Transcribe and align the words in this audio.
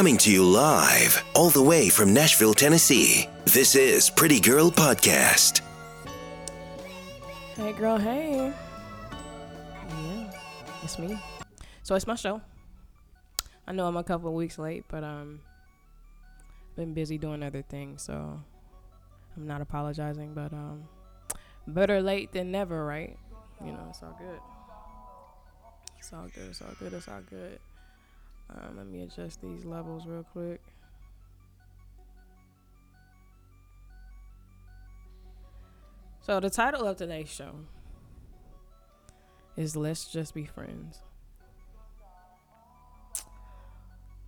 Coming 0.00 0.16
to 0.16 0.32
you 0.32 0.46
live, 0.46 1.22
all 1.34 1.50
the 1.50 1.62
way 1.62 1.90
from 1.90 2.14
Nashville, 2.14 2.54
Tennessee. 2.54 3.28
This 3.44 3.74
is 3.74 4.08
Pretty 4.08 4.40
Girl 4.40 4.70
Podcast. 4.70 5.60
Hey, 7.54 7.74
girl, 7.74 7.98
hey. 7.98 8.50
Yeah, 9.90 10.30
it's 10.82 10.98
me. 10.98 11.18
So 11.82 11.96
it's 11.96 12.06
my 12.06 12.14
show. 12.14 12.40
I 13.66 13.72
know 13.72 13.86
I'm 13.86 13.98
a 13.98 14.02
couple 14.02 14.32
weeks 14.32 14.58
late, 14.58 14.84
but 14.88 15.04
um, 15.04 15.40
been 16.76 16.94
busy 16.94 17.18
doing 17.18 17.42
other 17.42 17.60
things, 17.60 18.00
so 18.00 18.40
I'm 19.36 19.46
not 19.46 19.60
apologizing. 19.60 20.32
But 20.32 20.54
um, 20.54 20.88
better 21.66 22.00
late 22.00 22.32
than 22.32 22.50
never, 22.50 22.86
right? 22.86 23.18
You 23.62 23.72
know, 23.72 23.86
it's 23.90 24.02
all 24.02 24.16
good. 24.18 24.40
It's 25.98 26.10
all 26.10 26.26
good. 26.34 26.48
It's 26.48 26.62
all 26.62 26.74
good. 26.78 26.94
It's 26.94 27.06
all 27.06 27.20
good. 27.28 27.58
Um, 28.50 28.76
let 28.76 28.86
me 28.86 29.02
adjust 29.02 29.40
these 29.40 29.64
levels 29.64 30.06
real 30.06 30.24
quick. 30.24 30.60
So 36.20 36.40
the 36.40 36.50
title 36.50 36.86
of 36.86 36.96
today's 36.96 37.30
show 37.30 37.52
is 39.56 39.76
Let's 39.76 40.10
Just 40.10 40.34
Be 40.34 40.44
Friends. 40.44 41.00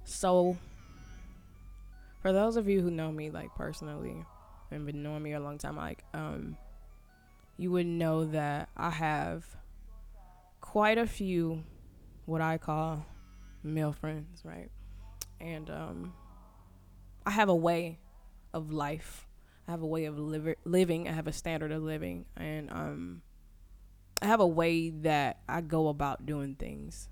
So 0.04 0.56
for 2.20 2.32
those 2.32 2.56
of 2.56 2.68
you 2.68 2.80
who 2.80 2.90
know 2.90 3.10
me 3.10 3.30
like 3.30 3.54
personally 3.54 4.24
and 4.70 4.86
been 4.86 5.02
knowing 5.02 5.22
me 5.22 5.32
a 5.32 5.40
long 5.40 5.58
time, 5.58 5.76
like 5.76 6.04
um 6.14 6.56
you 7.56 7.70
would 7.72 7.86
know 7.86 8.24
that 8.26 8.68
I 8.76 8.90
have 8.90 9.44
quite 10.60 10.98
a 10.98 11.06
few 11.06 11.64
what 12.24 12.40
I 12.40 12.58
call 12.58 13.04
male 13.62 13.92
friends, 13.92 14.42
right? 14.44 14.70
And 15.40 15.70
um 15.70 16.12
I 17.24 17.30
have 17.30 17.48
a 17.48 17.54
way 17.54 17.98
of 18.52 18.72
life 18.72 19.26
I 19.66 19.70
have 19.70 19.82
a 19.82 19.86
way 19.86 20.06
of 20.06 20.18
living. 20.18 21.08
I 21.08 21.12
have 21.12 21.26
a 21.26 21.32
standard 21.32 21.70
of 21.70 21.82
living, 21.82 22.26
and 22.36 22.70
um, 22.70 23.22
I 24.20 24.26
have 24.26 24.40
a 24.40 24.46
way 24.46 24.90
that 24.90 25.40
I 25.48 25.60
go 25.60 25.88
about 25.88 26.26
doing 26.26 26.56
things, 26.56 27.08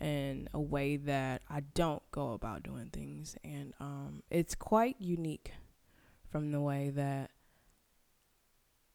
and 0.00 0.48
a 0.54 0.60
way 0.60 0.96
that 0.96 1.42
I 1.50 1.60
don't 1.74 2.02
go 2.10 2.32
about 2.32 2.62
doing 2.62 2.88
things, 2.92 3.36
and 3.44 3.74
um, 3.78 4.22
it's 4.30 4.54
quite 4.54 4.96
unique 4.98 5.52
from 6.30 6.50
the 6.50 6.60
way 6.60 6.90
that 6.90 7.30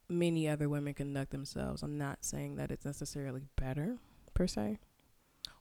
many 0.10 0.48
other 0.48 0.68
women 0.68 0.94
conduct 0.96 1.32
themselves. 1.32 1.84
I'm 1.84 1.98
not 2.00 2.26
saying 2.26 2.56
that 2.56 2.72
it's 2.72 2.86
necessarily 2.86 3.44
better 3.56 3.98
per 4.34 4.48
se 4.48 4.80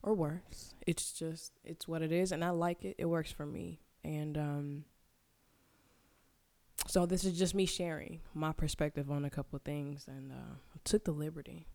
or 0.07 0.15
worse. 0.15 0.75
It's 0.87 1.12
just 1.12 1.53
it's 1.65 1.87
what 1.87 2.01
it 2.01 2.12
is, 2.12 2.33
and 2.33 2.43
I 2.43 2.51
like 2.51 2.85
it. 2.85 2.95
It 2.97 3.07
works 3.07 3.31
for 3.31 3.45
me, 3.45 3.81
and 4.03 4.39
um 4.39 4.85
so 6.87 7.05
this 7.05 7.25
is 7.25 7.37
just 7.37 7.55
me 7.55 7.67
sharing 7.67 8.21
my 8.33 8.53
perspective 8.53 9.11
on 9.11 9.25
a 9.25 9.31
couple 9.31 9.59
things. 9.65 10.07
And 10.09 10.33
uh, 10.33 10.57
took 10.85 11.05
the 11.05 11.13
liberty 11.13 11.67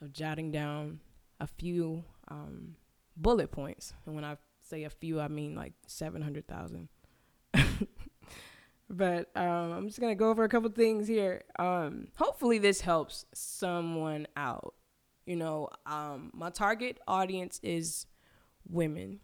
of 0.00 0.12
jotting 0.12 0.52
down 0.52 1.00
a 1.40 1.46
few 1.46 2.04
um, 2.28 2.76
bullet 3.16 3.50
points. 3.50 3.92
And 4.06 4.14
when 4.14 4.24
i 4.24 4.36
say 4.62 4.84
a 4.84 4.90
few 4.90 5.18
i 5.18 5.26
mean 5.26 5.56
like 5.56 5.72
700000 5.88 6.88
but 8.90 9.30
um, 9.34 9.72
i'm 9.72 9.86
just 9.88 9.98
going 9.98 10.12
to 10.12 10.18
go 10.18 10.30
over 10.30 10.44
a 10.44 10.48
couple 10.48 10.70
things 10.70 11.08
here. 11.08 11.42
Um, 11.58 12.08
hopefully 12.16 12.58
this 12.58 12.80
helps 12.82 13.26
someone 13.34 14.28
out 14.36 14.74
you 15.26 15.36
know 15.36 15.68
um, 15.86 16.30
my 16.34 16.50
target 16.50 16.98
audience 17.06 17.60
is 17.62 18.06
women. 18.68 19.20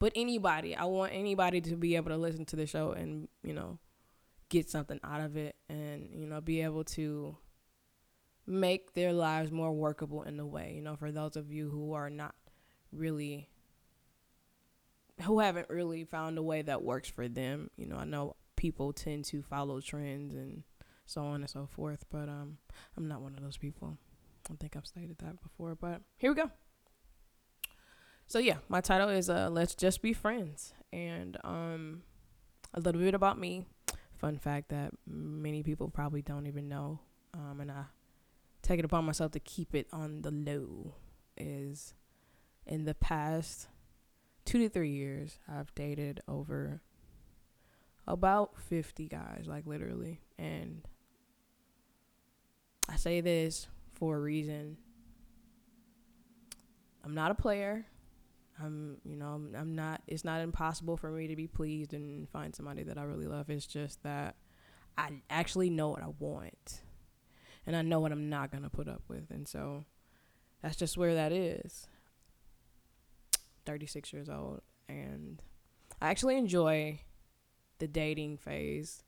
But 0.00 0.12
anybody 0.14 0.76
i 0.76 0.84
want 0.84 1.12
anybody 1.12 1.60
to 1.60 1.74
be 1.74 1.96
able 1.96 2.10
to 2.10 2.16
listen 2.16 2.44
to 2.46 2.56
the 2.56 2.66
show 2.66 2.92
and 2.92 3.26
you 3.42 3.52
know 3.52 3.80
get 4.48 4.70
something 4.70 5.00
out 5.02 5.20
of 5.20 5.36
it 5.36 5.56
and 5.68 6.08
you 6.14 6.26
know 6.26 6.40
be 6.40 6.62
able 6.62 6.84
to 6.84 7.36
make 8.46 8.94
their 8.94 9.12
lives 9.12 9.50
more 9.50 9.72
workable 9.72 10.22
in 10.22 10.38
a 10.40 10.46
way. 10.46 10.72
You 10.76 10.82
know 10.82 10.96
for 10.96 11.10
those 11.10 11.36
of 11.36 11.52
you 11.52 11.68
who 11.68 11.94
are 11.94 12.10
not 12.10 12.34
really 12.92 13.48
who 15.22 15.40
haven't 15.40 15.68
really 15.68 16.04
found 16.04 16.38
a 16.38 16.42
way 16.42 16.62
that 16.62 16.82
works 16.82 17.08
for 17.08 17.28
them 17.28 17.70
you 17.76 17.86
know 17.86 17.96
i 17.96 18.04
know 18.04 18.36
people 18.56 18.92
tend 18.92 19.24
to 19.24 19.42
follow 19.42 19.80
trends 19.80 20.34
and 20.34 20.62
so 21.06 21.22
on 21.22 21.40
and 21.40 21.50
so 21.50 21.66
forth 21.66 22.04
but 22.10 22.28
um 22.28 22.58
i'm 22.96 23.08
not 23.08 23.20
one 23.20 23.34
of 23.34 23.42
those 23.42 23.56
people 23.56 23.98
i 24.50 24.54
think 24.56 24.76
i've 24.76 24.86
stated 24.86 25.18
that 25.18 25.40
before 25.42 25.74
but 25.74 26.00
here 26.16 26.30
we 26.30 26.36
go. 26.36 26.50
So 28.26 28.38
yeah 28.38 28.58
my 28.68 28.80
title 28.80 29.08
is 29.08 29.30
uh 29.30 29.48
let's 29.50 29.74
just 29.74 30.02
be 30.02 30.12
friends. 30.12 30.74
And 30.92 31.36
um 31.44 32.02
a 32.74 32.80
little 32.80 33.00
bit 33.00 33.14
about 33.14 33.38
me. 33.38 33.64
Fun 34.16 34.38
fact 34.38 34.68
that 34.70 34.92
many 35.06 35.62
people 35.62 35.88
probably 35.88 36.22
don't 36.22 36.46
even 36.46 36.68
know, 36.68 37.00
um, 37.34 37.60
and 37.60 37.70
I 37.70 37.84
take 38.62 38.80
it 38.80 38.84
upon 38.84 39.04
myself 39.04 39.32
to 39.32 39.40
keep 39.40 39.74
it 39.74 39.86
on 39.92 40.22
the 40.22 40.32
low, 40.32 40.94
is 41.36 41.94
in 42.66 42.84
the 42.84 42.94
past 42.94 43.68
two 44.44 44.58
to 44.58 44.68
three 44.68 44.90
years, 44.90 45.38
I've 45.48 45.72
dated 45.74 46.20
over 46.26 46.82
about 48.08 48.58
50 48.58 49.06
guys, 49.06 49.44
like 49.46 49.66
literally. 49.66 50.20
And 50.36 50.82
I 52.88 52.96
say 52.96 53.20
this 53.20 53.68
for 53.98 54.16
a 54.16 54.20
reason. 54.20 54.76
I'm 57.04 57.14
not 57.14 57.30
a 57.30 57.34
player. 57.34 57.86
I'm, 58.62 58.98
you 59.04 59.16
know, 59.16 59.40
I'm 59.56 59.74
not, 59.74 60.02
it's 60.06 60.24
not 60.24 60.40
impossible 60.40 60.96
for 60.96 61.10
me 61.10 61.28
to 61.28 61.36
be 61.36 61.46
pleased 61.46 61.94
and 61.94 62.28
find 62.28 62.54
somebody 62.54 62.82
that 62.84 62.98
I 62.98 63.02
really 63.04 63.26
love. 63.26 63.50
It's 63.50 63.66
just 63.66 64.02
that 64.02 64.34
I 64.96 65.10
actually 65.30 65.70
know 65.70 65.90
what 65.90 66.02
I 66.02 66.08
want 66.18 66.80
and 67.66 67.76
I 67.76 67.82
know 67.82 68.00
what 68.00 68.12
I'm 68.12 68.28
not 68.28 68.50
going 68.50 68.64
to 68.64 68.70
put 68.70 68.88
up 68.88 69.02
with. 69.08 69.30
And 69.30 69.46
so 69.46 69.84
that's 70.60 70.76
just 70.76 70.98
where 70.98 71.14
that 71.14 71.32
is. 71.32 71.86
36 73.64 74.12
years 74.12 74.28
old. 74.28 74.62
And 74.88 75.40
I 76.00 76.08
actually 76.08 76.36
enjoy 76.36 77.00
the 77.78 77.86
dating 77.86 78.38
phase 78.38 79.04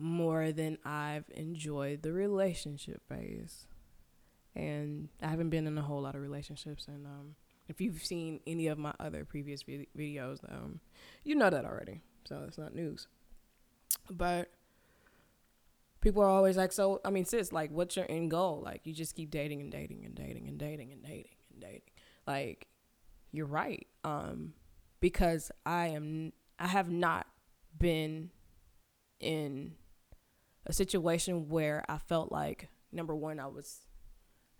more 0.00 0.50
than 0.52 0.78
I've 0.84 1.24
enjoyed 1.34 2.02
the 2.02 2.12
relationship 2.12 3.02
phase. 3.08 3.66
And 4.56 5.08
I 5.22 5.28
haven't 5.28 5.50
been 5.50 5.66
in 5.66 5.78
a 5.78 5.82
whole 5.82 6.02
lot 6.02 6.14
of 6.14 6.22
relationships 6.22 6.86
and, 6.88 7.06
um, 7.06 7.36
if 7.68 7.80
you've 7.80 8.02
seen 8.02 8.40
any 8.48 8.66
of 8.66 8.78
my 8.78 8.92
other 8.98 9.24
previous 9.24 9.62
vid- 9.62 9.86
videos, 9.96 10.40
um, 10.52 10.80
you 11.22 11.36
know 11.36 11.50
that 11.50 11.64
already. 11.64 12.00
So 12.24 12.44
it's 12.48 12.58
not 12.58 12.74
news. 12.74 13.06
But 14.10 14.50
people 16.00 16.20
are 16.22 16.28
always 16.28 16.56
like, 16.56 16.72
so, 16.72 17.00
I 17.04 17.10
mean, 17.10 17.24
sis, 17.24 17.52
like, 17.52 17.70
what's 17.70 17.96
your 17.96 18.06
end 18.08 18.32
goal? 18.32 18.60
Like, 18.64 18.80
you 18.84 18.92
just 18.92 19.14
keep 19.14 19.30
dating 19.30 19.60
and 19.60 19.70
dating 19.70 20.04
and 20.04 20.16
dating 20.16 20.48
and 20.48 20.58
dating 20.58 20.90
and 20.90 21.02
dating 21.02 21.36
and 21.52 21.60
dating. 21.60 21.80
Like, 22.26 22.66
you're 23.30 23.46
right. 23.46 23.86
Um, 24.02 24.54
because 24.98 25.52
I 25.64 25.88
am, 25.88 26.32
I 26.58 26.66
have 26.66 26.90
not 26.90 27.28
been 27.78 28.30
in 29.20 29.74
a 30.66 30.72
situation 30.72 31.48
where 31.48 31.84
I 31.88 31.98
felt 31.98 32.30
like, 32.30 32.68
number 32.92 33.14
one, 33.14 33.40
I 33.40 33.46
was 33.46 33.80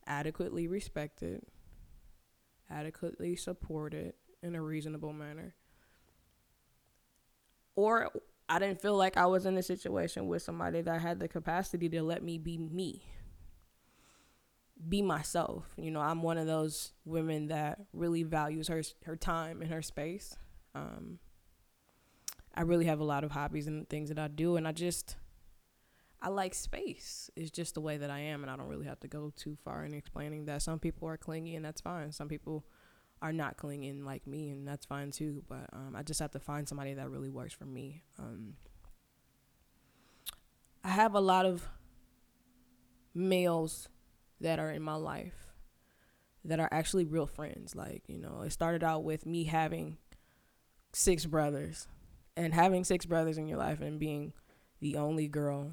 adequately 0.07 0.67
respected 0.67 1.43
adequately 2.71 3.37
supported 3.37 4.15
in 4.43 4.55
a 4.55 4.63
reasonable 4.63 5.13
manner. 5.13 5.55
Or 7.75 8.11
I 8.49 8.59
didn't 8.59 8.81
feel 8.81 8.97
like 8.97 9.17
I 9.17 9.27
was 9.27 9.47
in 9.47 9.57
a 9.57 9.63
situation 9.63 10.27
with 10.27 10.43
somebody 10.43 10.81
that 10.83 11.01
had 11.01 11.19
the 11.19 11.29
capacity 11.29 11.89
to 11.91 12.03
let 12.03 12.23
me 12.23 12.39
be 12.39 12.59
me, 12.59 13.05
be 14.89 15.03
myself. 15.03 15.67
You 15.77 15.91
know, 15.91 16.01
I'm 16.01 16.23
one 16.23 16.39
of 16.39 16.47
those 16.47 16.93
women 17.05 17.49
that 17.49 17.81
really 17.93 18.23
values 18.23 18.69
her 18.69 18.83
her 19.05 19.17
time 19.17 19.63
and 19.63 19.71
her 19.71 19.83
space. 19.83 20.37
Um, 20.75 21.19
I 22.55 22.63
really 22.63 22.87
have 22.87 23.01
a 23.01 23.05
lot 23.05 23.25
of 23.25 23.31
hobbies 23.31 23.67
and 23.67 23.89
things 23.89 24.09
that 24.09 24.19
I 24.19 24.29
do, 24.29 24.57
and 24.57 24.67
I 24.67 24.73
just 24.73 25.17
I 26.23 26.29
like 26.29 26.55
space. 26.55 27.31
It's 27.35 27.51
just 27.51 27.75
the 27.75 27.81
way 27.81 27.97
that 27.97 28.11
I 28.11 28.19
am, 28.21 28.43
and 28.43 28.51
I 28.51 28.57
don't 28.57 28.69
really 28.69 28.87
have 28.87 29.01
to 29.01 29.09
go 29.09 29.33
too 29.37 29.57
far 29.65 29.85
in 29.85 29.95
explaining 29.95 30.45
that. 30.47 30.63
Some 30.63 30.79
people 30.79 31.09
are 31.09 31.17
clingy, 31.17 31.57
and 31.57 31.65
that's 31.65 31.81
fine. 31.81 32.13
Some 32.13 32.29
people 32.29 32.67
are 33.23 33.33
not 33.33 33.57
clinging 33.57 34.05
like 34.05 34.27
me, 34.27 34.51
and 34.51 34.69
that's 34.69 34.85
fine 34.85 35.11
too. 35.11 35.45
But 35.49 35.69
um, 35.73 35.95
I 35.97 36.03
just 36.03 36.21
have 36.21 36.33
to 36.33 36.41
find 36.41 36.69
somebody 36.69 36.95
that 36.95 37.11
really 37.11 37.31
works 37.31 37.55
for 37.55 37.65
me. 37.65 38.03
Um, 38.19 38.55
I 40.85 40.91
have 40.91 41.15
a 41.15 41.21
lot 41.21 41.47
of 41.47 41.69
males 43.15 43.89
that 44.41 44.59
are 44.59 44.71
in 44.71 44.83
my 44.83 44.95
life 44.95 45.53
that 46.45 46.61
are 46.61 46.69
actually 46.71 47.05
real 47.05 47.27
friends. 47.27 47.75
Like, 47.75 48.03
you 48.09 48.19
know, 48.19 48.43
it 48.43 48.51
started 48.51 48.85
out 48.85 49.05
with 49.05 49.25
me 49.25 49.45
having 49.45 49.97
six 50.93 51.25
brothers, 51.25 51.89
and 52.37 52.53
having 52.53 52.85
six 52.85 53.07
brothers 53.07 53.39
in 53.39 53.49
your 53.49 53.59
life 53.59 53.81
and 53.81 53.99
being 53.99 54.33
the 54.81 54.97
only 54.97 55.29
girl 55.29 55.73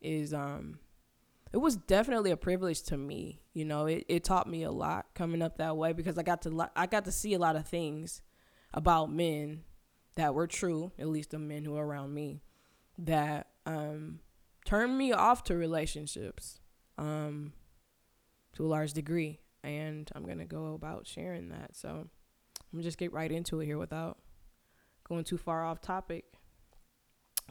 is 0.00 0.32
um 0.32 0.78
it 1.52 1.58
was 1.58 1.76
definitely 1.76 2.30
a 2.30 2.36
privilege 2.36 2.82
to 2.84 2.96
me. 2.96 3.40
You 3.54 3.64
know, 3.64 3.86
it, 3.86 4.04
it 4.08 4.24
taught 4.24 4.48
me 4.48 4.64
a 4.64 4.70
lot 4.70 5.06
coming 5.14 5.40
up 5.40 5.56
that 5.56 5.76
way 5.76 5.92
because 5.92 6.18
I 6.18 6.22
got 6.22 6.42
to 6.42 6.70
I 6.76 6.86
got 6.86 7.04
to 7.06 7.12
see 7.12 7.34
a 7.34 7.38
lot 7.38 7.56
of 7.56 7.66
things 7.66 8.20
about 8.74 9.10
men 9.10 9.62
that 10.16 10.34
were 10.34 10.46
true, 10.46 10.92
at 10.98 11.08
least 11.08 11.30
the 11.30 11.38
men 11.38 11.64
who 11.64 11.76
are 11.76 11.86
around 11.86 12.12
me, 12.12 12.42
that 12.98 13.46
um, 13.66 14.18
turned 14.64 14.98
me 14.98 15.12
off 15.12 15.44
to 15.44 15.56
relationships 15.56 16.60
um, 16.98 17.52
to 18.54 18.66
a 18.66 18.68
large 18.68 18.92
degree. 18.92 19.40
And 19.62 20.10
I'm 20.14 20.26
to 20.38 20.44
go 20.44 20.74
about 20.74 21.06
sharing 21.06 21.48
that. 21.50 21.76
So 21.76 21.88
I'm 22.72 22.78
to 22.78 22.82
just 22.82 22.98
get 22.98 23.12
right 23.12 23.30
into 23.30 23.60
it 23.60 23.66
here 23.66 23.78
without 23.78 24.18
going 25.04 25.24
too 25.24 25.38
far 25.38 25.64
off 25.64 25.80
topic. 25.80 26.24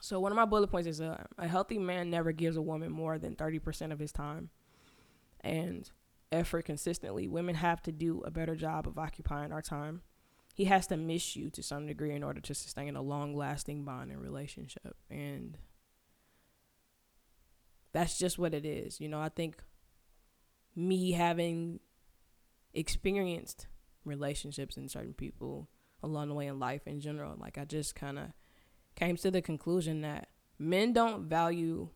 So 0.01 0.19
one 0.19 0.31
of 0.31 0.35
my 0.35 0.45
bullet 0.45 0.67
points 0.67 0.87
is 0.87 1.01
uh, 1.01 1.23
a 1.37 1.47
healthy 1.47 1.77
man 1.77 2.09
never 2.09 2.31
gives 2.31 2.57
a 2.57 2.61
woman 2.61 2.91
more 2.91 3.17
than 3.17 3.35
30% 3.35 3.91
of 3.91 3.99
his 3.99 4.11
time 4.11 4.49
and 5.41 5.89
effort 6.31 6.65
consistently. 6.65 7.27
Women 7.27 7.55
have 7.55 7.81
to 7.83 7.91
do 7.91 8.21
a 8.21 8.31
better 8.31 8.55
job 8.55 8.87
of 8.87 8.99
occupying 8.99 9.51
our 9.51 9.61
time. 9.61 10.01
He 10.53 10.65
has 10.65 10.87
to 10.87 10.97
miss 10.97 11.35
you 11.35 11.49
to 11.51 11.63
some 11.63 11.87
degree 11.87 12.13
in 12.13 12.23
order 12.23 12.41
to 12.41 12.53
sustain 12.53 12.95
a 12.95 13.01
long-lasting 13.01 13.85
bond 13.85 14.11
and 14.11 14.21
relationship. 14.21 14.97
And 15.09 15.57
that's 17.93 18.17
just 18.17 18.37
what 18.37 18.53
it 18.53 18.65
is. 18.65 18.99
You 18.99 19.07
know, 19.07 19.19
I 19.19 19.29
think 19.29 19.63
me 20.75 21.11
having 21.11 21.79
experienced 22.73 23.67
relationships 24.05 24.77
and 24.77 24.89
certain 24.89 25.13
people 25.13 25.69
along 26.03 26.29
the 26.29 26.35
way 26.35 26.47
in 26.47 26.59
life 26.59 26.87
in 26.87 26.99
general, 26.99 27.35
like 27.39 27.57
I 27.57 27.65
just 27.65 27.95
kind 27.95 28.19
of 28.19 28.27
came 28.97 29.15
to 29.15 29.31
the 29.31 29.41
conclusion 29.41 30.01
that 30.01 30.27
men 30.59 30.91
don't 30.91 31.29
value 31.29 31.89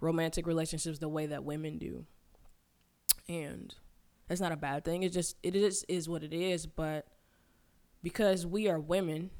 romantic 0.00 0.46
relationships 0.46 0.98
the 0.98 1.08
way 1.08 1.26
that 1.26 1.44
women 1.44 1.78
do. 1.78 2.06
And 3.28 3.72
that's 4.26 4.40
not 4.40 4.52
a 4.52 4.56
bad 4.56 4.84
thing. 4.84 5.02
It's 5.02 5.14
just 5.14 5.36
it 5.42 5.54
is 5.54 5.84
is 5.88 6.08
what 6.08 6.24
it 6.24 6.32
is, 6.32 6.66
but 6.66 7.06
because 8.02 8.46
we 8.46 8.68
are 8.68 8.80
women, 8.80 9.30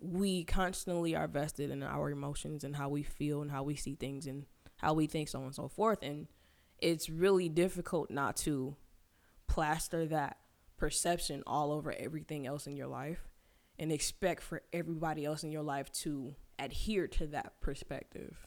we 0.00 0.44
constantly 0.44 1.16
are 1.16 1.26
vested 1.26 1.70
in 1.70 1.82
our 1.82 2.10
emotions 2.10 2.62
and 2.62 2.76
how 2.76 2.88
we 2.88 3.02
feel 3.02 3.42
and 3.42 3.50
how 3.50 3.62
we 3.62 3.74
see 3.74 3.94
things 3.94 4.26
and 4.26 4.44
how 4.76 4.92
we 4.92 5.06
think 5.06 5.28
so 5.28 5.40
on 5.40 5.46
and 5.46 5.54
so 5.54 5.68
forth 5.68 5.98
and 6.02 6.28
it's 6.78 7.10
really 7.10 7.48
difficult 7.48 8.10
not 8.10 8.36
to 8.36 8.76
plaster 9.48 10.06
that 10.06 10.36
perception 10.76 11.42
all 11.46 11.72
over 11.72 11.92
everything 11.98 12.46
else 12.46 12.66
in 12.66 12.76
your 12.76 12.86
life 12.86 13.27
and 13.78 13.92
expect 13.92 14.42
for 14.42 14.62
everybody 14.72 15.24
else 15.24 15.44
in 15.44 15.50
your 15.50 15.62
life 15.62 15.90
to 15.92 16.34
adhere 16.58 17.06
to 17.06 17.26
that 17.28 17.60
perspective. 17.60 18.46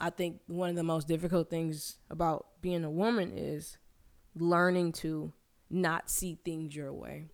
I 0.00 0.10
think 0.10 0.40
one 0.46 0.70
of 0.70 0.76
the 0.76 0.82
most 0.82 1.08
difficult 1.08 1.50
things 1.50 1.98
about 2.10 2.46
being 2.60 2.84
a 2.84 2.90
woman 2.90 3.32
is 3.36 3.78
learning 4.34 4.92
to 4.92 5.32
not 5.70 6.10
see 6.10 6.38
things 6.44 6.76
your 6.76 6.92
way. 6.92 7.30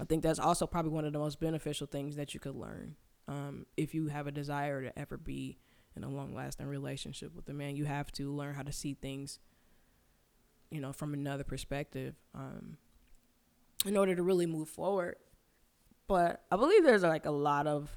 I 0.00 0.04
think 0.04 0.22
that's 0.22 0.38
also 0.38 0.66
probably 0.66 0.90
one 0.90 1.04
of 1.04 1.12
the 1.12 1.18
most 1.18 1.38
beneficial 1.38 1.86
things 1.86 2.16
that 2.16 2.34
you 2.34 2.40
could 2.40 2.56
learn 2.56 2.96
um, 3.28 3.66
if 3.76 3.94
you 3.94 4.08
have 4.08 4.26
a 4.26 4.32
desire 4.32 4.82
to 4.82 4.98
ever 4.98 5.16
be 5.16 5.58
in 5.94 6.04
a 6.04 6.08
long 6.08 6.34
lasting 6.34 6.66
relationship 6.66 7.34
with 7.34 7.48
a 7.48 7.52
man. 7.52 7.76
You 7.76 7.84
have 7.84 8.10
to 8.12 8.32
learn 8.32 8.54
how 8.54 8.62
to 8.62 8.72
see 8.72 8.94
things, 8.94 9.38
you 10.70 10.80
know, 10.80 10.92
from 10.92 11.14
another 11.14 11.44
perspective 11.44 12.14
um, 12.34 12.78
in 13.86 13.96
order 13.96 14.16
to 14.16 14.22
really 14.22 14.46
move 14.46 14.68
forward. 14.68 15.16
But 16.06 16.44
I 16.50 16.56
believe 16.56 16.84
there's 16.84 17.02
like 17.02 17.26
a 17.26 17.30
lot 17.30 17.66
of 17.66 17.90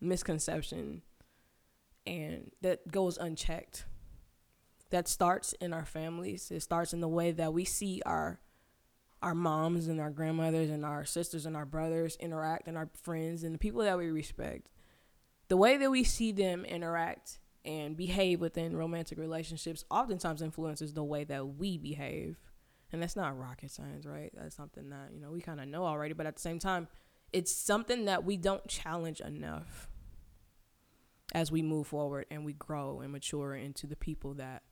misconception 0.00 1.02
and 2.06 2.50
that 2.62 2.90
goes 2.90 3.18
unchecked. 3.18 3.86
That 4.90 5.08
starts 5.08 5.52
in 5.54 5.72
our 5.72 5.84
families. 5.84 6.50
It 6.50 6.60
starts 6.60 6.92
in 6.92 7.00
the 7.00 7.08
way 7.08 7.32
that 7.32 7.52
we 7.52 7.64
see 7.64 8.00
our 8.06 8.40
our 9.22 9.34
moms 9.34 9.88
and 9.88 10.00
our 10.00 10.10
grandmothers 10.10 10.70
and 10.70 10.84
our 10.84 11.04
sisters 11.04 11.46
and 11.46 11.56
our 11.56 11.64
brothers 11.64 12.16
interact 12.20 12.68
and 12.68 12.76
our 12.76 12.88
friends 13.02 13.42
and 13.42 13.54
the 13.54 13.58
people 13.58 13.82
that 13.82 13.98
we 13.98 14.08
respect. 14.08 14.68
The 15.48 15.56
way 15.56 15.78
that 15.78 15.90
we 15.90 16.04
see 16.04 16.32
them 16.32 16.64
interact 16.64 17.38
and 17.64 17.96
behave 17.96 18.40
within 18.40 18.76
romantic 18.76 19.18
relationships 19.18 19.84
oftentimes 19.90 20.42
influences 20.42 20.92
the 20.92 21.02
way 21.02 21.24
that 21.24 21.56
we 21.56 21.78
behave. 21.78 22.36
And 22.92 23.02
that's 23.02 23.16
not 23.16 23.36
rocket 23.36 23.70
science, 23.70 24.06
right? 24.06 24.30
That's 24.36 24.54
something 24.54 24.90
that, 24.90 25.10
you 25.12 25.20
know, 25.20 25.30
we 25.30 25.40
kind 25.40 25.60
of 25.60 25.66
know 25.66 25.84
already, 25.84 26.14
but 26.14 26.26
at 26.26 26.36
the 26.36 26.42
same 26.42 26.60
time, 26.60 26.86
it's 27.36 27.54
something 27.54 28.06
that 28.06 28.24
we 28.24 28.38
don't 28.38 28.66
challenge 28.66 29.20
enough 29.20 29.90
as 31.34 31.52
we 31.52 31.60
move 31.60 31.86
forward 31.86 32.24
and 32.30 32.46
we 32.46 32.54
grow 32.54 33.00
and 33.00 33.12
mature 33.12 33.54
into 33.54 33.86
the 33.86 33.94
people 33.94 34.32
that 34.32 34.62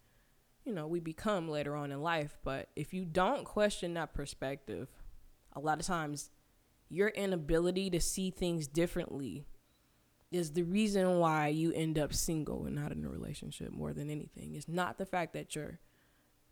you 0.65 0.73
know 0.73 0.87
we 0.87 0.99
become 0.99 1.47
later 1.47 1.77
on 1.77 1.93
in 1.93 2.01
life. 2.01 2.39
But 2.43 2.71
if 2.75 2.95
you 2.95 3.05
don't 3.05 3.45
question 3.45 3.93
that 3.95 4.15
perspective 4.15 4.89
a 5.53 5.61
lot 5.61 5.79
of 5.79 5.85
times 5.85 6.31
your 6.89 7.09
inability 7.09 7.91
to 7.91 8.01
see 8.01 8.31
things 8.31 8.67
differently 8.67 9.45
is 10.31 10.53
the 10.53 10.63
reason 10.63 11.19
why 11.19 11.49
you 11.49 11.71
end 11.73 11.99
up 11.99 12.15
single 12.15 12.65
and 12.65 12.75
not 12.75 12.93
in 12.93 13.05
a 13.05 13.11
relationship 13.11 13.73
more 13.73 13.93
than 13.93 14.09
anything. 14.09 14.55
It's 14.55 14.69
not 14.69 14.97
the 14.97 15.05
fact 15.05 15.35
that 15.35 15.55
you're 15.55 15.81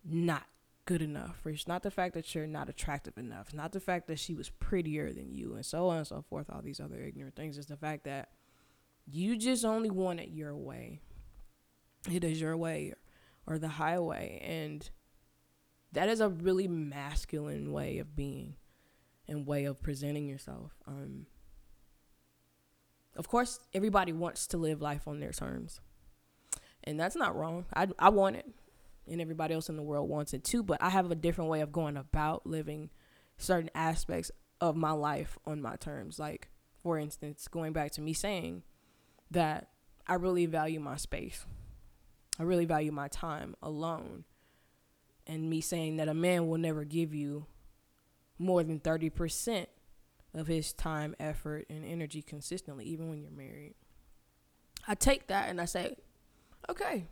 not 0.05 0.45
good 0.85 1.03
enough. 1.03 1.41
It's 1.47 1.69
not 1.69 1.83
the 1.83 1.91
fact 1.91 2.15
that 2.15 2.35
you're 2.35 2.47
not 2.47 2.69
attractive 2.69 3.17
enough. 3.17 3.47
It's 3.47 3.55
not 3.55 3.73
the 3.73 3.81
fact 3.81 4.09
that 4.09 4.19
she 4.19 4.35
was 4.35 4.51
prettier 4.51 5.13
than 5.13 5.33
you 5.33 5.55
and 5.55 5.65
so 5.65 5.89
on 5.89 5.99
and 5.99 6.07
so 6.07 6.23
forth, 6.29 6.51
all 6.51 6.63
these 6.63 6.81
other 6.81 7.01
ignorant 7.01 7.37
things. 7.37 7.57
It's 7.57 7.67
the 7.67 7.77
fact 7.77 8.05
that 8.05 8.31
you 9.07 9.37
just 9.37 9.65
only 9.65 9.91
want 9.91 10.21
it 10.21 10.31
your 10.31 10.57
way. 10.57 11.01
It 12.11 12.25
is 12.25 12.41
your 12.41 12.57
way 12.57 12.95
or, 13.47 13.55
or 13.55 13.59
the 13.59 13.69
highway. 13.69 14.41
And 14.43 14.89
that 15.93 16.09
is 16.09 16.21
a 16.21 16.29
really 16.29 16.67
masculine 16.67 17.73
way 17.73 17.99
of 17.99 18.17
being 18.17 18.57
and 19.29 19.47
way 19.47 19.65
of 19.65 19.81
presenting 19.81 20.27
yourself. 20.27 20.73
Um, 20.87 21.27
of 23.15 23.29
course, 23.29 23.61
everybody 23.73 24.13
wants 24.13 24.47
to 24.49 24.57
live 24.57 24.81
life 24.81 25.07
on 25.07 25.21
their 25.21 25.33
terms. 25.33 25.81
And 26.85 26.99
that's 26.99 27.15
not 27.15 27.37
wrong. 27.37 27.67
I, 27.75 27.89
I 27.99 28.09
want 28.09 28.37
it 28.37 28.47
and 29.11 29.21
everybody 29.21 29.55
else 29.55 29.69
in 29.69 29.77
the 29.77 29.83
world 29.83 30.09
wants 30.09 30.35
it 30.35 30.45
too. 30.45 30.63
But 30.63 30.83
I 30.83 30.91
have 30.91 31.11
a 31.11 31.15
different 31.15 31.51
way 31.51 31.61
of 31.61 31.73
going 31.73 31.97
about 31.97 32.47
living 32.47 32.91
certain 33.37 33.71
aspects 33.75 34.31
of 34.61 34.77
my 34.77 34.93
life 34.93 35.39
on 35.45 35.61
my 35.61 35.77
terms. 35.77 36.19
Like, 36.19 36.49
for 36.83 36.99
instance, 36.99 37.49
going 37.49 37.73
back 37.73 37.93
to 37.93 38.01
me 38.01 38.13
saying 38.13 38.63
that 39.31 39.69
I 40.07 40.15
really 40.15 40.47
value 40.47 40.81
my 40.81 40.97
space, 40.97 41.45
I 42.39 42.45
really 42.45 42.65
value 42.65 42.93
my 42.93 43.09
time 43.09 43.57
alone. 43.63 44.25
And 45.27 45.49
me 45.49 45.61
saying 45.61 45.99
that 45.99 46.09
a 46.09 46.15
man 46.15 46.49
will 46.49 46.59
never 46.59 46.85
give 46.85 47.15
you 47.15 47.47
more 48.39 48.65
than 48.65 48.81
30% 48.81 49.67
of 50.35 50.47
his 50.49 50.73
time, 50.73 51.15
effort, 51.21 51.67
and 51.71 51.85
energy 51.85 52.23
consistently, 52.23 52.85
even 52.87 53.09
when 53.09 53.23
you're 53.23 53.31
married. 53.31 53.75
I 54.89 54.97
take 54.97 55.29
that 55.29 55.49
and 55.49 55.61
I 55.61 55.67
say, 55.67 55.97
okay, 56.69 57.07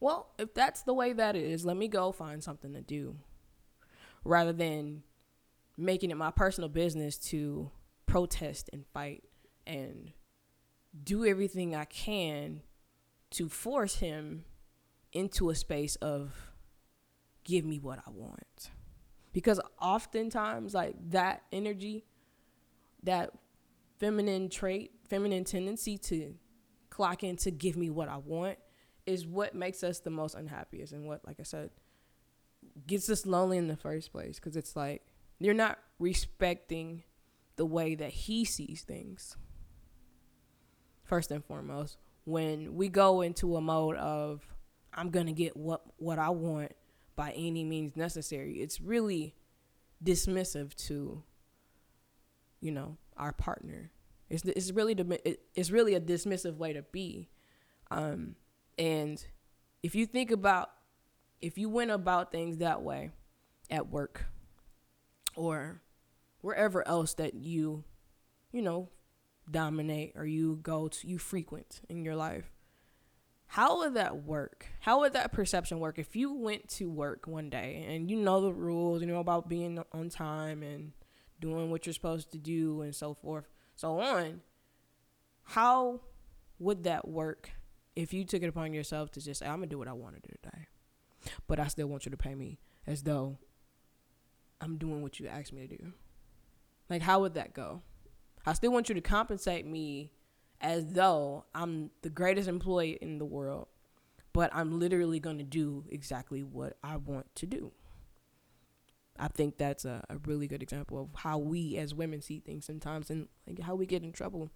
well, 0.00 0.32
if 0.38 0.54
that's 0.54 0.82
the 0.82 0.94
way 0.94 1.12
that 1.12 1.36
is, 1.36 1.64
let 1.64 1.76
me 1.76 1.86
go 1.86 2.10
find 2.10 2.42
something 2.42 2.72
to 2.72 2.80
do 2.80 3.16
rather 4.24 4.52
than 4.52 5.02
making 5.76 6.10
it 6.10 6.16
my 6.16 6.30
personal 6.30 6.68
business 6.68 7.16
to 7.16 7.70
protest 8.06 8.68
and 8.72 8.84
fight 8.92 9.24
and 9.66 10.12
do 11.04 11.24
everything 11.24 11.74
I 11.74 11.84
can 11.84 12.62
to 13.30 13.48
force 13.48 13.96
him 13.96 14.44
into 15.12 15.50
a 15.50 15.54
space 15.54 15.96
of 15.96 16.50
give 17.44 17.64
me 17.64 17.78
what 17.78 17.98
I 18.06 18.10
want. 18.10 18.70
Because 19.32 19.60
oftentimes, 19.80 20.74
like 20.74 20.96
that 21.10 21.42
energy, 21.52 22.04
that 23.04 23.32
feminine 23.98 24.48
trait, 24.48 24.90
feminine 25.08 25.44
tendency 25.44 25.96
to 25.98 26.34
clock 26.88 27.22
in 27.22 27.36
to 27.36 27.50
give 27.50 27.76
me 27.76 27.90
what 27.90 28.08
I 28.08 28.16
want 28.16 28.58
is 29.06 29.26
what 29.26 29.54
makes 29.54 29.82
us 29.82 30.00
the 30.00 30.10
most 30.10 30.34
unhappiest 30.34 30.92
and 30.92 31.06
what, 31.06 31.26
like 31.26 31.40
I 31.40 31.44
said, 31.44 31.70
gets 32.86 33.08
us 33.08 33.26
lonely 33.26 33.58
in 33.58 33.68
the 33.68 33.76
first 33.76 34.12
place. 34.12 34.36
Because 34.36 34.56
it's 34.56 34.76
like 34.76 35.02
you're 35.38 35.54
not 35.54 35.78
respecting 35.98 37.02
the 37.56 37.66
way 37.66 37.94
that 37.94 38.10
he 38.10 38.44
sees 38.44 38.82
things. 38.82 39.36
First 41.04 41.30
and 41.30 41.44
foremost, 41.44 41.98
when 42.24 42.74
we 42.74 42.88
go 42.88 43.22
into 43.22 43.56
a 43.56 43.60
mode 43.60 43.96
of 43.96 44.46
I'm 44.92 45.10
gonna 45.10 45.32
get 45.32 45.56
what 45.56 45.82
what 45.96 46.18
I 46.18 46.30
want 46.30 46.72
by 47.16 47.32
any 47.32 47.64
means 47.64 47.96
necessary, 47.96 48.60
it's 48.60 48.80
really 48.80 49.34
dismissive 50.02 50.74
to 50.86 51.22
you 52.60 52.70
know 52.70 52.96
our 53.16 53.32
partner. 53.32 53.90
It's 54.28 54.44
it's 54.44 54.70
really 54.70 54.94
it's 55.54 55.70
really 55.70 55.94
a 55.94 56.00
dismissive 56.00 56.56
way 56.56 56.72
to 56.72 56.82
be. 56.82 57.28
Um, 57.90 58.36
and 58.80 59.22
if 59.82 59.94
you 59.94 60.06
think 60.06 60.30
about 60.30 60.70
if 61.40 61.58
you 61.58 61.68
went 61.68 61.90
about 61.90 62.32
things 62.32 62.56
that 62.58 62.82
way 62.82 63.10
at 63.70 63.90
work 63.90 64.24
or 65.36 65.82
wherever 66.40 66.86
else 66.88 67.14
that 67.14 67.34
you, 67.34 67.84
you 68.52 68.62
know, 68.62 68.88
dominate 69.50 70.12
or 70.16 70.24
you 70.24 70.58
go 70.62 70.88
to, 70.88 71.06
you 71.06 71.18
frequent 71.18 71.82
in 71.88 72.04
your 72.04 72.16
life, 72.16 72.50
how 73.46 73.78
would 73.78 73.94
that 73.94 74.24
work? 74.24 74.66
How 74.80 75.00
would 75.00 75.12
that 75.12 75.32
perception 75.32 75.78
work 75.78 75.98
if 75.98 76.16
you 76.16 76.32
went 76.32 76.68
to 76.70 76.88
work 76.88 77.26
one 77.26 77.50
day 77.50 77.84
and 77.88 78.10
you 78.10 78.16
know 78.16 78.40
the 78.40 78.52
rules, 78.52 79.02
you 79.02 79.06
know 79.06 79.20
about 79.20 79.48
being 79.48 79.82
on 79.92 80.08
time 80.08 80.62
and 80.62 80.92
doing 81.38 81.70
what 81.70 81.84
you're 81.84 81.92
supposed 81.92 82.32
to 82.32 82.38
do, 82.38 82.80
and 82.82 82.94
so 82.94 83.14
forth, 83.14 83.46
so 83.74 84.00
on. 84.00 84.40
How 85.42 86.00
would 86.58 86.84
that 86.84 87.08
work 87.08 87.50
if 88.00 88.12
you 88.12 88.24
took 88.24 88.42
it 88.42 88.48
upon 88.48 88.72
yourself 88.72 89.10
to 89.12 89.20
just 89.20 89.40
say, 89.40 89.46
I'm 89.46 89.56
gonna 89.56 89.66
do 89.66 89.78
what 89.78 89.88
I 89.88 89.92
want 89.92 90.14
to 90.16 90.20
do 90.20 90.34
today, 90.42 90.66
but 91.46 91.60
I 91.60 91.68
still 91.68 91.86
want 91.86 92.06
you 92.06 92.10
to 92.10 92.16
pay 92.16 92.34
me 92.34 92.58
as 92.86 93.02
though 93.02 93.38
I'm 94.60 94.76
doing 94.76 95.02
what 95.02 95.18
you 95.20 95.26
asked 95.26 95.52
me 95.52 95.66
to 95.66 95.76
do? 95.76 95.92
Like, 96.88 97.02
how 97.02 97.20
would 97.20 97.34
that 97.34 97.54
go? 97.54 97.82
I 98.44 98.52
still 98.54 98.72
want 98.72 98.88
you 98.88 98.94
to 98.94 99.00
compensate 99.00 99.66
me 99.66 100.12
as 100.60 100.86
though 100.86 101.44
I'm 101.54 101.90
the 102.02 102.10
greatest 102.10 102.48
employee 102.48 102.98
in 103.00 103.18
the 103.18 103.24
world, 103.24 103.68
but 104.32 104.50
I'm 104.54 104.78
literally 104.78 105.20
going 105.20 105.38
to 105.38 105.44
do 105.44 105.84
exactly 105.88 106.42
what 106.42 106.76
I 106.82 106.96
want 106.96 107.34
to 107.36 107.46
do. 107.46 107.72
I 109.18 109.28
think 109.28 109.58
that's 109.58 109.84
a, 109.84 110.02
a 110.08 110.16
really 110.26 110.46
good 110.46 110.62
example 110.62 110.98
of 111.00 111.08
how 111.22 111.38
we 111.38 111.76
as 111.76 111.94
women 111.94 112.22
see 112.22 112.40
things 112.40 112.64
sometimes 112.64 113.10
and 113.10 113.28
like 113.46 113.60
how 113.60 113.74
we 113.74 113.86
get 113.86 114.02
in 114.02 114.12
trouble. 114.12 114.50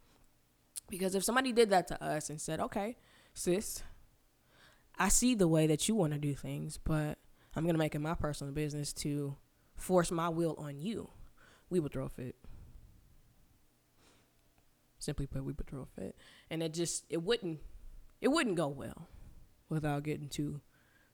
Because 0.88 1.14
if 1.14 1.24
somebody 1.24 1.52
did 1.52 1.70
that 1.70 1.86
to 1.88 2.02
us 2.02 2.30
and 2.30 2.40
said, 2.40 2.60
okay, 2.60 2.96
sis, 3.34 3.82
I 4.98 5.08
see 5.08 5.34
the 5.34 5.48
way 5.48 5.66
that 5.66 5.88
you 5.88 5.94
want 5.94 6.12
to 6.12 6.18
do 6.18 6.34
things, 6.34 6.78
but 6.78 7.18
I'm 7.54 7.64
going 7.64 7.74
to 7.74 7.78
make 7.78 7.94
it 7.94 8.00
my 8.00 8.14
personal 8.14 8.52
business 8.52 8.92
to 8.94 9.36
force 9.76 10.10
my 10.10 10.28
will 10.28 10.54
on 10.58 10.80
you, 10.80 11.10
we 11.68 11.80
would 11.80 11.92
throw 11.92 12.06
a 12.06 12.08
fit. 12.08 12.36
Simply 14.98 15.26
put, 15.26 15.44
we 15.44 15.52
would 15.52 15.66
throw 15.66 15.82
a 15.82 16.00
fit. 16.00 16.16
And 16.50 16.62
it 16.62 16.72
just, 16.72 17.04
it 17.10 17.22
wouldn't, 17.22 17.60
it 18.20 18.28
wouldn't 18.28 18.56
go 18.56 18.68
well 18.68 19.08
without 19.68 20.04
getting 20.04 20.28
too, 20.28 20.60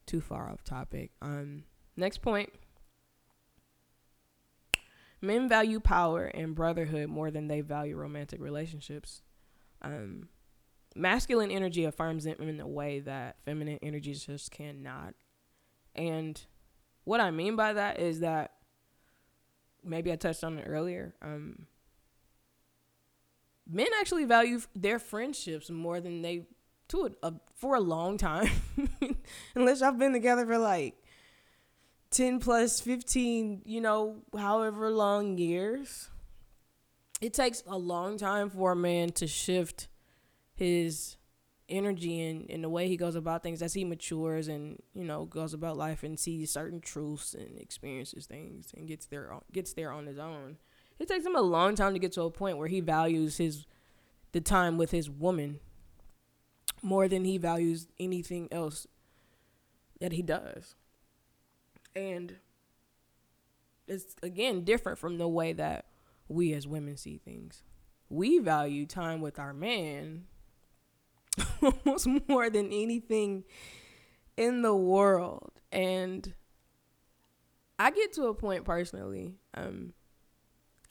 too 0.06 0.20
far 0.20 0.48
off 0.48 0.62
topic. 0.62 1.10
Um, 1.20 1.64
next 1.96 2.22
point. 2.22 2.50
Men 5.22 5.48
value 5.48 5.80
power 5.80 6.26
and 6.26 6.54
brotherhood 6.54 7.08
more 7.08 7.30
than 7.30 7.48
they 7.48 7.60
value 7.60 7.96
romantic 7.96 8.40
relationships. 8.40 9.22
Um, 9.82 10.28
masculine 10.94 11.50
energy 11.50 11.84
affirms 11.84 12.24
them 12.24 12.36
in 12.40 12.60
a 12.60 12.66
way 12.66 13.00
that 13.00 13.36
feminine 13.44 13.78
energy 13.82 14.14
just 14.14 14.50
cannot. 14.50 15.14
And 15.94 16.40
what 17.04 17.20
I 17.20 17.30
mean 17.30 17.56
by 17.56 17.72
that 17.72 18.00
is 18.00 18.20
that 18.20 18.52
maybe 19.84 20.12
I 20.12 20.16
touched 20.16 20.44
on 20.44 20.58
it 20.58 20.66
earlier. 20.68 21.14
Um, 21.22 21.66
men 23.68 23.86
actually 24.00 24.24
value 24.24 24.60
their 24.74 24.98
friendships 24.98 25.70
more 25.70 26.00
than 26.00 26.22
they 26.22 26.46
to 26.88 27.06
it 27.06 27.14
for 27.54 27.76
a 27.76 27.80
long 27.80 28.18
time, 28.18 28.50
unless 29.54 29.80
y'all 29.80 29.92
been 29.92 30.12
together 30.12 30.44
for 30.44 30.58
like 30.58 30.96
10 32.10 32.40
plus 32.40 32.80
15, 32.80 33.62
you 33.64 33.80
know, 33.80 34.16
however 34.36 34.90
long 34.90 35.38
years. 35.38 36.10
It 37.20 37.34
takes 37.34 37.62
a 37.66 37.76
long 37.78 38.16
time 38.18 38.50
for 38.50 38.72
a 38.72 38.76
man 38.76 39.10
to 39.12 39.26
shift 39.26 39.88
his 40.60 41.16
energy 41.68 42.20
and, 42.20 42.50
and 42.50 42.62
the 42.62 42.68
way 42.68 42.88
he 42.88 42.96
goes 42.96 43.14
about 43.14 43.42
things 43.42 43.62
as 43.62 43.74
he 43.74 43.84
matures 43.84 44.48
and 44.48 44.82
you 44.92 45.04
know 45.04 45.24
goes 45.24 45.54
about 45.54 45.76
life 45.76 46.02
and 46.02 46.18
sees 46.18 46.50
certain 46.50 46.80
truths 46.80 47.32
and 47.32 47.58
experiences 47.58 48.26
things 48.26 48.72
and 48.76 48.88
gets 48.88 49.06
there 49.06 49.32
on, 49.32 49.40
gets 49.52 49.72
there 49.72 49.90
on 49.90 50.06
his 50.06 50.18
own. 50.18 50.58
It 50.98 51.08
takes 51.08 51.24
him 51.24 51.36
a 51.36 51.40
long 51.40 51.74
time 51.74 51.94
to 51.94 51.98
get 51.98 52.12
to 52.12 52.22
a 52.22 52.30
point 52.30 52.58
where 52.58 52.68
he 52.68 52.80
values 52.80 53.38
his 53.38 53.66
the 54.32 54.40
time 54.40 54.76
with 54.76 54.90
his 54.90 55.10
woman 55.10 55.60
more 56.82 57.08
than 57.08 57.24
he 57.24 57.38
values 57.38 57.88
anything 57.98 58.48
else 58.52 58.86
that 60.00 60.12
he 60.12 60.22
does. 60.22 60.76
And 61.96 62.36
it's 63.88 64.14
again 64.22 64.64
different 64.64 64.98
from 64.98 65.18
the 65.18 65.28
way 65.28 65.52
that 65.52 65.86
we 66.28 66.52
as 66.52 66.66
women 66.68 66.96
see 66.96 67.18
things. 67.18 67.62
We 68.08 68.38
value 68.38 68.86
time 68.86 69.20
with 69.20 69.38
our 69.38 69.52
man 69.52 70.24
almost 71.62 72.08
more 72.28 72.50
than 72.50 72.66
anything 72.66 73.44
in 74.36 74.62
the 74.62 74.74
world. 74.74 75.52
And 75.72 76.34
I 77.78 77.90
get 77.90 78.12
to 78.14 78.24
a 78.24 78.34
point 78.34 78.64
personally. 78.64 79.34
Um, 79.54 79.92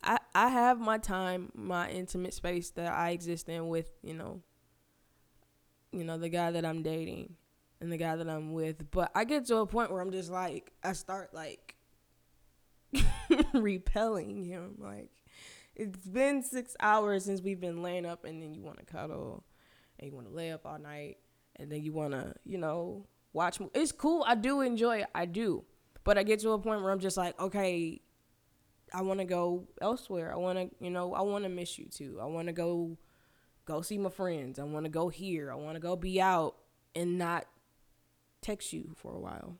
I 0.03 0.17
I 0.33 0.49
have 0.49 0.79
my 0.79 0.97
time, 0.97 1.51
my 1.53 1.89
intimate 1.89 2.33
space 2.33 2.71
that 2.71 2.91
I 2.91 3.11
exist 3.11 3.49
in 3.49 3.67
with, 3.67 3.89
you 4.01 4.13
know, 4.13 4.41
you 5.91 6.03
know, 6.03 6.17
the 6.17 6.29
guy 6.29 6.51
that 6.51 6.65
I'm 6.65 6.81
dating 6.83 7.35
and 7.81 7.91
the 7.91 7.97
guy 7.97 8.15
that 8.15 8.29
I'm 8.29 8.53
with. 8.53 8.89
But 8.91 9.11
I 9.15 9.23
get 9.25 9.45
to 9.47 9.57
a 9.57 9.65
point 9.65 9.91
where 9.91 10.01
I'm 10.01 10.11
just 10.11 10.31
like 10.31 10.71
I 10.83 10.93
start 10.93 11.33
like 11.33 11.75
repelling 13.53 14.45
him. 14.45 14.75
Like 14.77 15.11
it's 15.75 16.07
been 16.07 16.43
six 16.43 16.75
hours 16.79 17.25
since 17.25 17.41
we've 17.41 17.59
been 17.59 17.81
laying 17.81 18.05
up 18.05 18.23
and 18.23 18.41
then 18.41 18.53
you 18.53 18.61
wanna 18.61 18.83
cuddle 18.85 19.43
and 19.99 20.09
you 20.09 20.15
want 20.15 20.27
to 20.27 20.33
lay 20.33 20.51
up 20.51 20.65
all 20.65 20.79
night 20.79 21.17
and 21.55 21.71
then 21.71 21.83
you 21.83 21.91
want 21.91 22.13
to, 22.13 22.33
you 22.45 22.57
know, 22.57 23.05
watch. 23.33 23.59
It's 23.73 23.91
cool. 23.91 24.23
I 24.27 24.35
do 24.35 24.61
enjoy 24.61 24.99
it. 24.99 25.07
I 25.13 25.25
do. 25.25 25.65
But 26.03 26.17
I 26.17 26.23
get 26.23 26.39
to 26.39 26.51
a 26.51 26.59
point 26.59 26.81
where 26.81 26.91
I'm 26.91 26.99
just 26.99 27.17
like, 27.17 27.39
okay, 27.39 28.01
I 28.93 29.01
want 29.01 29.19
to 29.19 29.25
go 29.25 29.67
elsewhere. 29.81 30.33
I 30.33 30.37
want 30.37 30.57
to, 30.57 30.83
you 30.83 30.89
know, 30.89 31.13
I 31.13 31.21
want 31.21 31.43
to 31.43 31.49
miss 31.49 31.77
you 31.77 31.85
too. 31.85 32.19
I 32.21 32.25
want 32.25 32.47
to 32.47 32.53
go 32.53 32.97
go 33.65 33.81
see 33.81 33.97
my 33.97 34.09
friends. 34.09 34.57
I 34.57 34.63
want 34.63 34.85
to 34.85 34.89
go 34.89 35.09
here. 35.09 35.51
I 35.51 35.55
want 35.55 35.75
to 35.75 35.79
go 35.79 35.95
be 35.95 36.19
out 36.19 36.55
and 36.95 37.17
not 37.17 37.45
text 38.41 38.73
you 38.73 38.95
for 38.95 39.13
a 39.13 39.19
while. 39.19 39.57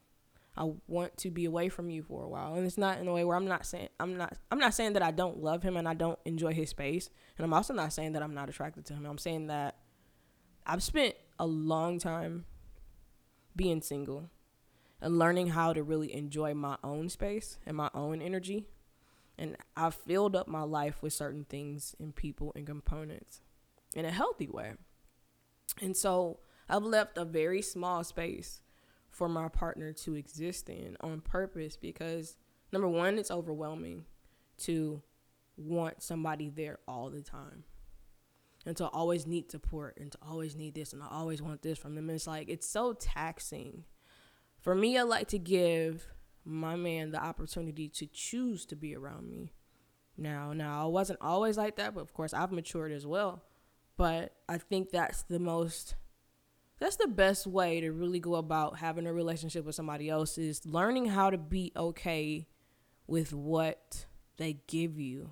I 0.57 0.71
want 0.87 1.15
to 1.17 1.29
be 1.29 1.45
away 1.45 1.69
from 1.69 1.89
you 1.89 2.01
for 2.01 2.23
a 2.23 2.27
while. 2.27 2.55
And 2.55 2.65
it's 2.65 2.77
not 2.77 2.99
in 2.99 3.07
a 3.07 3.13
way 3.13 3.23
where 3.23 3.37
I'm 3.37 3.47
not 3.47 3.65
saying 3.65 3.89
I'm 3.99 4.17
not 4.17 4.35
I'm 4.51 4.59
not 4.59 4.73
saying 4.73 4.93
that 4.93 5.03
I 5.03 5.11
don't 5.11 5.41
love 5.41 5.63
him 5.63 5.77
and 5.77 5.87
I 5.87 5.93
don't 5.93 6.19
enjoy 6.25 6.53
his 6.53 6.69
space. 6.69 7.09
And 7.37 7.45
I'm 7.45 7.53
also 7.53 7.73
not 7.73 7.93
saying 7.93 8.13
that 8.13 8.23
I'm 8.23 8.33
not 8.33 8.49
attracted 8.49 8.85
to 8.87 8.93
him. 8.93 9.05
I'm 9.05 9.17
saying 9.17 9.47
that 9.47 9.77
I've 10.69 10.83
spent 10.83 11.15
a 11.39 11.47
long 11.47 11.97
time 11.97 12.45
being 13.55 13.81
single 13.81 14.29
and 15.01 15.17
learning 15.17 15.47
how 15.47 15.73
to 15.73 15.81
really 15.81 16.13
enjoy 16.13 16.53
my 16.53 16.77
own 16.83 17.09
space 17.09 17.57
and 17.65 17.75
my 17.75 17.89
own 17.95 18.21
energy. 18.21 18.67
And 19.35 19.57
I've 19.75 19.95
filled 19.95 20.35
up 20.35 20.47
my 20.47 20.61
life 20.61 21.01
with 21.01 21.11
certain 21.11 21.43
things 21.43 21.95
and 21.99 22.15
people 22.15 22.51
and 22.55 22.67
components 22.67 23.41
in 23.95 24.05
a 24.05 24.11
healthy 24.11 24.47
way. 24.47 24.73
And 25.81 25.97
so 25.97 26.41
I've 26.69 26.83
left 26.83 27.17
a 27.17 27.25
very 27.25 27.63
small 27.63 28.03
space 28.03 28.61
for 29.09 29.27
my 29.27 29.47
partner 29.47 29.91
to 29.91 30.13
exist 30.13 30.69
in 30.69 30.97
on 31.01 31.21
purpose 31.21 31.77
because 31.77 32.37
number 32.71 32.87
one, 32.87 33.17
it's 33.17 33.31
overwhelming 33.31 34.05
to 34.59 35.01
want 35.57 36.03
somebody 36.03 36.51
there 36.51 36.77
all 36.87 37.09
the 37.09 37.23
time 37.23 37.63
and 38.65 38.75
to 38.77 38.87
always 38.87 39.25
need 39.25 39.49
support 39.51 39.97
and 39.99 40.11
to 40.11 40.17
always 40.21 40.55
need 40.55 40.75
this 40.75 40.93
and 40.93 41.01
I 41.01 41.07
always 41.09 41.41
want 41.41 41.61
this 41.61 41.77
from 41.77 41.95
them. 41.95 42.09
And 42.09 42.15
it's 42.15 42.27
like 42.27 42.49
it's 42.49 42.67
so 42.67 42.93
taxing. 42.93 43.85
For 44.59 44.75
me, 44.75 44.97
I 44.97 45.03
like 45.03 45.29
to 45.29 45.39
give 45.39 46.07
my 46.43 46.75
man 46.75 47.11
the 47.11 47.23
opportunity 47.23 47.87
to 47.89 48.07
choose 48.07 48.65
to 48.67 48.75
be 48.75 48.95
around 48.95 49.29
me. 49.29 49.53
Now, 50.17 50.51
now 50.51 50.83
I 50.83 50.85
wasn't 50.87 51.19
always 51.21 51.57
like 51.57 51.77
that, 51.77 51.95
but 51.95 52.01
of 52.01 52.13
course 52.13 52.33
I've 52.33 52.51
matured 52.51 52.91
as 52.91 53.07
well. 53.07 53.43
But 53.95 54.33
I 54.47 54.57
think 54.57 54.91
that's 54.91 55.23
the 55.23 55.39
most 55.39 55.95
that's 56.79 56.95
the 56.95 57.07
best 57.07 57.45
way 57.45 57.81
to 57.81 57.91
really 57.91 58.19
go 58.19 58.35
about 58.35 58.77
having 58.77 59.05
a 59.05 59.13
relationship 59.13 59.65
with 59.65 59.75
somebody 59.75 60.09
else 60.09 60.37
is 60.37 60.65
learning 60.65 61.07
how 61.07 61.29
to 61.29 61.37
be 61.37 61.73
okay 61.75 62.47
with 63.05 63.33
what 63.33 64.05
they 64.37 64.61
give 64.67 64.97
you 64.97 65.31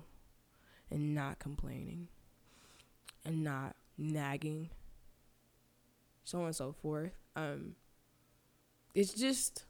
and 0.90 1.14
not 1.14 1.38
complaining 1.38 2.08
and 3.28 3.44
not 3.44 3.76
nagging, 3.96 4.70
so 6.24 6.40
on 6.40 6.46
and 6.46 6.56
so 6.56 6.72
forth. 6.72 7.12
Um, 7.36 7.74
it's 8.94 9.12
just 9.12 9.64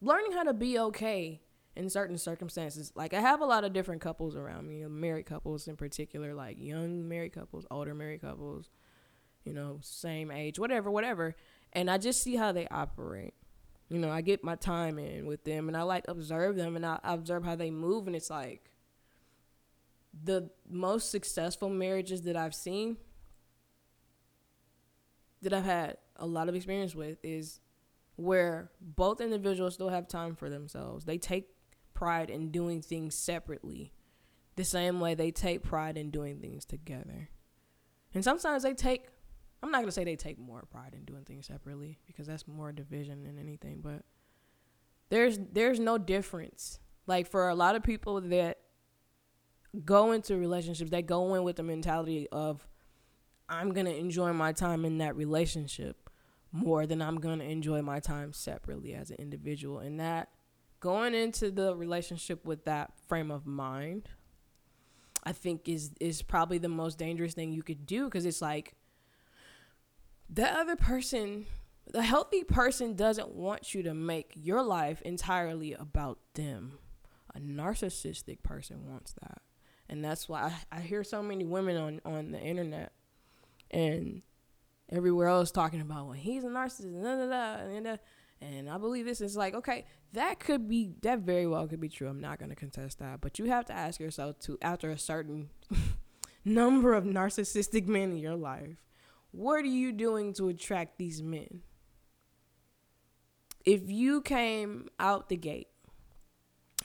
learning 0.00 0.32
how 0.32 0.42
to 0.42 0.52
be 0.52 0.78
okay 0.78 1.40
in 1.76 1.88
certain 1.88 2.18
circumstances. 2.18 2.92
Like 2.94 3.14
I 3.14 3.20
have 3.20 3.40
a 3.40 3.46
lot 3.46 3.64
of 3.64 3.72
different 3.72 4.00
couples 4.00 4.36
around 4.36 4.66
me, 4.66 4.84
married 4.86 5.26
couples 5.26 5.68
in 5.68 5.76
particular, 5.76 6.34
like 6.34 6.56
young 6.58 7.08
married 7.08 7.32
couples, 7.32 7.66
older 7.70 7.94
married 7.94 8.20
couples, 8.20 8.68
you 9.44 9.52
know, 9.52 9.78
same 9.80 10.30
age, 10.30 10.58
whatever, 10.58 10.90
whatever. 10.90 11.36
And 11.72 11.88
I 11.88 11.98
just 11.98 12.22
see 12.22 12.36
how 12.36 12.52
they 12.52 12.66
operate. 12.68 13.34
You 13.88 13.98
know, 13.98 14.10
I 14.10 14.20
get 14.20 14.44
my 14.44 14.56
time 14.56 14.98
in 14.98 15.26
with 15.26 15.44
them 15.44 15.68
and 15.68 15.76
I 15.76 15.82
like 15.82 16.04
observe 16.08 16.56
them 16.56 16.76
and 16.76 16.84
I 16.84 16.98
observe 17.02 17.44
how 17.44 17.56
they 17.56 17.70
move 17.70 18.06
and 18.06 18.16
it's 18.16 18.30
like 18.30 18.70
the 20.12 20.50
most 20.68 21.10
successful 21.10 21.68
marriages 21.68 22.22
that 22.22 22.36
I've 22.36 22.54
seen 22.54 22.96
that 25.42 25.52
I've 25.52 25.64
had 25.64 25.96
a 26.16 26.26
lot 26.26 26.48
of 26.48 26.54
experience 26.54 26.94
with 26.94 27.18
is 27.22 27.60
where 28.16 28.70
both 28.80 29.20
individuals 29.20 29.74
still 29.74 29.88
have 29.88 30.06
time 30.06 30.34
for 30.34 30.50
themselves. 30.50 31.04
They 31.04 31.16
take 31.16 31.48
pride 31.94 32.30
in 32.30 32.50
doing 32.50 32.82
things 32.82 33.14
separately, 33.14 33.92
the 34.56 34.64
same 34.64 35.00
way 35.00 35.14
they 35.14 35.30
take 35.30 35.62
pride 35.62 35.96
in 35.96 36.10
doing 36.10 36.40
things 36.40 36.64
together. 36.64 37.30
And 38.12 38.22
sometimes 38.22 38.62
they 38.62 38.74
take, 38.74 39.06
I'm 39.62 39.70
not 39.70 39.78
going 39.78 39.88
to 39.88 39.92
say 39.92 40.04
they 40.04 40.16
take 40.16 40.38
more 40.38 40.64
pride 40.70 40.94
in 40.94 41.04
doing 41.04 41.24
things 41.24 41.46
separately 41.46 41.98
because 42.06 42.26
that's 42.26 42.46
more 42.46 42.72
division 42.72 43.24
than 43.24 43.38
anything, 43.38 43.80
but 43.82 44.02
there's 45.08 45.38
there's 45.52 45.80
no 45.80 45.98
difference. 45.98 46.78
Like 47.06 47.28
for 47.28 47.48
a 47.48 47.54
lot 47.54 47.74
of 47.74 47.82
people 47.82 48.20
that 48.20 48.58
go 49.84 50.12
into 50.12 50.36
relationships 50.36 50.90
that 50.90 51.06
go 51.06 51.34
in 51.34 51.44
with 51.44 51.56
the 51.56 51.62
mentality 51.62 52.28
of 52.32 52.66
I'm 53.48 53.72
going 53.72 53.86
to 53.86 53.96
enjoy 53.96 54.32
my 54.32 54.52
time 54.52 54.84
in 54.84 54.98
that 54.98 55.16
relationship 55.16 56.08
more 56.52 56.86
than 56.86 57.00
I'm 57.00 57.16
going 57.16 57.38
to 57.38 57.44
enjoy 57.44 57.82
my 57.82 58.00
time 58.00 58.32
separately 58.32 58.94
as 58.94 59.10
an 59.10 59.16
individual. 59.18 59.78
And 59.78 60.00
that 60.00 60.28
going 60.80 61.14
into 61.14 61.50
the 61.50 61.76
relationship 61.76 62.44
with 62.44 62.64
that 62.64 62.92
frame 63.08 63.30
of 63.30 63.46
mind, 63.46 64.08
I 65.24 65.32
think 65.32 65.68
is 65.68 65.90
is 66.00 66.22
probably 66.22 66.58
the 66.58 66.68
most 66.68 66.98
dangerous 66.98 67.34
thing 67.34 67.52
you 67.52 67.62
could 67.62 67.86
do 67.86 68.06
because 68.06 68.24
it's 68.24 68.40
like 68.40 68.74
the 70.28 70.50
other 70.50 70.76
person, 70.76 71.46
the 71.92 72.02
healthy 72.02 72.44
person 72.44 72.94
doesn't 72.94 73.30
want 73.30 73.74
you 73.74 73.82
to 73.82 73.94
make 73.94 74.32
your 74.34 74.62
life 74.62 75.02
entirely 75.02 75.74
about 75.74 76.18
them. 76.34 76.78
A 77.34 77.38
narcissistic 77.38 78.42
person 78.42 78.88
wants 78.88 79.14
that. 79.20 79.42
And 79.90 80.04
that's 80.04 80.28
why 80.28 80.52
I, 80.70 80.78
I 80.78 80.80
hear 80.80 81.02
so 81.02 81.20
many 81.20 81.44
women 81.44 81.76
on, 81.76 82.00
on 82.04 82.30
the 82.30 82.40
internet 82.40 82.92
and 83.72 84.22
everywhere 84.88 85.26
else 85.26 85.50
talking 85.50 85.80
about, 85.80 86.06
well, 86.06 86.12
he's 86.12 86.44
a 86.44 86.46
narcissist, 86.46 87.02
da, 87.02 87.16
da, 87.16 87.80
da, 87.80 87.96
and, 88.40 88.70
I 88.70 88.78
believe 88.78 89.04
this 89.04 89.20
is 89.20 89.36
like, 89.36 89.54
okay, 89.54 89.84
that 90.12 90.38
could 90.38 90.68
be, 90.68 90.94
that 91.02 91.18
very 91.18 91.46
well 91.46 91.66
could 91.66 91.80
be 91.80 91.88
true. 91.88 92.08
I'm 92.08 92.20
not 92.20 92.38
going 92.38 92.50
to 92.50 92.56
contest 92.56 93.00
that. 93.00 93.20
But 93.20 93.38
you 93.38 93.46
have 93.46 93.66
to 93.66 93.72
ask 93.72 94.00
yourself 94.00 94.38
to, 94.40 94.56
after 94.62 94.90
a 94.90 94.96
certain 94.96 95.50
number 96.44 96.94
of 96.94 97.04
narcissistic 97.04 97.86
men 97.86 98.12
in 98.12 98.18
your 98.18 98.36
life, 98.36 98.76
what 99.32 99.56
are 99.56 99.68
you 99.68 99.92
doing 99.92 100.32
to 100.34 100.48
attract 100.48 100.98
these 100.98 101.20
men? 101.20 101.62
If 103.64 103.90
you 103.90 104.22
came 104.22 104.88
out 104.98 105.28
the 105.28 105.36
gate, 105.36 105.68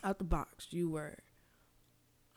out 0.04 0.18
the 0.18 0.24
box, 0.24 0.66
you 0.70 0.90
were 0.90 1.16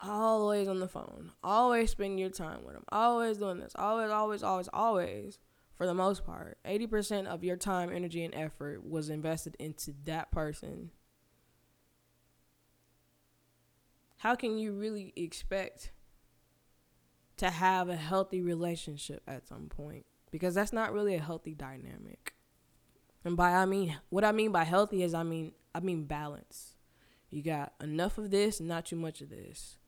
always 0.02 0.68
on 0.68 0.80
the 0.80 0.88
phone, 0.88 1.32
always 1.42 1.90
spending 1.90 2.18
your 2.18 2.30
time 2.30 2.64
with 2.64 2.74
them, 2.74 2.84
always 2.90 3.38
doing 3.38 3.58
this, 3.58 3.72
always, 3.76 4.10
always, 4.10 4.42
always, 4.42 4.68
always, 4.72 5.38
for 5.74 5.86
the 5.86 5.94
most 5.94 6.24
part, 6.24 6.58
80% 6.64 7.26
of 7.26 7.44
your 7.44 7.56
time, 7.56 7.90
energy, 7.92 8.24
and 8.24 8.34
effort 8.34 8.84
was 8.84 9.10
invested 9.10 9.56
into 9.58 9.94
that 10.04 10.30
person. 10.30 10.90
How 14.18 14.34
can 14.34 14.58
you 14.58 14.72
really 14.72 15.12
expect 15.16 15.92
to 17.40 17.48
have 17.48 17.88
a 17.88 17.96
healthy 17.96 18.42
relationship 18.42 19.22
at 19.26 19.48
some 19.48 19.70
point 19.70 20.04
because 20.30 20.54
that's 20.54 20.74
not 20.74 20.92
really 20.92 21.14
a 21.14 21.22
healthy 21.22 21.54
dynamic. 21.54 22.34
And 23.24 23.34
by 23.34 23.52
I 23.52 23.64
mean 23.64 23.96
what 24.10 24.26
I 24.26 24.32
mean 24.32 24.52
by 24.52 24.64
healthy 24.64 25.02
is 25.02 25.14
I 25.14 25.22
mean 25.22 25.52
I 25.74 25.80
mean 25.80 26.04
balance. 26.04 26.76
You 27.30 27.42
got 27.42 27.72
enough 27.80 28.18
of 28.18 28.30
this, 28.30 28.60
not 28.60 28.84
too 28.84 28.96
much 28.96 29.22
of 29.22 29.30
this. 29.30 29.78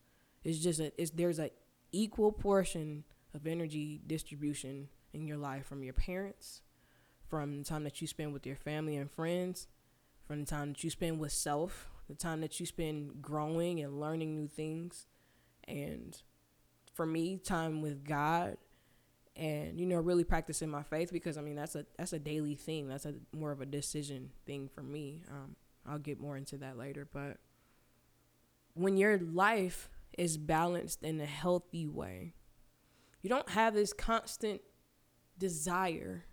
It's 0.43 0.59
just 0.59 0.79
a 0.79 0.91
it's 1.01 1.11
there's 1.11 1.39
a 1.39 1.51
equal 1.91 2.31
portion 2.31 3.03
of 3.33 3.47
energy 3.47 4.01
distribution 4.05 4.89
in 5.13 5.27
your 5.27 5.37
life 5.37 5.65
from 5.65 5.83
your 5.83 5.93
parents, 5.93 6.61
from 7.29 7.59
the 7.59 7.63
time 7.63 7.83
that 7.83 8.01
you 8.01 8.07
spend 8.07 8.33
with 8.33 8.45
your 8.45 8.55
family 8.55 8.97
and 8.97 9.09
friends, 9.09 9.67
from 10.27 10.41
the 10.41 10.45
time 10.45 10.73
that 10.73 10.83
you 10.83 10.89
spend 10.89 11.19
with 11.19 11.31
self, 11.31 11.89
the 12.09 12.15
time 12.15 12.41
that 12.41 12.59
you 12.59 12.65
spend 12.65 13.21
growing 13.21 13.79
and 13.79 13.99
learning 13.99 14.35
new 14.35 14.47
things, 14.47 15.07
and 15.67 16.21
for 16.93 17.05
me, 17.05 17.37
time 17.37 17.81
with 17.81 18.03
God 18.03 18.57
and 19.35 19.79
you 19.79 19.85
know 19.87 19.99
really 19.99 20.23
practicing 20.23 20.69
my 20.69 20.83
faith 20.83 21.11
because 21.11 21.37
I 21.37 21.41
mean 21.41 21.55
that's 21.55 21.75
a 21.75 21.85
that's 21.97 22.13
a 22.13 22.19
daily 22.19 22.55
thing. 22.55 22.87
That's 22.87 23.05
a 23.05 23.15
more 23.35 23.51
of 23.51 23.61
a 23.61 23.65
decision 23.65 24.29
thing 24.45 24.69
for 24.73 24.83
me. 24.83 25.23
Um, 25.29 25.55
I'll 25.87 25.99
get 25.99 26.19
more 26.19 26.37
into 26.37 26.57
that 26.57 26.77
later, 26.77 27.07
but 27.11 27.37
when 28.73 28.97
your 28.97 29.19
life 29.19 29.89
is 30.17 30.37
balanced 30.37 31.03
in 31.03 31.19
a 31.19 31.25
healthy 31.25 31.87
way, 31.87 32.33
you 33.21 33.29
don't 33.29 33.49
have 33.49 33.73
this 33.73 33.93
constant 33.93 34.61
desire 35.37 36.25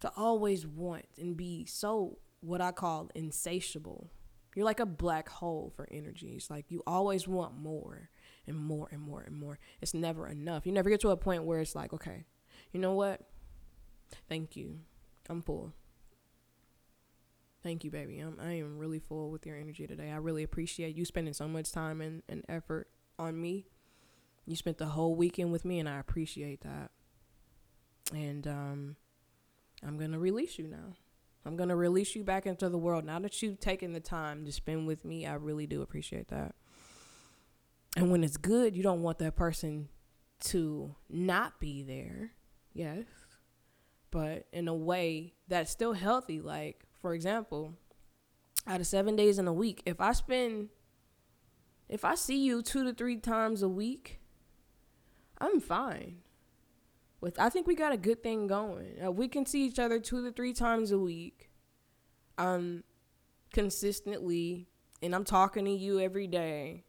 to 0.00 0.10
always 0.16 0.66
want 0.66 1.06
and 1.18 1.36
be 1.36 1.64
so 1.66 2.18
what 2.40 2.60
I 2.60 2.72
call 2.72 3.10
insatiable. 3.14 4.10
You're 4.54 4.64
like 4.64 4.80
a 4.80 4.86
black 4.86 5.28
hole 5.28 5.72
for 5.76 5.86
energy. 5.90 6.32
It's 6.36 6.50
like 6.50 6.70
you 6.70 6.82
always 6.86 7.28
want 7.28 7.56
more 7.56 8.10
and 8.46 8.56
more 8.56 8.88
and 8.90 9.00
more 9.00 9.22
and 9.22 9.36
more. 9.36 9.58
It's 9.80 9.94
never 9.94 10.26
enough. 10.26 10.66
You 10.66 10.72
never 10.72 10.90
get 10.90 11.00
to 11.02 11.10
a 11.10 11.16
point 11.16 11.44
where 11.44 11.60
it's 11.60 11.74
like, 11.74 11.92
okay, 11.92 12.24
you 12.72 12.80
know 12.80 12.94
what? 12.94 13.20
Thank 14.28 14.56
you. 14.56 14.80
I'm 15.28 15.42
full. 15.42 15.72
Thank 17.62 17.84
you, 17.84 17.90
baby. 17.90 18.18
I'm, 18.20 18.38
I 18.40 18.54
am 18.54 18.78
really 18.78 18.98
full 18.98 19.30
with 19.30 19.44
your 19.44 19.56
energy 19.56 19.86
today. 19.86 20.10
I 20.10 20.16
really 20.16 20.42
appreciate 20.42 20.96
you 20.96 21.04
spending 21.04 21.34
so 21.34 21.46
much 21.46 21.72
time 21.72 22.00
and, 22.00 22.22
and 22.28 22.44
effort 22.48 22.88
on 23.18 23.40
me. 23.40 23.66
You 24.46 24.56
spent 24.56 24.78
the 24.78 24.86
whole 24.86 25.14
weekend 25.14 25.52
with 25.52 25.64
me, 25.64 25.78
and 25.78 25.88
I 25.88 25.98
appreciate 25.98 26.62
that. 26.62 26.90
And 28.14 28.46
um, 28.46 28.96
I'm 29.86 29.98
going 29.98 30.12
to 30.12 30.18
release 30.18 30.58
you 30.58 30.66
now. 30.66 30.96
I'm 31.44 31.56
going 31.56 31.68
to 31.68 31.76
release 31.76 32.14
you 32.14 32.24
back 32.24 32.46
into 32.46 32.68
the 32.68 32.78
world. 32.78 33.04
Now 33.04 33.18
that 33.20 33.40
you've 33.42 33.60
taken 33.60 33.92
the 33.92 34.00
time 34.00 34.44
to 34.44 34.52
spend 34.52 34.86
with 34.86 35.04
me, 35.04 35.26
I 35.26 35.34
really 35.34 35.66
do 35.66 35.82
appreciate 35.82 36.28
that. 36.28 36.54
And 37.96 38.10
when 38.10 38.24
it's 38.24 38.36
good, 38.36 38.76
you 38.76 38.82
don't 38.82 39.02
want 39.02 39.18
that 39.18 39.36
person 39.36 39.88
to 40.44 40.94
not 41.08 41.60
be 41.60 41.82
there. 41.82 42.32
Yes. 42.72 43.04
But 44.10 44.46
in 44.52 44.68
a 44.68 44.74
way 44.74 45.34
that's 45.48 45.70
still 45.70 45.92
healthy. 45.92 46.40
Like, 46.40 46.84
for 47.00 47.14
example, 47.14 47.74
out 48.66 48.80
of 48.80 48.86
seven 48.86 49.16
days 49.16 49.38
in 49.38 49.46
a 49.46 49.52
week, 49.52 49.82
if 49.86 50.00
I 50.00 50.12
spend, 50.12 50.68
if 51.88 52.04
I 52.04 52.14
see 52.14 52.44
you 52.44 52.62
two 52.62 52.84
to 52.84 52.92
three 52.92 53.16
times 53.16 53.62
a 53.62 53.68
week, 53.68 54.20
I'm 55.38 55.60
fine. 55.60 56.18
With 57.20 57.38
I 57.38 57.48
think 57.48 57.66
we 57.66 57.74
got 57.74 57.92
a 57.92 57.98
good 57.98 58.22
thing 58.22 58.46
going. 58.46 58.96
Uh, 59.04 59.10
we 59.10 59.28
can 59.28 59.44
see 59.44 59.66
each 59.66 59.78
other 59.78 59.98
two 59.98 60.24
to 60.24 60.32
three 60.32 60.52
times 60.52 60.90
a 60.90 60.98
week, 60.98 61.50
um, 62.38 62.84
consistently, 63.52 64.68
and 65.02 65.14
I'm 65.14 65.24
talking 65.24 65.64
to 65.66 65.70
you 65.70 66.00
every 66.00 66.26
day 66.26 66.84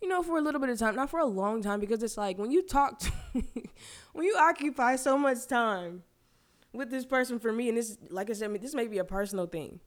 you 0.00 0.08
know, 0.08 0.22
for 0.22 0.38
a 0.38 0.40
little 0.40 0.60
bit 0.60 0.70
of 0.70 0.78
time, 0.78 0.94
not 0.94 1.10
for 1.10 1.20
a 1.20 1.26
long 1.26 1.62
time, 1.62 1.80
because 1.80 2.02
it's 2.02 2.16
like 2.16 2.38
when 2.38 2.50
you 2.50 2.62
talk 2.62 2.98
to, 2.98 3.12
when 4.12 4.24
you 4.24 4.36
occupy 4.38 4.96
so 4.96 5.16
much 5.16 5.46
time 5.46 6.02
with 6.76 6.90
this 6.90 7.06
person 7.06 7.38
for 7.38 7.52
me, 7.52 7.68
and 7.68 7.78
this, 7.78 7.96
like 8.10 8.30
I 8.30 8.34
said, 8.34 8.60
this 8.60 8.74
may 8.74 8.86
be 8.86 8.98
a 8.98 9.04
personal 9.04 9.46
thing. 9.46 9.80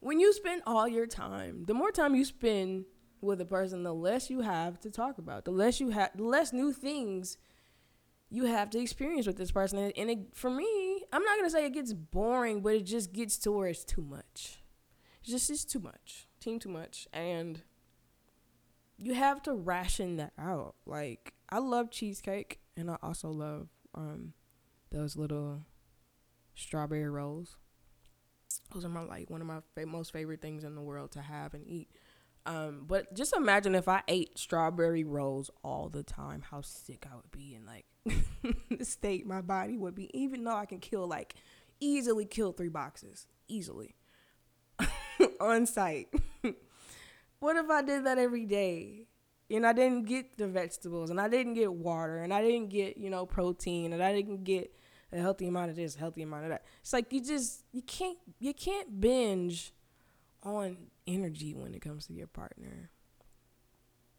When 0.00 0.18
you 0.18 0.32
spend 0.32 0.62
all 0.66 0.88
your 0.88 1.06
time, 1.06 1.64
the 1.66 1.74
more 1.74 1.90
time 1.90 2.14
you 2.14 2.24
spend 2.24 2.86
with 3.20 3.40
a 3.40 3.44
person, 3.44 3.82
the 3.82 3.92
less 3.92 4.30
you 4.30 4.40
have 4.40 4.80
to 4.80 4.90
talk 4.90 5.18
about, 5.18 5.44
the 5.44 5.50
less 5.50 5.78
you 5.78 5.90
have, 5.90 6.10
the 6.16 6.24
less 6.24 6.52
new 6.52 6.72
things 6.72 7.36
you 8.30 8.46
have 8.46 8.70
to 8.70 8.78
experience 8.78 9.26
with 9.26 9.36
this 9.36 9.50
person. 9.50 9.78
And, 9.78 9.92
and 9.96 10.10
it, 10.10 10.18
for 10.32 10.48
me, 10.48 11.04
I'm 11.12 11.22
not 11.22 11.36
gonna 11.36 11.50
say 11.50 11.66
it 11.66 11.74
gets 11.74 11.92
boring, 11.92 12.62
but 12.62 12.74
it 12.74 12.86
just 12.86 13.12
gets 13.12 13.36
to 13.38 13.52
where 13.52 13.68
it's 13.68 13.84
too 13.84 14.02
much. 14.02 14.62
It's 15.20 15.30
just 15.30 15.50
it's 15.50 15.64
too 15.66 15.80
much, 15.80 16.28
team 16.40 16.58
too 16.58 16.70
much, 16.70 17.06
and 17.12 17.60
you 18.96 19.14
have 19.14 19.42
to 19.42 19.52
ration 19.52 20.16
that 20.16 20.32
out. 20.38 20.76
Like 20.86 21.34
I 21.50 21.58
love 21.58 21.90
cheesecake 21.90 22.60
and 22.76 22.90
I 22.90 22.96
also 23.02 23.30
love 23.30 23.68
um 23.94 24.32
those 24.90 25.16
little 25.16 25.62
strawberry 26.54 27.08
rolls. 27.08 27.56
Those 28.72 28.84
are 28.84 28.88
my 28.88 29.02
like 29.02 29.30
one 29.30 29.40
of 29.40 29.46
my 29.46 29.60
fa- 29.74 29.86
most 29.86 30.12
favorite 30.12 30.42
things 30.42 30.64
in 30.64 30.74
the 30.74 30.80
world 30.80 31.12
to 31.12 31.22
have 31.22 31.54
and 31.54 31.66
eat. 31.66 31.90
Um, 32.46 32.84
but 32.86 33.14
just 33.14 33.34
imagine 33.34 33.74
if 33.74 33.88
I 33.88 34.02
ate 34.08 34.38
strawberry 34.38 35.04
rolls 35.04 35.50
all 35.62 35.88
the 35.88 36.02
time, 36.02 36.42
how 36.50 36.62
sick 36.62 37.06
I 37.10 37.16
would 37.16 37.30
be 37.30 37.54
and 37.54 37.66
like 37.66 37.86
the 38.78 38.84
state 38.84 39.26
my 39.26 39.40
body 39.40 39.76
would 39.76 39.94
be. 39.94 40.10
Even 40.18 40.44
though 40.44 40.56
I 40.56 40.66
can 40.66 40.78
kill 40.78 41.06
like 41.06 41.34
easily 41.80 42.24
kill 42.24 42.52
three 42.52 42.68
boxes 42.68 43.26
easily 43.48 43.94
on 45.40 45.66
site. 45.66 46.08
what 47.40 47.56
if 47.56 47.68
I 47.68 47.82
did 47.82 48.04
that 48.06 48.18
every 48.18 48.46
day? 48.46 49.06
And 49.50 49.66
I 49.66 49.72
didn't 49.72 50.04
get 50.04 50.38
the 50.38 50.46
vegetables, 50.46 51.10
and 51.10 51.20
I 51.20 51.28
didn't 51.28 51.54
get 51.54 51.72
water, 51.72 52.18
and 52.18 52.32
I 52.32 52.40
didn't 52.40 52.68
get 52.68 52.96
you 52.96 53.10
know 53.10 53.26
protein, 53.26 53.92
and 53.92 54.00
I 54.00 54.12
didn't 54.12 54.44
get 54.44 54.72
a 55.12 55.20
healthy 55.20 55.48
amount 55.48 55.70
of 55.70 55.76
this, 55.76 55.94
healthy 55.94 56.22
amount 56.22 56.44
of 56.44 56.50
that. 56.50 56.64
It's 56.80 56.92
like 56.92 57.12
you 57.12 57.22
just 57.22 57.64
you 57.72 57.82
can't 57.82 58.18
you 58.38 58.54
can't 58.54 59.00
binge 59.00 59.72
on 60.42 60.76
energy 61.06 61.54
when 61.54 61.74
it 61.74 61.82
comes 61.82 62.06
to 62.06 62.12
your 62.12 62.26
partner, 62.26 62.90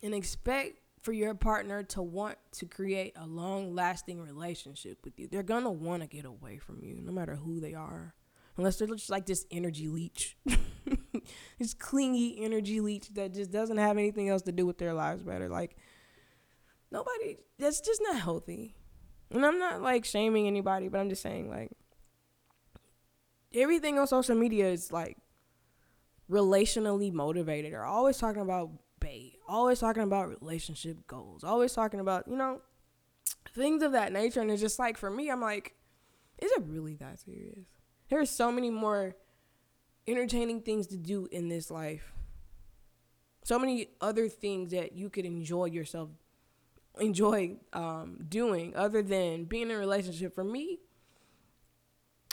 and 0.04 0.14
expect 0.14 0.80
for 1.02 1.14
your 1.14 1.34
partner 1.34 1.82
to 1.82 2.02
want 2.02 2.38
to 2.52 2.66
create 2.66 3.14
a 3.16 3.26
long 3.26 3.74
lasting 3.74 4.22
relationship 4.22 5.00
with 5.04 5.20
you. 5.20 5.28
They're 5.28 5.44
gonna 5.44 5.72
want 5.72 6.04
to 6.04 6.08
get 6.08 6.26
away 6.26 6.58
from 6.58 6.84
you, 6.84 7.02
no 7.02 7.12
matter 7.12 7.36
who 7.36 7.60
they 7.60 7.74
are 7.74 8.14
unless 8.58 8.78
they're 8.78 8.88
just 8.88 9.10
like 9.10 9.26
this 9.26 9.46
energy 9.52 9.88
leech, 9.88 10.38
this 11.60 11.74
clingy 11.74 12.44
energy 12.44 12.80
leech 12.80 13.10
that 13.14 13.34
just 13.34 13.52
doesn't 13.52 13.78
have 13.78 13.98
anything 13.98 14.30
else 14.30 14.42
to 14.44 14.52
do 14.52 14.66
with 14.66 14.78
their 14.78 14.94
lives 14.94 15.24
better. 15.24 15.50
Like 15.50 15.76
nobody, 16.92 17.38
that's 17.58 17.82
just 17.82 18.02
not 18.04 18.20
healthy. 18.20 18.76
And 19.32 19.46
I'm 19.46 19.60
not 19.60 19.82
like 19.82 20.06
shaming 20.06 20.48
anybody, 20.48 20.90
but 20.90 21.00
I'm 21.00 21.10
just 21.10 21.22
saying 21.22 21.50
like 21.50 21.72
everything 23.54 23.98
on 23.98 24.08
social 24.08 24.36
media 24.36 24.68
is 24.70 24.92
like 24.92 25.18
relationally 26.30 27.12
motivated. 27.12 27.74
They're 27.74 27.86
always 27.86 28.18
talking 28.18 28.42
about 28.42 28.72
bait, 29.00 29.40
always 29.48 29.80
talking 29.80 30.04
about 30.04 30.30
relationship 30.42 31.08
goals, 31.08 31.44
always 31.44 31.74
talking 31.74 32.00
about, 32.00 32.28
you 32.28 32.36
know, 32.36 32.62
things 33.54 33.84
of 33.84 33.92
that 33.94 34.12
nature. 34.12 34.42
And 34.42 34.52
it's 34.52 34.62
just 34.62 34.80
like, 34.80 34.98
for 34.98 35.10
me, 35.10 35.30
I'm 35.30 35.42
like, 35.42 35.76
is 36.40 36.52
it 36.52 36.64
really 36.66 36.96
that 36.96 37.20
serious? 37.20 37.68
There 38.10 38.20
are 38.20 38.26
so 38.26 38.52
many 38.52 38.70
more 38.70 39.16
entertaining 40.08 40.62
things 40.62 40.88
to 40.88 40.98
do 40.98 41.28
in 41.32 41.50
this 41.50 41.70
life. 41.70 42.14
So 43.44 43.58
many 43.58 43.88
other 44.00 44.30
things 44.30 44.72
that 44.72 44.94
you 44.94 45.10
could 45.10 45.26
enjoy 45.26 45.66
yourself, 45.66 46.10
enjoy 47.00 47.58
um, 47.74 48.20
doing 48.28 48.76
other 48.76 49.02
than 49.02 49.46
being 49.46 49.64
in 49.64 49.72
a 49.72 49.78
relationship. 49.78 50.36
For 50.36 50.44
me, 50.44 50.80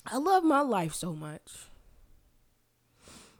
I 0.07 0.19
love 0.19 0.45
my 0.45 0.61
life 0.61 0.95
so 0.95 1.13
much 1.13 1.69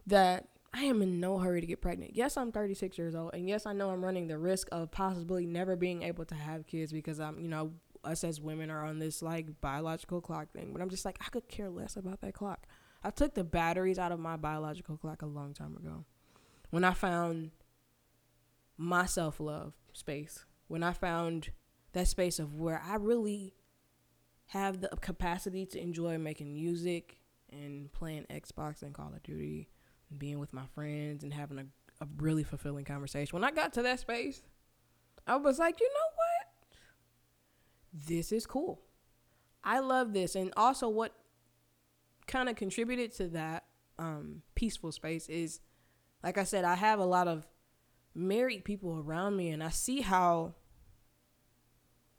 that 0.07 0.49
I 0.73 0.85
am 0.85 1.03
in 1.03 1.19
no 1.19 1.39
hurry 1.39 1.61
to 1.61 1.67
get 1.67 1.81
pregnant. 1.81 2.15
Yes, 2.15 2.37
I'm 2.37 2.53
36 2.53 2.99
years 2.99 3.15
old, 3.15 3.31
and 3.35 3.49
yes, 3.49 3.67
I 3.67 3.73
know 3.73 3.91
I'm 3.91 4.05
running 4.05 4.29
the 4.29 4.39
risk 4.39 4.69
of 4.71 4.91
possibly 4.91 5.47
never 5.47 5.77
being 5.77 6.03
able 6.03 6.25
to 6.27 6.35
have 6.35 6.67
kids 6.67 6.93
because 6.93 7.21
I'm, 7.21 7.41
you 7.41 7.49
know, 7.49 7.73
us 8.05 8.25
as 8.25 8.41
women 8.41 8.71
are 8.71 8.85
on 8.85 8.99
this 8.99 9.23
like 9.23 9.61
biological 9.61 10.21
clock 10.21 10.53
thing. 10.53 10.71
But 10.73 10.83
I'm 10.83 10.91
just 10.91 11.05
like, 11.05 11.19
I 11.21 11.29
could 11.31 11.49
care 11.49 11.71
less 11.71 11.97
about 11.97 12.21
that 12.21 12.35
clock. 12.35 12.67
I 13.03 13.11
took 13.11 13.35
the 13.35 13.45
batteries 13.45 13.99
out 13.99 14.13
of 14.13 14.21
my 14.21 14.37
biological 14.37 14.97
clock 14.97 15.23
a 15.23 15.27
long 15.27 15.55
time 15.55 15.77
ago. 15.77 16.05
When 16.71 16.85
I 16.85 16.93
found 16.93 17.51
my 18.77 19.07
self 19.07 19.41
love 19.41 19.73
space, 19.93 20.45
when 20.69 20.83
I 20.83 20.93
found 20.93 21.51
that 21.93 22.07
space 22.07 22.39
of 22.39 22.61
where 22.61 22.81
I 22.87 22.97
really 22.97 23.55
have 24.47 24.81
the 24.81 24.89
capacity 25.01 25.67
to 25.67 25.81
enjoy 25.81 26.17
making 26.19 26.55
music 26.55 27.19
and 27.51 27.93
playing 27.93 28.27
Xbox 28.31 28.83
and 28.83 28.95
Call 28.95 29.13
of 29.15 29.23
Duty 29.23 29.69
and 30.11 30.19
being 30.19 30.39
with 30.39 30.53
my 30.53 30.67
friends 30.75 31.25
and 31.25 31.35
having 31.35 31.59
a, 31.59 31.65
a 32.03 32.09
really 32.19 32.45
fulfilling 32.45 32.85
conversation. 32.85 33.35
When 33.35 33.45
I 33.45 33.51
got 33.51 33.73
to 33.75 33.83
that 33.83 34.01
space, 34.01 34.43
I 35.27 35.37
was 35.37 35.59
like, 35.59 35.81
you 35.81 35.89
know 35.89 36.15
what? 36.17 38.07
This 38.07 38.33
is 38.33 38.47
cool. 38.47 38.81
I 39.65 39.81
love 39.81 40.13
this. 40.13 40.35
And 40.35 40.53
also, 40.57 40.89
what 40.89 41.15
kind 42.27 42.49
of 42.49 42.57
contributed 42.57 43.13
to 43.17 43.29
that 43.29 43.65
um, 43.99 44.43
peaceful 44.55 44.93
space 44.93 45.29
is, 45.29 45.61
like 46.23 46.39
I 46.39 46.45
said, 46.45 46.65
I 46.65 46.75
have 46.75 46.99
a 47.01 47.05
lot 47.05 47.29
of 47.29 47.47
married 48.15 48.65
people 48.65 48.99
around 48.99 49.37
me, 49.37 49.51
and 49.51 49.63
I 49.63 49.71
see 49.71 50.01
how 50.01 50.55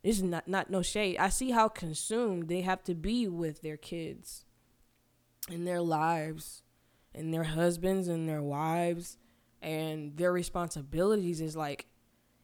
is 0.03 0.23
not 0.23 0.47
not 0.47 0.69
no 0.69 0.81
shade. 0.81 1.17
I 1.17 1.29
see 1.29 1.51
how 1.51 1.67
consumed 1.67 2.47
they 2.47 2.61
have 2.61 2.83
to 2.85 2.95
be 2.95 3.27
with 3.27 3.61
their 3.61 3.77
kids 3.77 4.45
and 5.49 5.67
their 5.67 5.81
lives 5.81 6.63
and 7.13 7.33
their 7.33 7.43
husbands 7.43 8.07
and 8.07 8.27
their 8.29 8.41
wives 8.41 9.17
and 9.61 10.15
their 10.17 10.31
responsibilities 10.31 11.41
is 11.41 11.55
like 11.55 11.87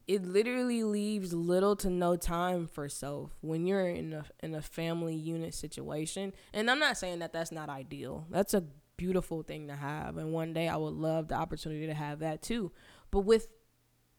it 0.08 0.24
literally 0.24 0.84
leaves 0.84 1.34
little 1.34 1.76
to 1.78 1.90
no 1.90 2.16
time 2.16 2.68
for 2.68 2.88
self 2.88 3.32
when 3.42 3.66
you're 3.66 3.88
in 3.88 4.14
a 4.14 4.26
in 4.44 4.54
a 4.54 4.62
family 4.62 5.16
unit 5.16 5.54
situation. 5.54 6.34
And 6.54 6.70
I'm 6.70 6.80
not 6.80 6.98
saying 6.98 7.20
that 7.20 7.34
that's 7.34 7.52
not 7.52 7.70
ideal. 7.70 8.28
That's 8.30 8.54
a 8.54 8.64
beautiful 8.98 9.44
thing 9.44 9.68
to 9.68 9.76
have 9.76 10.18
and 10.18 10.32
one 10.32 10.54
day 10.54 10.70
I 10.70 10.78
would 10.78 10.94
love 10.94 11.28
the 11.28 11.36
opportunity 11.36 11.86
to 11.88 11.94
have 11.94 12.20
that 12.20 12.42
too. 12.42 12.72
But 13.12 13.22
with 13.22 13.48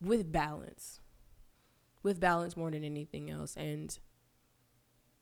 with 0.00 0.30
balance 0.32 1.00
with 2.06 2.20
balance 2.20 2.56
more 2.56 2.70
than 2.70 2.84
anything 2.84 3.30
else. 3.30 3.56
And 3.56 3.98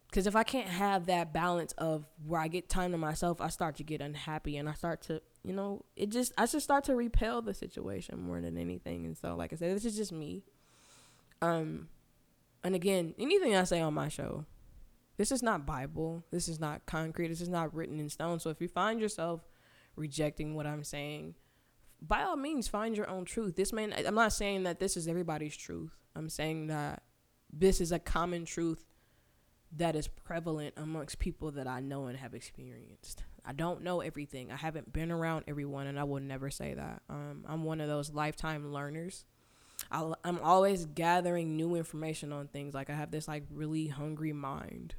because 0.08 0.26
if 0.26 0.36
I 0.36 0.44
can't 0.44 0.68
have 0.68 1.06
that 1.06 1.32
balance 1.32 1.72
of 1.72 2.04
where 2.24 2.40
I 2.40 2.46
get 2.46 2.68
time 2.68 2.92
to 2.92 2.98
myself, 2.98 3.40
I 3.40 3.48
start 3.48 3.76
to 3.76 3.82
get 3.82 4.02
unhappy 4.02 4.58
and 4.58 4.68
I 4.68 4.74
start 4.74 5.00
to, 5.02 5.22
you 5.42 5.54
know, 5.54 5.86
it 5.96 6.10
just, 6.10 6.32
I 6.36 6.46
just 6.46 6.62
start 6.62 6.84
to 6.84 6.94
repel 6.94 7.40
the 7.40 7.54
situation 7.54 8.20
more 8.20 8.40
than 8.42 8.58
anything. 8.58 9.06
And 9.06 9.16
so, 9.16 9.34
like 9.34 9.54
I 9.54 9.56
said, 9.56 9.74
this 9.74 9.86
is 9.86 9.96
just 9.96 10.12
me. 10.12 10.44
Um, 11.40 11.88
and 12.62 12.74
again, 12.74 13.14
anything 13.18 13.56
I 13.56 13.64
say 13.64 13.80
on 13.80 13.94
my 13.94 14.08
show, 14.08 14.44
this 15.16 15.32
is 15.32 15.42
not 15.42 15.64
Bible. 15.64 16.22
This 16.30 16.48
is 16.48 16.60
not 16.60 16.84
concrete. 16.84 17.28
This 17.28 17.40
is 17.40 17.48
not 17.48 17.74
written 17.74 17.98
in 17.98 18.10
stone. 18.10 18.40
So 18.40 18.50
if 18.50 18.60
you 18.60 18.68
find 18.68 19.00
yourself 19.00 19.40
rejecting 19.96 20.54
what 20.54 20.66
I'm 20.66 20.84
saying, 20.84 21.34
by 22.02 22.22
all 22.22 22.36
means, 22.36 22.68
find 22.68 22.94
your 22.94 23.08
own 23.08 23.24
truth. 23.24 23.56
This 23.56 23.72
man, 23.72 23.94
I'm 24.06 24.14
not 24.14 24.34
saying 24.34 24.64
that 24.64 24.78
this 24.78 24.96
is 24.96 25.08
everybody's 25.08 25.56
truth. 25.56 25.96
I'm 26.16 26.28
saying 26.28 26.68
that 26.68 27.02
this 27.52 27.80
is 27.80 27.92
a 27.92 27.98
common 27.98 28.44
truth 28.44 28.84
that 29.76 29.96
is 29.96 30.08
prevalent 30.08 30.74
amongst 30.76 31.18
people 31.18 31.50
that 31.52 31.66
I 31.66 31.80
know 31.80 32.06
and 32.06 32.18
have 32.18 32.34
experienced. 32.34 33.24
I 33.44 33.52
don't 33.52 33.82
know 33.82 34.00
everything. 34.00 34.50
I 34.50 34.56
haven't 34.56 34.92
been 34.92 35.10
around 35.10 35.44
everyone, 35.48 35.86
and 35.86 35.98
I 35.98 36.04
will 36.04 36.20
never 36.20 36.50
say 36.50 36.74
that. 36.74 37.02
Um, 37.10 37.44
I'm 37.46 37.64
one 37.64 37.80
of 37.80 37.88
those 37.88 38.12
lifetime 38.12 38.72
learners. 38.72 39.26
i 39.90 40.12
am 40.24 40.38
always 40.42 40.86
gathering 40.86 41.56
new 41.56 41.74
information 41.74 42.32
on 42.32 42.48
things. 42.48 42.74
Like 42.74 42.88
I 42.88 42.94
have 42.94 43.10
this 43.10 43.28
like 43.28 43.44
really 43.50 43.88
hungry 43.88 44.32
mind, 44.32 44.94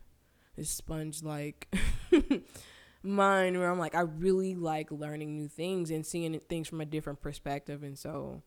this 0.55 0.69
sponge 0.69 1.23
like 1.23 1.73
mind 3.03 3.57
where 3.57 3.69
I'm 3.69 3.79
like 3.79 3.95
I 3.95 4.01
really 4.01 4.55
like 4.55 4.91
learning 4.91 5.35
new 5.35 5.47
things 5.47 5.89
and 5.89 6.05
seeing 6.05 6.39
things 6.47 6.67
from 6.67 6.81
a 6.81 6.85
different 6.85 7.21
perspective, 7.21 7.81
and 7.81 7.97
so 7.97 8.43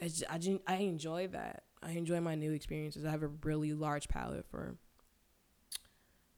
I, 0.00 0.04
just, 0.06 0.24
I, 0.28 0.60
I 0.66 0.76
enjoy 0.76 1.28
that. 1.28 1.64
I 1.82 1.92
enjoy 1.92 2.20
my 2.20 2.34
new 2.34 2.52
experiences. 2.52 3.04
I 3.04 3.10
have 3.10 3.22
a 3.22 3.30
really 3.44 3.72
large 3.72 4.08
palette 4.08 4.46
for 4.50 4.76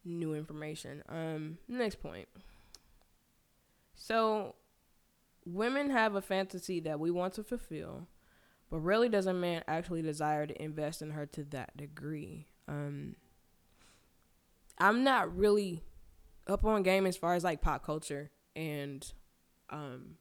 new 0.04 0.34
information. 0.34 1.02
Um, 1.08 1.58
next 1.68 2.00
point. 2.00 2.28
So, 3.94 4.54
women 5.44 5.90
have 5.90 6.14
a 6.14 6.22
fantasy 6.22 6.80
that 6.80 6.98
we 6.98 7.10
want 7.10 7.34
to 7.34 7.44
fulfill, 7.44 8.08
but 8.70 8.78
really, 8.78 9.08
does 9.08 9.26
a 9.26 9.34
man 9.34 9.62
actually 9.68 10.02
desire 10.02 10.46
to 10.46 10.62
invest 10.62 11.02
in 11.02 11.10
her 11.10 11.26
to 11.26 11.44
that 11.44 11.76
degree. 11.76 12.46
Um, 12.66 13.16
I'm 14.78 15.04
not 15.04 15.36
really 15.36 15.82
up 16.46 16.64
on 16.64 16.82
game 16.82 17.06
as 17.06 17.16
far 17.16 17.34
as 17.34 17.44
like 17.44 17.60
pop 17.60 17.84
culture 17.84 18.30
and 18.56 19.12
um, 19.70 20.16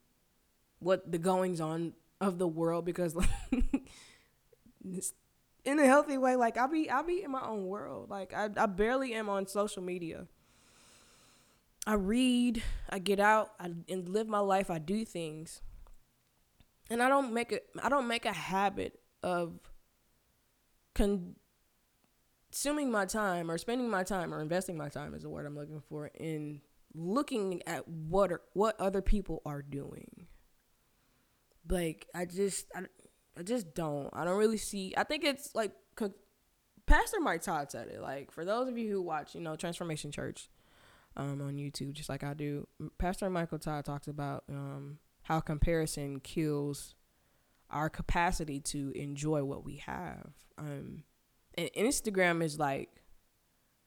what 0.80 1.12
the 1.12 1.17
goings 1.17 1.60
on 1.60 1.93
of 2.22 2.38
the 2.38 2.48
world 2.48 2.86
because 2.86 3.16
like 3.16 3.28
in 5.66 5.80
a 5.80 5.86
healthy 5.86 6.18
way 6.18 6.36
like 6.36 6.58
i'll 6.58 6.68
be 6.68 6.90
i'll 6.90 7.04
be 7.04 7.24
in 7.24 7.32
my 7.32 7.46
own 7.46 7.66
world. 7.66 8.10
Like 8.10 8.34
I, 8.34 8.50
I 8.56 8.68
barely 8.68 9.14
am 9.14 9.28
on 9.28 9.48
social 9.48 9.84
media. 9.84 10.28
I 11.86 11.96
read 11.96 12.62
i 12.90 13.00
get 13.00 13.20
out 13.20 13.50
I, 13.60 13.72
and 13.90 14.08
live 14.08 14.28
my 14.28 14.40
life 14.40 14.70
i 14.70 14.78
do 14.78 15.04
things. 15.04 15.62
And 16.90 17.02
i 17.02 17.10
don't 17.10 17.34
make 17.34 17.52
it 17.52 17.66
i 17.82 17.90
don't 17.90 18.08
make 18.08 18.26
a 18.26 18.34
habit 18.34 19.00
of 19.24 19.60
consuming 20.94 21.32
my 22.92 23.06
time 23.06 23.50
or 23.50 23.58
spending 23.58 23.90
my 23.90 24.04
time 24.04 24.34
or 24.34 24.42
investing 24.42 24.78
my 24.78 24.90
time 24.90 25.14
is 25.16 25.24
the 25.24 25.30
word 25.30 25.46
i'm 25.46 25.56
looking 25.56 25.82
for 25.88 26.12
in 26.20 26.60
looking 26.94 27.62
at 27.66 27.88
what 27.88 28.32
are, 28.32 28.42
what 28.54 28.80
other 28.80 29.02
people 29.02 29.42
are 29.46 29.62
doing 29.62 30.28
like 31.69 32.08
I 32.13 32.26
just 32.26 32.65
I, 32.76 32.82
I 33.38 33.43
just 33.43 33.74
don't. 33.74 34.10
I 34.13 34.26
don't 34.26 34.38
really 34.38 34.58
see. 34.58 34.93
I 34.97 35.04
think 35.04 35.24
it's 35.24 35.54
like 35.56 35.71
Pastor 36.91 37.21
Mike 37.21 37.41
Todd 37.41 37.71
said 37.71 37.88
it. 37.88 38.02
Like 38.02 38.32
for 38.32 38.43
those 38.43 38.67
of 38.67 38.78
you 38.78 38.91
who 38.91 39.02
watch, 39.02 39.34
you 39.34 39.41
know, 39.41 39.56
Transformation 39.56 40.12
Church 40.12 40.50
um, 41.15 41.41
on 41.41 41.56
YouTube, 41.56 41.93
just 41.93 42.10
like 42.10 42.24
I 42.24 42.34
do, 42.34 42.67
Pastor 42.97 43.30
Michael 43.30 43.60
Todd 43.60 43.86
talks 43.86 44.08
about 44.08 44.43
um, 44.50 44.97
how 45.24 45.39
comparison 45.39 46.19
kills 46.19 46.95
our 47.69 47.89
capacity 47.89 48.60
to 48.60 48.91
enjoy 48.93 49.43
what 49.43 49.63
we 49.63 49.78
have. 49.78 50.32
Um, 50.58 51.04
and 51.58 51.69
Instagram 51.78 52.43
is 52.43 52.60
like 52.60 52.89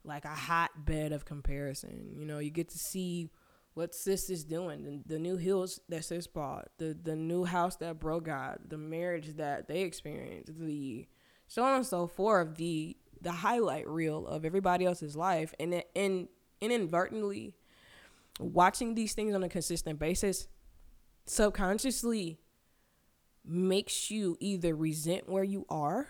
like 0.03 0.25
a 0.25 0.29
hotbed 0.35 1.13
of 1.13 1.25
comparison. 1.25 2.15
You 2.17 2.25
know, 2.25 2.39
you 2.39 2.51
get 2.51 2.71
to 2.71 2.79
see 2.79 3.31
what 3.75 3.95
sis 3.95 4.31
is 4.31 4.45
doing, 4.45 4.85
the, 4.85 5.15
the 5.15 5.19
new 5.19 5.37
hills 5.37 5.81
that 5.89 6.05
sis 6.05 6.27
bought, 6.27 6.69
the 6.79 6.97
the 7.01 7.17
new 7.17 7.45
house 7.45 7.77
that 7.77 7.99
bro 7.99 8.21
got, 8.21 8.69
the 8.69 8.79
marriage 8.79 9.37
that 9.37 9.69
they 9.69 9.83
experienced, 9.83 10.59
the 10.59 11.07
so 11.49 11.63
on 11.63 11.77
and 11.77 11.87
so 11.87 12.07
forth, 12.07 12.57
the 12.57 12.97
the 13.21 13.33
highlight 13.33 13.89
reel 13.89 14.27
of 14.27 14.45
everybody 14.45 14.85
else's 14.85 15.17
life, 15.17 15.53
and 15.59 15.83
and 15.97 16.29
inadvertently 16.61 17.55
watching 18.39 18.95
these 18.95 19.13
things 19.13 19.35
on 19.35 19.43
a 19.43 19.49
consistent 19.49 19.99
basis 19.99 20.49
subconsciously 21.27 22.39
makes 23.45 24.11
you 24.11 24.37
either 24.41 24.75
resent 24.75 25.29
where 25.29 25.45
you 25.45 25.67
are 25.69 26.09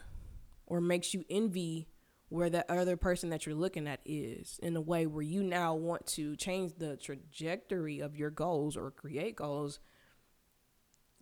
or 0.67 0.81
makes 0.81 1.15
you 1.15 1.25
envy 1.29 1.89
where 2.29 2.51
that 2.51 2.69
other 2.69 2.97
person 2.97 3.31
that 3.31 3.47
you're 3.47 3.55
looking 3.55 3.87
at 3.87 4.01
is 4.05 4.59
in 4.63 4.77
a 4.77 4.81
way 4.81 5.07
where 5.07 5.23
you 5.23 5.43
now 5.43 5.75
want 5.75 6.07
to 6.07 6.37
change 6.37 6.73
the 6.79 6.97
trajectory 6.97 8.01
of 8.01 8.17
your 8.17 8.31
goals 8.31 8.77
or 8.77 8.91
create 8.91 9.37
goals. 9.37 9.79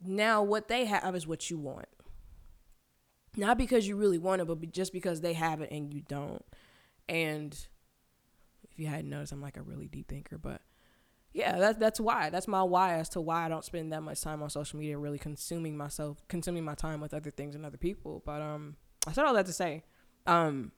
Now, 0.04 0.42
what 0.42 0.68
they 0.68 0.86
have 0.86 1.14
is 1.14 1.26
what 1.26 1.50
you 1.50 1.58
want. 1.58 1.88
Not 3.36 3.58
because 3.58 3.86
you 3.86 3.96
really 3.96 4.18
want 4.18 4.42
it, 4.42 4.46
but 4.46 4.72
just 4.72 4.92
because 4.92 5.20
they 5.20 5.32
have 5.32 5.60
it 5.60 5.70
and 5.70 5.92
you 5.92 6.02
don't. 6.06 6.44
And 7.08 7.52
if 8.70 8.78
you 8.78 8.86
hadn't 8.86 9.10
noticed, 9.10 9.32
I'm 9.32 9.42
like 9.42 9.56
a 9.56 9.62
really 9.62 9.88
deep 9.88 10.08
thinker, 10.08 10.38
but 10.38 10.60
yeah, 11.32 11.58
that's 11.58 11.78
that's 11.78 11.98
why. 11.98 12.28
That's 12.30 12.46
my 12.46 12.62
why 12.62 12.94
as 12.94 13.08
to 13.10 13.20
why 13.20 13.46
I 13.46 13.48
don't 13.48 13.64
spend 13.64 13.92
that 13.92 14.02
much 14.02 14.20
time 14.20 14.42
on 14.42 14.50
social 14.50 14.78
media, 14.78 14.98
really 14.98 15.18
consuming 15.18 15.76
myself, 15.76 16.22
consuming 16.28 16.64
my 16.64 16.74
time 16.74 17.00
with 17.00 17.14
other 17.14 17.30
things 17.30 17.54
and 17.54 17.64
other 17.64 17.78
people. 17.78 18.22
But 18.24 18.42
um, 18.42 18.76
I 19.06 19.12
said 19.12 19.24
all 19.24 19.34
that 19.34 19.46
to 19.46 19.52
say, 19.52 19.84
um, 20.26 20.72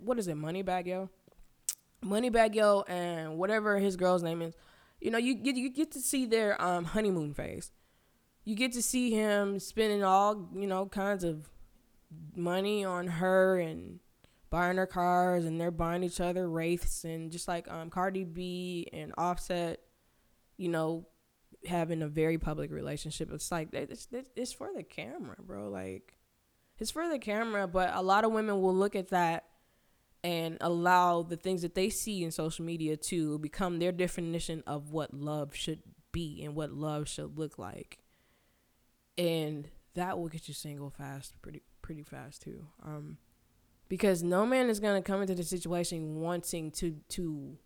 what 0.00 0.18
is 0.18 0.28
it, 0.28 0.36
Moneybagg 0.36 0.86
Yo? 0.86 1.10
Moneybagg 2.04 2.54
Yo 2.54 2.84
and 2.88 3.38
whatever 3.38 3.78
his 3.78 3.96
girl's 3.96 4.22
name 4.22 4.42
is, 4.42 4.54
you 5.00 5.10
know, 5.10 5.18
you 5.18 5.34
get 5.34 5.56
you 5.56 5.70
get 5.70 5.90
to 5.92 6.00
see 6.00 6.26
their 6.26 6.60
um 6.62 6.84
honeymoon 6.84 7.34
phase. 7.34 7.72
You 8.44 8.56
get 8.56 8.72
to 8.72 8.82
see 8.82 9.10
him 9.10 9.58
spending 9.58 10.02
all 10.02 10.48
you 10.54 10.66
know 10.66 10.86
kinds 10.86 11.24
of 11.24 11.48
money 12.36 12.84
on 12.84 13.06
her 13.06 13.58
and 13.58 14.00
buying 14.50 14.76
her 14.76 14.86
cars 14.86 15.44
and 15.44 15.60
they're 15.60 15.70
buying 15.70 16.02
each 16.02 16.20
other 16.20 16.48
wraiths 16.48 17.04
and 17.04 17.32
just 17.32 17.48
like 17.48 17.70
um 17.70 17.90
Cardi 17.90 18.24
B 18.24 18.88
and 18.92 19.12
Offset, 19.16 19.80
you 20.56 20.68
know, 20.68 21.06
having 21.66 22.02
a 22.02 22.08
very 22.08 22.38
public 22.38 22.70
relationship. 22.70 23.30
It's 23.32 23.50
like 23.50 23.68
it's 23.72 24.08
it's 24.36 24.52
for 24.52 24.70
the 24.74 24.82
camera, 24.82 25.36
bro. 25.40 25.68
Like 25.68 26.14
it's 26.78 26.90
for 26.90 27.08
the 27.08 27.18
camera, 27.18 27.66
but 27.66 27.90
a 27.94 28.02
lot 28.02 28.24
of 28.24 28.32
women 28.32 28.60
will 28.60 28.74
look 28.74 28.96
at 28.96 29.08
that 29.08 29.44
and 30.24 30.56
allow 30.60 31.22
the 31.22 31.36
things 31.36 31.62
that 31.62 31.74
they 31.74 31.90
see 31.90 32.22
in 32.22 32.30
social 32.30 32.64
media 32.64 32.96
to 32.96 33.38
become 33.38 33.78
their 33.78 33.92
definition 33.92 34.62
of 34.66 34.92
what 34.92 35.12
love 35.12 35.54
should 35.54 35.80
be 36.12 36.42
and 36.44 36.54
what 36.54 36.72
love 36.72 37.08
should 37.08 37.38
look 37.38 37.58
like. 37.58 37.98
And 39.18 39.68
that 39.94 40.18
will 40.18 40.28
get 40.28 40.48
you 40.48 40.54
single 40.54 40.90
fast 40.90 41.40
pretty 41.42 41.62
pretty 41.82 42.02
fast 42.02 42.42
too. 42.42 42.66
Um 42.82 43.18
because 43.88 44.22
no 44.22 44.46
man 44.46 44.70
is 44.70 44.80
to 44.80 45.02
come 45.02 45.20
into 45.20 45.34
the 45.34 45.42
situation 45.42 46.20
wanting 46.20 46.70
to 46.72 46.96
to 47.10 47.58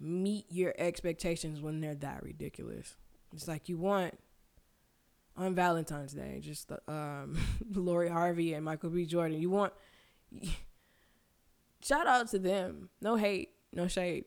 meet 0.00 0.46
your 0.50 0.74
expectations 0.78 1.60
when 1.60 1.80
they're 1.80 1.94
that 1.94 2.22
ridiculous. 2.22 2.96
It's 3.32 3.48
like 3.48 3.68
you 3.68 3.78
want 3.78 4.18
on 5.36 5.54
Valentine's 5.54 6.12
Day, 6.12 6.40
just 6.42 6.72
um, 6.88 7.38
Lori 7.72 8.08
Harvey 8.08 8.54
and 8.54 8.64
Michael 8.64 8.90
B. 8.90 9.04
Jordan. 9.04 9.40
You 9.40 9.50
want 9.50 9.72
shout 11.86 12.06
out 12.06 12.28
to 12.28 12.38
them. 12.38 12.90
No 13.00 13.16
hate, 13.16 13.50
no 13.72 13.86
shade. 13.86 14.24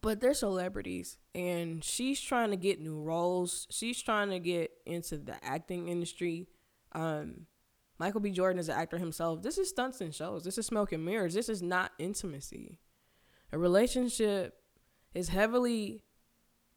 But 0.00 0.20
they're 0.20 0.34
celebrities 0.34 1.18
and 1.34 1.82
she's 1.82 2.20
trying 2.20 2.50
to 2.50 2.56
get 2.56 2.80
new 2.80 3.00
roles. 3.00 3.66
She's 3.70 4.02
trying 4.02 4.30
to 4.30 4.40
get 4.40 4.72
into 4.84 5.16
the 5.16 5.42
acting 5.44 5.88
industry. 5.88 6.48
Um, 6.92 7.46
Michael 7.98 8.20
B. 8.20 8.32
Jordan 8.32 8.58
is 8.58 8.68
an 8.68 8.76
actor 8.76 8.98
himself. 8.98 9.42
This 9.42 9.58
is 9.58 9.68
stunts 9.68 10.00
and 10.00 10.12
shows. 10.12 10.42
This 10.42 10.58
is 10.58 10.66
smoke 10.66 10.92
and 10.92 11.04
mirrors. 11.04 11.34
This 11.34 11.48
is 11.48 11.62
not 11.62 11.92
intimacy. 11.98 12.80
A 13.52 13.58
relationship 13.58 14.56
is 15.14 15.28
heavily 15.28 16.02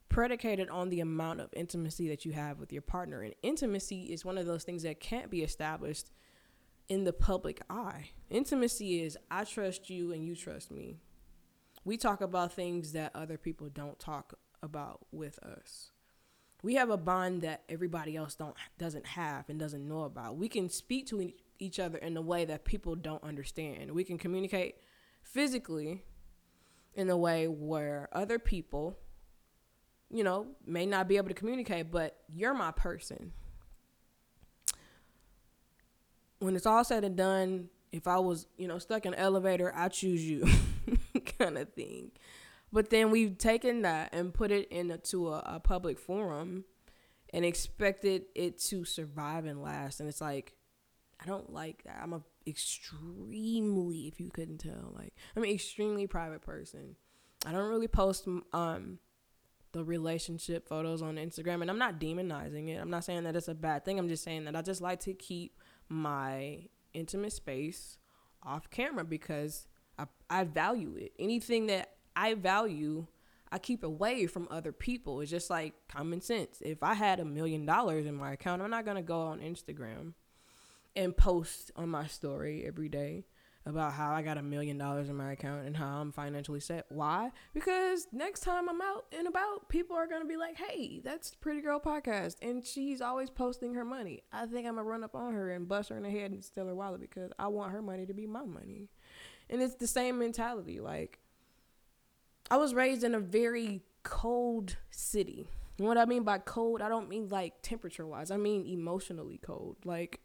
predicated 0.07 0.69
on 0.69 0.89
the 0.89 0.99
amount 0.99 1.41
of 1.41 1.49
intimacy 1.53 2.07
that 2.09 2.25
you 2.25 2.31
have 2.33 2.59
with 2.59 2.71
your 2.71 2.83
partner. 2.83 3.21
And 3.21 3.33
intimacy 3.41 4.13
is 4.13 4.23
one 4.23 4.38
of 4.38 4.45
those 4.45 4.63
things 4.63 4.83
that 4.83 4.99
can't 4.99 5.31
be 5.31 5.41
established 5.41 6.11
in 6.88 7.04
the 7.04 7.13
public 7.13 7.62
eye. 7.69 8.12
Intimacy 8.30 9.02
is 9.02 9.17
I 9.30 9.43
trust 9.43 9.89
you 9.89 10.12
and 10.12 10.26
you 10.26 10.36
trust 10.36 10.71
me. 10.71 10.98
We 11.84 11.98
talk 11.98 12.21
about 12.21 12.54
things 12.54 12.93
that 12.93 13.12
other 13.15 13.38
people 13.38 13.69
don't 13.69 14.00
talk 14.00 14.34
about 14.62 15.06
with 15.12 15.38
us 15.39 15.91
we 16.65 16.74
have 16.74 16.89
a 16.89 16.98
bond 16.98 17.43
that 17.43 17.62
everybody 17.69 18.15
else 18.15 18.34
don't 18.34 18.56
doesn't 18.80 19.06
have 19.06 19.48
and 19.50 19.60
doesn't 19.60 19.88
know 19.88 20.02
about. 20.02 20.36
We 20.36 20.50
can 20.50 20.67
speak 20.67 21.06
to 21.10 21.32
each 21.60 21.80
other 21.80 22.00
in 22.00 22.17
a 22.17 22.21
way 22.24 22.43
that 22.45 22.65
people 22.65 22.95
don't 22.95 23.24
understand. 23.24 23.91
We 23.91 24.04
can 24.04 24.17
communicate 24.17 24.78
physically 25.21 26.02
in 26.95 27.08
a 27.12 27.15
way 27.15 27.48
where 27.48 28.10
other 28.12 28.39
people 28.39 28.98
you 30.10 30.24
know 30.24 30.48
may 30.65 30.88
not 30.88 31.08
be 31.08 31.17
able 31.17 31.28
to 31.28 31.36
communicate, 31.36 31.91
but 31.91 32.17
you're 32.28 32.56
my 32.56 32.71
person. 32.71 33.34
When 36.45 36.55
it's 36.55 36.65
all 36.65 36.84
said 36.84 37.03
and 37.03 37.15
done, 37.15 37.69
if 37.91 38.08
I 38.08 38.19
was, 38.19 38.47
you 38.58 38.67
know, 38.67 38.77
stuck 38.77 39.05
in 39.05 39.13
an 39.13 39.19
elevator, 39.19 39.73
I 39.75 39.88
choose 39.88 40.23
you 40.23 40.47
kind 41.39 41.58
of 41.58 41.73
thing. 41.73 42.12
But 42.71 42.89
then 42.89 43.10
we've 43.10 43.38
taken 43.38 43.81
that 43.81 44.13
and 44.13 44.34
put 44.34 44.51
it 44.51 44.67
into 44.69 45.29
a, 45.29 45.39
a 45.45 45.60
public 45.60 45.97
forum 45.97 46.65
and 47.34 47.43
expected 47.43 48.25
it 48.36 48.60
to 48.60 48.86
survive 48.86 49.45
and 49.45 49.62
last. 49.62 49.99
And 49.99 50.08
it's 50.08 50.21
like, 50.21 50.55
I 51.19 51.25
don't 51.25 51.51
like 51.51 51.84
that. 51.84 51.99
I'm 52.01 52.13
a 52.13 52.21
extremely, 52.47 54.08
if 54.08 54.19
you 54.19 54.29
couldn't 54.29 54.60
tell, 54.60 54.93
like 54.95 55.13
I'm 55.36 55.43
an 55.43 55.49
extremely 55.49 56.08
private 56.08 56.41
person. 56.41 56.95
I 57.45 57.51
don't 57.51 57.69
really 57.69 57.88
post 57.88 58.27
um 58.53 58.99
the 59.71 59.84
relationship 59.84 60.67
photos 60.67 61.01
on 61.01 61.15
Instagram, 61.15 61.62
and 61.62 61.69
I'm 61.69 61.77
not 61.77 61.99
demonizing 61.99 62.69
it. 62.69 62.79
I'm 62.79 62.89
not 62.89 63.03
saying 63.03 63.23
that 63.23 63.36
it's 63.36 63.49
a 63.49 63.53
bad 63.53 63.84
thing. 63.84 63.99
I'm 63.99 64.08
just 64.08 64.23
saying 64.23 64.45
that 64.45 64.55
I 64.55 64.62
just 64.62 64.81
like 64.81 65.01
to 65.01 65.13
keep 65.13 65.60
my 65.89 66.67
intimate 66.93 67.34
space 67.34 67.98
off 68.43 68.69
camera 68.69 69.04
because 69.04 69.67
I 69.98 70.06
I 70.30 70.43
value 70.43 70.95
it. 70.95 71.13
Anything 71.19 71.67
that 71.67 71.91
I 72.15 72.34
value, 72.34 73.08
I 73.52 73.60
keep 73.60 73.84
away 73.84 74.28
from 74.28 74.48
other 74.50 74.71
people. 74.71 75.21
It's 75.21 75.32
just 75.32 75.50
like 75.50 75.74
common 75.88 76.21
sense. 76.21 76.62
If 76.62 76.84
I 76.84 76.93
had 76.93 77.19
a 77.19 77.26
million 77.26 77.65
dollars 77.65 78.06
in 78.06 78.15
my 78.15 78.34
account, 78.34 78.62
I'm 78.62 78.69
not 78.69 78.86
gonna 78.86 79.02
go 79.02 79.19
on 79.21 79.39
Instagram 79.39 80.13
and 80.95 81.15
post 81.15 81.71
on 81.76 81.89
my 81.89 82.08
story 82.08 82.63
every 82.65 82.89
day 82.89 83.26
about 83.65 83.93
how 83.93 84.12
I 84.12 84.21
got 84.21 84.38
a 84.38 84.43
million 84.43 84.78
dollars 84.78 85.10
in 85.10 85.15
my 85.15 85.32
account 85.32 85.65
and 85.65 85.75
how 85.75 85.99
I'm 85.99 86.12
financially 86.12 86.60
set. 86.60 86.86
Why? 86.89 87.32
Because 87.54 88.08
next 88.12 88.41
time 88.41 88.69
I'm 88.69 88.82
out 88.82 89.06
and 89.17 89.28
about, 89.28 89.69
people 89.69 89.95
are 89.95 90.08
gonna 90.08 90.25
be 90.25 90.38
like, 90.38 90.56
"Hey, 90.58 90.99
that's 91.04 91.34
Pretty 91.36 91.62
Girl 91.62 91.80
Podcast," 91.80 92.36
and 92.41 92.65
she's 92.65 93.01
always 93.01 93.30
posting 93.30 93.73
her 93.73 93.86
money. 93.86 94.23
I 94.32 94.45
think 94.45 94.67
I'm 94.67 94.75
gonna 94.75 94.88
run 94.88 95.04
up 95.04 95.15
on 95.15 95.34
her 95.34 95.49
and 95.49 95.67
bust 95.67 95.89
her 95.89 95.97
in 95.97 96.04
the 96.04 96.12
head 96.12 96.32
and 96.32 96.43
steal 96.43 96.67
her 96.67 96.75
wallet 96.75 97.01
because 97.01 97.32
I 97.39 97.47
want 97.47 97.71
her 97.71 97.82
money 97.82 98.06
to 98.06 98.13
be 98.13 98.28
my 98.28 98.43
money. 98.43 98.89
And 99.49 99.62
it's 99.62 99.75
the 99.75 99.88
same 99.88 100.19
mentality. 100.19 100.80
Like 100.80 101.19
I 102.51 102.58
was 102.58 102.73
raised 102.73 103.04
in 103.04 103.15
a 103.15 103.19
very 103.19 103.82
cold 104.04 104.78
city. 104.91 105.49
And 105.78 105.88
what 105.88 105.97
I 105.97 106.06
mean 106.06 106.23
by 106.23 106.38
cold, 106.38 106.82
I 106.82 106.89
don't 106.89 107.10
mean 107.10 107.30
like 107.30 107.62
temperature 107.62 108.06
wise. 108.06 108.32
I 108.32 108.38
mean 108.38 108.65
emotionally 108.65 109.39
cold. 109.39 109.78
Like 109.84 110.21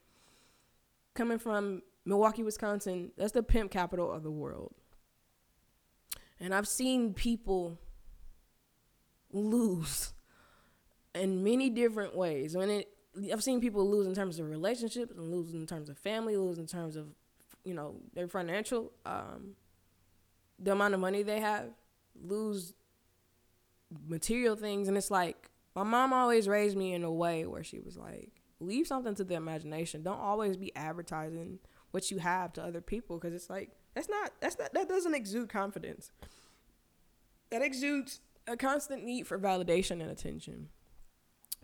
coming 1.14 1.38
from 1.38 1.82
Milwaukee, 2.10 2.42
Wisconsin, 2.42 3.12
that's 3.16 3.30
the 3.30 3.42
pimp 3.42 3.70
capital 3.70 4.10
of 4.10 4.24
the 4.24 4.32
world. 4.32 4.74
And 6.40 6.52
I've 6.52 6.66
seen 6.66 7.14
people 7.14 7.78
lose 9.32 10.12
in 11.14 11.44
many 11.44 11.70
different 11.70 12.16
ways. 12.16 12.56
When 12.56 12.68
it 12.68 12.88
I've 13.32 13.44
seen 13.44 13.60
people 13.60 13.88
lose 13.88 14.06
in 14.06 14.14
terms 14.14 14.38
of 14.40 14.48
relationships 14.48 15.12
and 15.16 15.30
lose 15.30 15.54
in 15.54 15.66
terms 15.66 15.88
of 15.88 15.98
family, 15.98 16.36
lose 16.36 16.58
in 16.58 16.66
terms 16.66 16.96
of 16.96 17.06
you 17.64 17.74
know, 17.74 17.96
their 18.14 18.26
financial 18.26 18.92
um 19.06 19.54
the 20.58 20.72
amount 20.72 20.94
of 20.94 21.00
money 21.00 21.22
they 21.22 21.40
have 21.40 21.66
lose 22.20 22.74
material 24.08 24.56
things 24.56 24.88
and 24.88 24.96
it's 24.96 25.10
like 25.10 25.50
my 25.76 25.84
mom 25.84 26.12
always 26.12 26.48
raised 26.48 26.76
me 26.76 26.92
in 26.92 27.04
a 27.04 27.12
way 27.12 27.46
where 27.46 27.64
she 27.64 27.78
was 27.78 27.96
like 27.96 28.42
leave 28.60 28.86
something 28.86 29.14
to 29.14 29.24
the 29.24 29.34
imagination 29.34 30.02
don't 30.02 30.20
always 30.20 30.56
be 30.56 30.74
advertising 30.76 31.58
what 31.90 32.10
you 32.10 32.18
have 32.18 32.52
to 32.54 32.62
other 32.62 32.80
people 32.80 33.18
because 33.18 33.34
it's 33.34 33.50
like 33.50 33.70
that's 33.94 34.08
not 34.08 34.32
that's 34.40 34.58
not 34.58 34.72
that 34.72 34.88
doesn't 34.88 35.14
exude 35.14 35.48
confidence. 35.48 36.10
That 37.50 37.62
exudes 37.62 38.20
a 38.46 38.56
constant 38.56 39.04
need 39.04 39.26
for 39.26 39.38
validation 39.38 40.00
and 40.00 40.10
attention. 40.10 40.68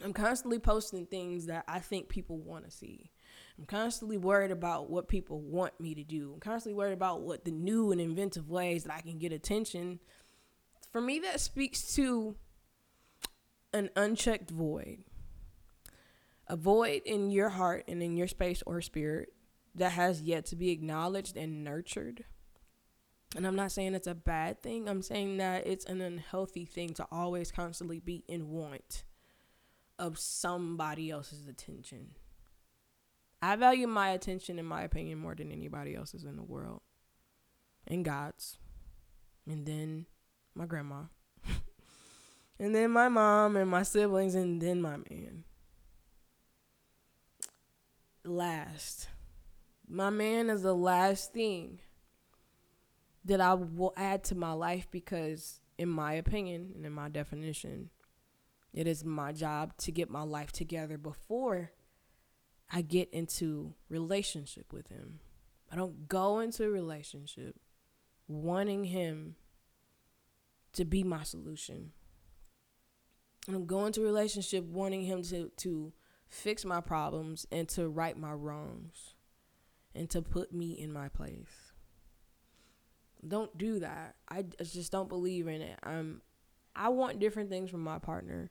I'm 0.04 0.12
constantly 0.12 0.58
posting 0.58 1.06
things 1.06 1.46
that 1.46 1.64
i 1.66 1.78
think 1.78 2.08
people 2.08 2.38
want 2.38 2.64
to 2.64 2.70
see. 2.70 3.10
I'm 3.58 3.64
constantly 3.64 4.18
worried 4.18 4.50
about 4.50 4.90
what 4.90 5.08
people 5.08 5.40
want 5.40 5.80
me 5.80 5.94
to 5.94 6.04
do. 6.04 6.32
I'm 6.34 6.40
constantly 6.40 6.76
worried 6.76 6.92
about 6.92 7.22
what 7.22 7.44
the 7.44 7.50
new 7.50 7.92
and 7.92 8.00
inventive 8.00 8.50
ways 8.50 8.84
that 8.84 8.94
i 8.94 9.00
can 9.00 9.18
get 9.18 9.32
attention. 9.32 10.00
For 10.92 11.00
me, 11.00 11.18
that 11.20 11.40
speaks 11.40 11.94
to 11.94 12.36
an 13.72 13.90
unchecked 13.96 14.50
void. 14.50 15.04
A 16.48 16.56
void 16.56 17.02
in 17.04 17.30
your 17.30 17.48
heart 17.50 17.84
and 17.88 18.02
in 18.02 18.16
your 18.16 18.28
space 18.28 18.62
or 18.66 18.80
spirit 18.80 19.32
that 19.76 19.92
has 19.92 20.22
yet 20.22 20.46
to 20.46 20.56
be 20.56 20.70
acknowledged 20.70 21.36
and 21.36 21.62
nurtured. 21.62 22.24
And 23.36 23.46
I'm 23.46 23.56
not 23.56 23.72
saying 23.72 23.94
it's 23.94 24.06
a 24.06 24.14
bad 24.14 24.62
thing. 24.62 24.88
I'm 24.88 25.02
saying 25.02 25.36
that 25.38 25.66
it's 25.66 25.84
an 25.84 26.00
unhealthy 26.00 26.64
thing 26.64 26.94
to 26.94 27.06
always 27.10 27.52
constantly 27.52 28.00
be 28.00 28.24
in 28.28 28.50
want 28.50 29.04
of 29.98 30.18
somebody 30.18 31.10
else's 31.10 31.46
attention. 31.46 32.12
I 33.42 33.56
value 33.56 33.86
my 33.86 34.10
attention, 34.10 34.58
in 34.58 34.64
my 34.64 34.82
opinion, 34.82 35.18
more 35.18 35.34
than 35.34 35.52
anybody 35.52 35.94
else's 35.94 36.24
in 36.24 36.36
the 36.36 36.42
world. 36.42 36.80
And 37.86 38.04
God's. 38.04 38.58
And 39.48 39.66
then 39.66 40.06
my 40.54 40.66
grandma, 40.66 41.02
and 42.58 42.74
then 42.74 42.90
my 42.90 43.08
mom 43.08 43.56
and 43.56 43.70
my 43.70 43.82
siblings, 43.82 44.34
and 44.34 44.60
then 44.60 44.80
my 44.80 44.96
man. 44.96 45.44
Last, 48.24 49.08
my 49.88 50.10
man 50.10 50.50
is 50.50 50.62
the 50.62 50.74
last 50.74 51.32
thing 51.32 51.80
that 53.24 53.40
I 53.40 53.54
will 53.54 53.92
add 53.96 54.24
to 54.24 54.34
my 54.34 54.52
life 54.52 54.86
because 54.90 55.60
in 55.78 55.88
my 55.88 56.14
opinion 56.14 56.72
and 56.74 56.86
in 56.86 56.92
my 56.92 57.08
definition, 57.08 57.90
it 58.72 58.86
is 58.86 59.04
my 59.04 59.32
job 59.32 59.76
to 59.78 59.92
get 59.92 60.10
my 60.10 60.22
life 60.22 60.52
together 60.52 60.98
before 60.98 61.72
I 62.70 62.82
get 62.82 63.10
into 63.12 63.74
relationship 63.88 64.72
with 64.72 64.88
him. 64.88 65.20
I 65.70 65.76
don't 65.76 66.08
go 66.08 66.40
into 66.40 66.64
a 66.64 66.70
relationship 66.70 67.56
wanting 68.28 68.84
him 68.84 69.36
to 70.72 70.84
be 70.84 71.02
my 71.02 71.22
solution. 71.22 71.92
I 73.48 73.52
don't 73.52 73.66
go 73.66 73.86
into 73.86 74.02
a 74.02 74.04
relationship 74.04 74.64
wanting 74.64 75.02
him 75.02 75.22
to 75.24 75.50
to 75.58 75.92
fix 76.28 76.64
my 76.64 76.80
problems 76.80 77.46
and 77.52 77.68
to 77.68 77.88
right 77.88 78.16
my 78.18 78.32
wrongs 78.32 79.15
and 79.96 80.08
to 80.10 80.22
put 80.22 80.52
me 80.52 80.72
in 80.72 80.92
my 80.92 81.08
place. 81.08 81.72
Don't 83.26 83.56
do 83.56 83.80
that. 83.80 84.14
I 84.28 84.44
just 84.62 84.92
don't 84.92 85.08
believe 85.08 85.48
in 85.48 85.62
it. 85.62 85.78
I'm 85.82 86.22
I 86.74 86.90
want 86.90 87.18
different 87.18 87.48
things 87.48 87.70
from 87.70 87.82
my 87.82 87.98
partner. 87.98 88.50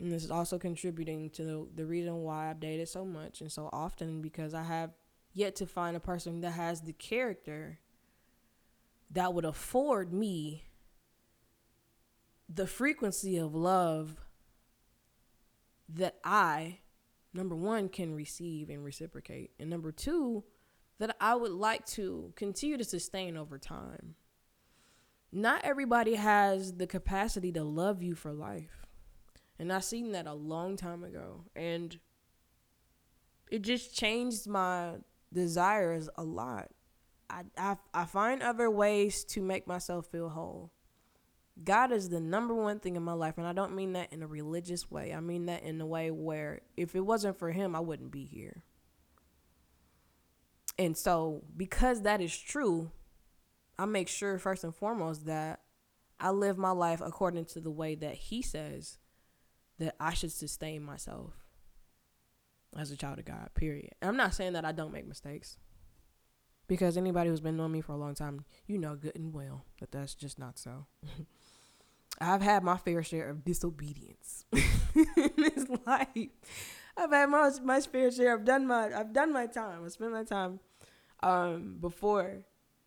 And 0.00 0.10
this 0.10 0.24
is 0.24 0.30
also 0.30 0.58
contributing 0.58 1.30
to 1.30 1.44
the, 1.44 1.66
the 1.76 1.86
reason 1.86 2.22
why 2.22 2.50
I've 2.50 2.60
dated 2.60 2.88
so 2.88 3.04
much 3.04 3.40
and 3.40 3.52
so 3.52 3.68
often 3.72 4.22
because 4.22 4.54
I 4.54 4.62
have 4.62 4.90
yet 5.34 5.54
to 5.56 5.66
find 5.66 5.96
a 5.96 6.00
person 6.00 6.40
that 6.40 6.52
has 6.52 6.80
the 6.80 6.94
character 6.94 7.78
that 9.10 9.34
would 9.34 9.44
afford 9.44 10.12
me 10.12 10.64
the 12.48 12.66
frequency 12.66 13.36
of 13.36 13.54
love 13.54 14.16
that 15.88 16.16
I, 16.24 16.78
number 17.32 17.54
one, 17.54 17.88
can 17.88 18.14
receive 18.14 18.70
and 18.70 18.84
reciprocate. 18.84 19.52
And 19.58 19.70
number 19.70 19.92
two, 19.92 20.44
that 21.02 21.16
I 21.20 21.34
would 21.34 21.50
like 21.50 21.84
to 21.86 22.32
continue 22.36 22.78
to 22.78 22.84
sustain 22.84 23.36
over 23.36 23.58
time. 23.58 24.14
Not 25.32 25.64
everybody 25.64 26.14
has 26.14 26.74
the 26.74 26.86
capacity 26.86 27.50
to 27.54 27.64
love 27.64 28.04
you 28.04 28.14
for 28.14 28.32
life. 28.32 28.86
And 29.58 29.72
I 29.72 29.80
seen 29.80 30.12
that 30.12 30.28
a 30.28 30.32
long 30.32 30.76
time 30.76 31.02
ago. 31.02 31.46
And 31.56 31.98
it 33.50 33.62
just 33.62 33.96
changed 33.96 34.46
my 34.46 34.92
desires 35.32 36.08
a 36.14 36.22
lot. 36.22 36.68
I, 37.28 37.42
I, 37.58 37.76
I 37.92 38.04
find 38.04 38.40
other 38.40 38.70
ways 38.70 39.24
to 39.24 39.42
make 39.42 39.66
myself 39.66 40.06
feel 40.06 40.28
whole. 40.28 40.70
God 41.64 41.90
is 41.90 42.10
the 42.10 42.20
number 42.20 42.54
one 42.54 42.78
thing 42.78 42.94
in 42.94 43.02
my 43.02 43.14
life. 43.14 43.38
And 43.38 43.46
I 43.48 43.52
don't 43.52 43.74
mean 43.74 43.94
that 43.94 44.12
in 44.12 44.22
a 44.22 44.28
religious 44.28 44.88
way. 44.88 45.12
I 45.12 45.18
mean 45.18 45.46
that 45.46 45.64
in 45.64 45.80
a 45.80 45.86
way 45.86 46.12
where 46.12 46.60
if 46.76 46.94
it 46.94 47.04
wasn't 47.04 47.40
for 47.40 47.50
Him, 47.50 47.74
I 47.74 47.80
wouldn't 47.80 48.12
be 48.12 48.24
here. 48.24 48.62
And 50.78 50.96
so, 50.96 51.42
because 51.56 52.02
that 52.02 52.20
is 52.20 52.36
true, 52.36 52.90
I 53.78 53.84
make 53.84 54.08
sure 54.08 54.38
first 54.38 54.64
and 54.64 54.74
foremost 54.74 55.26
that 55.26 55.60
I 56.18 56.30
live 56.30 56.56
my 56.56 56.70
life 56.70 57.00
according 57.00 57.46
to 57.46 57.60
the 57.60 57.70
way 57.70 57.94
that 57.96 58.14
He 58.14 58.42
says 58.42 58.98
that 59.78 59.96
I 59.98 60.14
should 60.14 60.32
sustain 60.32 60.82
myself 60.82 61.32
as 62.76 62.90
a 62.90 62.96
child 62.96 63.18
of 63.18 63.24
God, 63.24 63.50
period. 63.54 63.90
And 64.00 64.08
I'm 64.08 64.16
not 64.16 64.34
saying 64.34 64.54
that 64.54 64.64
I 64.64 64.72
don't 64.72 64.92
make 64.92 65.06
mistakes. 65.06 65.56
Because 66.68 66.96
anybody 66.96 67.28
who's 67.28 67.40
been 67.40 67.56
knowing 67.56 67.72
me 67.72 67.80
for 67.80 67.92
a 67.92 67.98
long 67.98 68.14
time, 68.14 68.44
you 68.66 68.78
know 68.78 68.94
good 68.94 69.16
and 69.16 69.34
well 69.34 69.64
that 69.80 69.92
that's 69.92 70.14
just 70.14 70.38
not 70.38 70.58
so. 70.58 70.86
I've 72.20 72.42
had 72.42 72.62
my 72.62 72.76
fair 72.76 73.02
share 73.02 73.28
of 73.28 73.44
disobedience 73.44 74.44
in 74.52 75.30
this 75.36 75.66
life. 75.86 76.28
I've 76.96 77.10
had 77.10 77.30
my 77.30 77.50
my 77.62 77.80
fair 77.80 78.10
share. 78.10 78.34
I've 78.34 78.44
done 78.44 78.66
my 78.66 78.92
I've 78.94 79.12
done 79.12 79.32
my 79.32 79.46
time. 79.46 79.84
I 79.84 79.88
spent 79.88 80.12
my 80.12 80.24
time 80.24 80.60
um, 81.22 81.76
before 81.80 82.44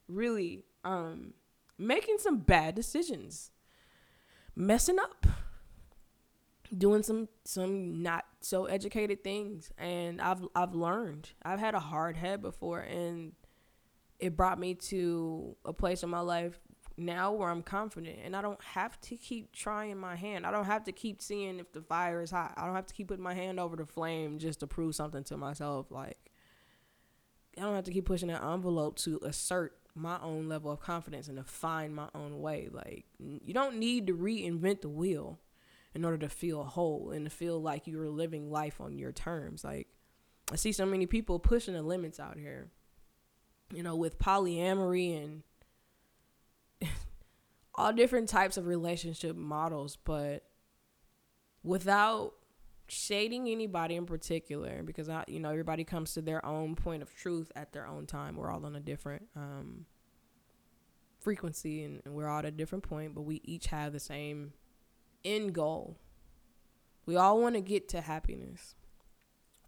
really 0.07 0.63
um, 0.83 1.33
making 1.77 2.17
some 2.19 2.37
bad 2.37 2.75
decisions, 2.75 3.51
messing 4.55 4.99
up, 4.99 5.25
doing 6.75 7.03
some 7.03 7.27
some 7.43 8.01
not 8.01 8.25
so 8.41 8.65
educated 8.65 9.23
things, 9.23 9.71
and 9.77 10.21
I've 10.21 10.45
I've 10.55 10.75
learned. 10.75 11.29
I've 11.43 11.59
had 11.59 11.73
a 11.73 11.79
hard 11.79 12.17
head 12.17 12.41
before, 12.41 12.81
and 12.81 13.33
it 14.19 14.37
brought 14.37 14.59
me 14.59 14.75
to 14.75 15.55
a 15.65 15.73
place 15.73 16.03
in 16.03 16.09
my 16.09 16.21
life 16.21 16.59
now 16.97 17.31
where 17.31 17.49
I'm 17.49 17.61
confident 17.61 18.19
and 18.23 18.35
I 18.35 18.41
don't 18.41 18.63
have 18.63 18.99
to 19.01 19.15
keep 19.15 19.51
trying 19.51 19.97
my 19.97 20.15
hand. 20.15 20.45
I 20.45 20.51
don't 20.51 20.65
have 20.65 20.85
to 20.85 20.91
keep 20.91 21.21
seeing 21.21 21.59
if 21.59 21.71
the 21.71 21.81
fire 21.81 22.21
is 22.21 22.31
hot. 22.31 22.53
I 22.57 22.65
don't 22.65 22.75
have 22.75 22.87
to 22.87 22.93
keep 22.93 23.09
putting 23.09 23.23
my 23.23 23.33
hand 23.33 23.59
over 23.59 23.75
the 23.75 23.85
flame 23.85 24.39
just 24.39 24.61
to 24.61 24.67
prove 24.67 24.95
something 24.95 25.23
to 25.25 25.37
myself. 25.37 25.91
Like, 25.91 26.17
I 27.57 27.61
don't 27.61 27.75
have 27.75 27.85
to 27.85 27.91
keep 27.91 28.05
pushing 28.05 28.29
that 28.29 28.43
envelope 28.43 28.97
to 28.99 29.19
assert 29.23 29.77
my 29.93 30.19
own 30.21 30.49
level 30.49 30.71
of 30.71 30.81
confidence 30.81 31.27
and 31.27 31.37
to 31.37 31.43
find 31.43 31.95
my 31.95 32.09
own 32.13 32.41
way. 32.41 32.69
Like, 32.71 33.05
you 33.19 33.53
don't 33.53 33.77
need 33.77 34.07
to 34.07 34.13
reinvent 34.13 34.81
the 34.81 34.89
wheel 34.89 35.39
in 35.93 36.03
order 36.03 36.17
to 36.17 36.29
feel 36.29 36.63
whole 36.63 37.11
and 37.11 37.25
to 37.25 37.29
feel 37.29 37.61
like 37.61 37.87
you're 37.87 38.09
living 38.09 38.51
life 38.51 38.81
on 38.81 38.97
your 38.97 39.13
terms. 39.13 39.63
Like, 39.63 39.87
I 40.51 40.57
see 40.57 40.73
so 40.73 40.85
many 40.85 41.05
people 41.05 41.39
pushing 41.39 41.73
the 41.73 41.81
limits 41.81 42.19
out 42.19 42.37
here, 42.37 42.69
you 43.73 43.81
know, 43.81 43.95
with 43.95 44.19
polyamory 44.19 45.23
and 45.23 45.43
all 47.75 47.93
different 47.93 48.29
types 48.29 48.57
of 48.57 48.67
relationship 48.67 49.35
models, 49.35 49.97
but 50.03 50.43
without 51.63 52.33
shading 52.87 53.49
anybody 53.49 53.95
in 53.95 54.05
particular, 54.05 54.83
because 54.83 55.09
I, 55.09 55.23
you 55.27 55.39
know, 55.39 55.49
everybody 55.49 55.83
comes 55.83 56.13
to 56.13 56.21
their 56.21 56.45
own 56.45 56.75
point 56.75 57.01
of 57.01 57.13
truth 57.15 57.51
at 57.55 57.73
their 57.73 57.87
own 57.87 58.05
time. 58.05 58.35
We're 58.35 58.51
all 58.51 58.65
on 58.65 58.75
a 58.75 58.79
different 58.79 59.23
um, 59.35 59.85
frequency, 61.19 61.83
and, 61.83 62.01
and 62.05 62.13
we're 62.13 62.27
all 62.27 62.39
at 62.39 62.45
a 62.45 62.51
different 62.51 62.83
point, 62.83 63.15
but 63.15 63.23
we 63.23 63.41
each 63.43 63.67
have 63.67 63.93
the 63.93 63.99
same 63.99 64.53
end 65.23 65.53
goal. 65.53 65.97
We 67.05 67.15
all 67.15 67.41
want 67.41 67.55
to 67.55 67.61
get 67.61 67.89
to 67.89 68.01
happiness. 68.01 68.75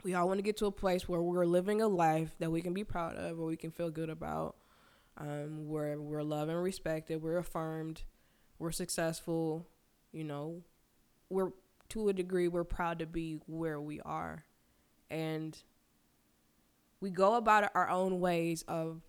We 0.04 0.14
all 0.14 0.28
want 0.28 0.38
to 0.38 0.44
get 0.44 0.58
to 0.58 0.68
a 0.68 0.72
place 0.72 1.10
where 1.10 1.22
we're 1.22 1.46
living 1.46 1.82
a 1.82 1.88
life 1.88 2.36
that 2.40 2.52
we 2.52 2.62
can 2.62 2.74
be 2.74 2.84
proud 2.84 3.16
of, 3.16 3.40
or 3.40 3.46
we 3.46 3.58
can 3.58 3.72
feel 3.72 3.90
good 3.90 4.10
about 4.10 4.56
um, 5.18 5.68
where 5.68 6.00
we're 6.00 6.24
loved 6.24 6.52
and 6.52 6.62
respected, 6.62 7.22
we're 7.22 7.38
affirmed, 7.38 8.04
we're 8.60 8.72
successful, 8.72 9.68
you 10.12 10.24
know, 10.24 10.62
we're 11.30 11.52
to 11.90 12.10
a 12.10 12.14
degree 12.14 12.48
we're 12.48 12.64
proud 12.64 13.00
to 13.00 13.06
be 13.06 13.40
where 13.48 13.80
we 13.80 14.00
are. 14.02 14.44
And 15.10 15.58
we 17.00 17.10
go 17.10 17.36
about 17.36 17.72
our 17.76 17.90
own 17.90 18.20
ways 18.20 18.64
of 18.68 19.02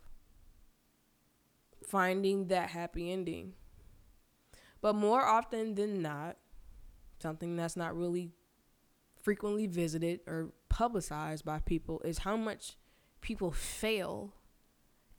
finding 1.87 2.49
that 2.49 2.71
happy 2.71 3.11
ending. 3.11 3.55
But 4.81 4.95
more 4.95 5.25
often 5.25 5.75
than 5.75 6.03
not, 6.03 6.37
something 7.21 7.57
that's 7.57 7.77
not 7.77 7.97
really 7.97 8.31
frequently 9.21 9.67
visited 9.67 10.21
or 10.27 10.51
publicized 10.69 11.45
by 11.45 11.59
people 11.59 12.01
is 12.05 12.19
how 12.19 12.37
much 12.37 12.77
people 13.21 13.51
fail 13.51 14.35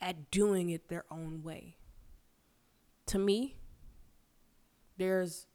at 0.02 0.32
doing 0.32 0.70
it 0.70 0.88
their 0.88 1.06
own 1.12 1.44
way. 1.44 1.78
To 3.08 3.20
me, 3.20 3.58
there's 4.98 5.48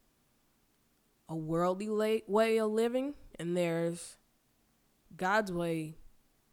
a 1.27 1.35
worldly 1.35 1.89
way 2.27 2.57
of 2.57 2.71
living 2.71 3.15
and 3.39 3.55
there's 3.55 4.17
God's 5.15 5.51
way 5.51 5.97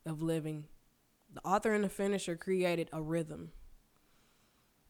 of 0.07 0.23
living. 0.23 0.65
The 1.33 1.45
author 1.45 1.73
and 1.73 1.85
the 1.85 1.89
finisher 1.89 2.37
created 2.37 2.89
a 2.93 3.03
rhythm 3.03 3.53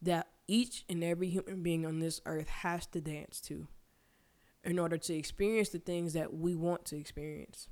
that 0.01 0.29
each 0.49 0.85
and 0.89 1.05
every 1.05 1.29
human 1.29 1.63
being 1.63 1.87
on 1.87 2.01
this 2.01 2.21
earth 2.27 2.49
has 2.49 2.87
to 2.87 3.01
dance 3.01 3.41
to 3.43 3.69
in 4.65 4.79
order 4.79 4.97
to 4.97 5.15
experience 5.15 5.71
the 5.71 5.79
things 5.79 6.13
that 6.13 6.35
we 6.35 6.55
want 6.55 6.85
to 6.87 6.97
experience 6.97 7.69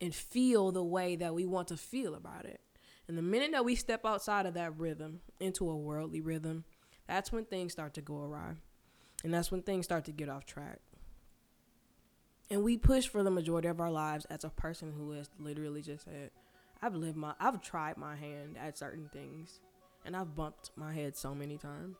and 0.00 0.14
feel 0.14 0.72
the 0.72 0.84
way 0.84 1.16
that 1.16 1.34
we 1.34 1.44
want 1.44 1.68
to 1.68 1.76
feel 1.76 2.14
about 2.14 2.44
it. 2.44 2.60
And 3.08 3.16
the 3.16 3.22
minute 3.22 3.52
that 3.52 3.64
we 3.64 3.74
step 3.74 4.04
outside 4.04 4.46
of 4.46 4.54
that 4.54 4.76
rhythm 4.78 5.20
into 5.38 5.70
a 5.70 5.76
worldly 5.76 6.20
rhythm, 6.20 6.64
that's 7.06 7.30
when 7.30 7.44
things 7.44 7.72
start 7.72 7.94
to 7.94 8.00
go 8.00 8.22
awry. 8.22 8.54
And 9.22 9.32
that's 9.32 9.50
when 9.50 9.62
things 9.62 9.86
start 9.86 10.04
to 10.06 10.12
get 10.12 10.28
off 10.28 10.44
track. 10.44 10.80
And 12.50 12.62
we 12.62 12.76
push 12.76 13.06
for 13.08 13.22
the 13.22 13.30
majority 13.30 13.68
of 13.68 13.80
our 13.80 13.90
lives 13.90 14.24
as 14.26 14.44
a 14.44 14.50
person 14.50 14.92
who 14.96 15.12
has 15.12 15.30
literally 15.38 15.82
just 15.82 16.04
said, 16.04 16.30
I've 16.82 16.94
lived 16.94 17.16
my 17.16 17.34
I've 17.40 17.60
tried 17.60 17.96
my 17.96 18.14
hand 18.16 18.56
at 18.60 18.78
certain 18.78 19.08
things 19.12 19.60
and 20.04 20.16
I've 20.16 20.36
bumped 20.36 20.70
my 20.76 20.92
head 20.92 21.16
so 21.16 21.34
many 21.34 21.56
times 21.56 21.96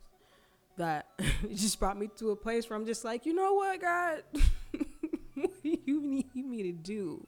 that 0.76 1.08
it 1.18 1.54
just 1.54 1.78
brought 1.80 1.98
me 1.98 2.08
to 2.16 2.30
a 2.30 2.36
place 2.36 2.68
where 2.68 2.78
I'm 2.78 2.86
just 2.86 3.04
like, 3.04 3.26
you 3.26 3.34
know 3.34 3.54
what, 3.54 3.80
God? 3.80 4.22
what 5.34 5.62
do 5.62 5.76
you 5.84 6.00
need 6.00 6.34
me 6.34 6.62
to 6.64 6.72
do? 6.72 7.26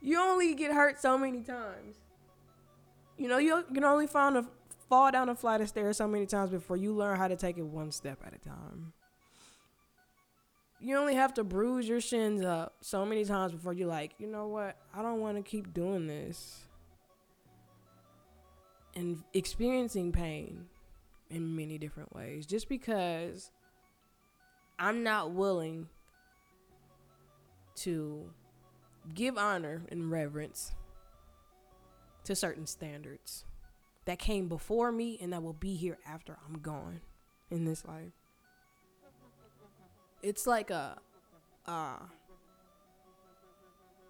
You 0.00 0.20
only 0.20 0.54
get 0.54 0.72
hurt 0.72 1.00
so 1.00 1.16
many 1.16 1.42
times. 1.42 1.96
You 3.16 3.28
know, 3.28 3.38
you 3.38 3.64
can 3.72 3.84
only 3.84 4.06
find 4.06 4.36
a 4.36 4.46
fall 4.88 5.10
down 5.10 5.28
a 5.28 5.34
flight 5.34 5.60
of 5.60 5.68
stairs 5.68 5.96
so 5.96 6.06
many 6.06 6.26
times 6.26 6.50
before 6.50 6.76
you 6.76 6.92
learn 6.94 7.16
how 7.16 7.28
to 7.28 7.36
take 7.36 7.56
it 7.56 7.64
one 7.64 7.90
step 7.92 8.18
at 8.26 8.34
a 8.34 8.38
time. 8.38 8.92
You 10.80 10.96
only 10.98 11.14
have 11.14 11.32
to 11.34 11.44
bruise 11.44 11.88
your 11.88 12.00
shins 12.00 12.44
up 12.44 12.74
so 12.80 13.06
many 13.06 13.24
times 13.24 13.52
before 13.52 13.72
you're 13.72 13.88
like, 13.88 14.14
you 14.18 14.26
know 14.26 14.48
what? 14.48 14.76
I 14.92 15.00
don't 15.00 15.20
want 15.20 15.36
to 15.36 15.42
keep 15.42 15.72
doing 15.72 16.08
this. 16.08 16.64
And 18.94 19.22
experiencing 19.32 20.12
pain 20.12 20.66
in 21.30 21.56
many 21.56 21.78
different 21.78 22.14
ways. 22.14 22.44
Just 22.44 22.68
because 22.68 23.50
I'm 24.78 25.02
not 25.02 25.30
willing 25.30 25.88
to 27.76 28.28
give 29.14 29.38
honor 29.38 29.82
and 29.88 30.10
reverence 30.10 30.72
to 32.24 32.34
certain 32.34 32.66
standards 32.66 33.44
that 34.04 34.18
came 34.18 34.48
before 34.48 34.92
me 34.92 35.18
and 35.20 35.32
that 35.32 35.42
will 35.42 35.52
be 35.52 35.74
here 35.74 35.98
after 36.06 36.36
I'm 36.46 36.58
gone 36.58 37.00
in 37.50 37.64
this 37.64 37.84
life. 37.84 38.12
It's 40.22 40.46
like 40.46 40.70
a 40.70 40.98
uh, 41.66 41.96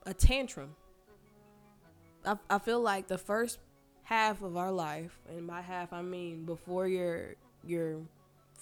a 0.06 0.14
tantrum. 0.14 0.74
I, 2.24 2.36
I 2.48 2.58
feel 2.58 2.80
like 2.80 3.08
the 3.08 3.18
first 3.18 3.58
half 4.04 4.42
of 4.42 4.56
our 4.56 4.70
life, 4.70 5.18
and 5.28 5.46
by 5.46 5.60
half 5.60 5.92
I 5.92 6.02
mean 6.02 6.44
before 6.44 6.86
you're 6.86 7.36
you're 7.64 8.00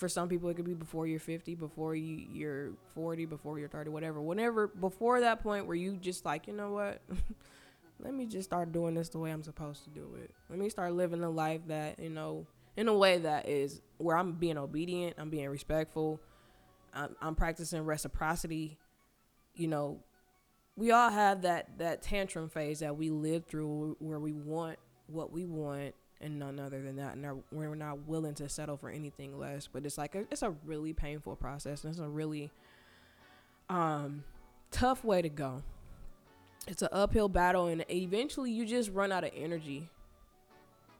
for 0.01 0.09
some 0.09 0.28
people 0.28 0.48
it 0.48 0.55
could 0.55 0.64
be 0.64 0.72
before 0.72 1.07
you're 1.07 1.20
50 1.20 1.55
before 1.57 1.94
you 1.94 2.24
you're 2.32 2.70
40 2.94 3.26
before 3.26 3.59
you're 3.59 3.68
30 3.68 3.90
whatever 3.90 4.18
whenever 4.18 4.66
before 4.68 5.20
that 5.20 5.42
point 5.42 5.66
where 5.66 5.76
you 5.76 5.96
just 5.96 6.24
like 6.24 6.46
you 6.46 6.55
know 6.55 6.72
what 6.72 7.03
let 8.03 8.14
me 8.14 8.26
just 8.26 8.48
start 8.48 8.72
doing 8.72 8.94
this 8.94 9.09
the 9.09 9.18
way 9.18 9.30
i'm 9.30 9.42
supposed 9.42 9.84
to 9.84 9.90
do 9.90 10.16
it 10.22 10.30
let 10.48 10.59
me 10.59 10.68
start 10.68 10.92
living 10.92 11.22
a 11.22 11.30
life 11.30 11.61
that 11.66 11.98
you 11.98 12.11
know 12.11 12.46
in 12.76 12.88
a 12.88 12.94
way 12.94 13.18
that 13.18 13.48
is 13.48 13.80
where 13.98 14.16
i'm 14.16 14.32
being 14.32 14.59
obedient 14.59 15.14
i'm 15.18 15.30
being 15.30 15.48
respectful 15.48 16.20
i'm, 16.94 17.14
I'm 17.20 17.34
practicing 17.34 17.84
reciprocity 17.84 18.78
you 19.55 19.68
know 19.68 20.01
we 20.76 20.90
all 20.92 21.11
have 21.11 21.42
that 21.42 21.78
that 21.78 22.03
tantrum 22.03 22.48
phase 22.48 22.80
that 22.80 22.96
we 22.96 23.11
live 23.11 23.44
through 23.46 23.96
where 23.98 24.18
we 24.18 24.32
want 24.32 24.78
what 25.07 25.32
we 25.32 25.44
want 25.44 25.94
and 26.20 26.38
none 26.38 26.61
other 26.61 26.82
than 26.82 26.96
that. 26.96 27.14
And 27.16 27.42
we're 27.51 27.74
not 27.74 28.07
willing 28.07 28.34
to 28.34 28.48
settle 28.48 28.76
for 28.76 28.90
anything 28.90 29.38
less. 29.38 29.66
But 29.66 29.86
it's 29.86 29.98
like 29.98 30.14
a, 30.14 30.20
it's 30.30 30.42
a 30.42 30.51
really 30.64 30.92
painful 30.92 31.36
process, 31.36 31.84
and 31.84 31.92
it's 31.92 32.01
a 32.01 32.09
really 32.09 32.51
um, 33.68 34.24
tough 34.70 35.03
way 35.05 35.22
to 35.22 35.28
go. 35.28 35.62
It's 36.70 36.82
an 36.82 36.88
uphill 36.92 37.28
battle, 37.28 37.66
and 37.66 37.84
eventually 37.90 38.52
you 38.52 38.64
just 38.64 38.92
run 38.92 39.10
out 39.10 39.24
of 39.24 39.32
energy. 39.34 39.90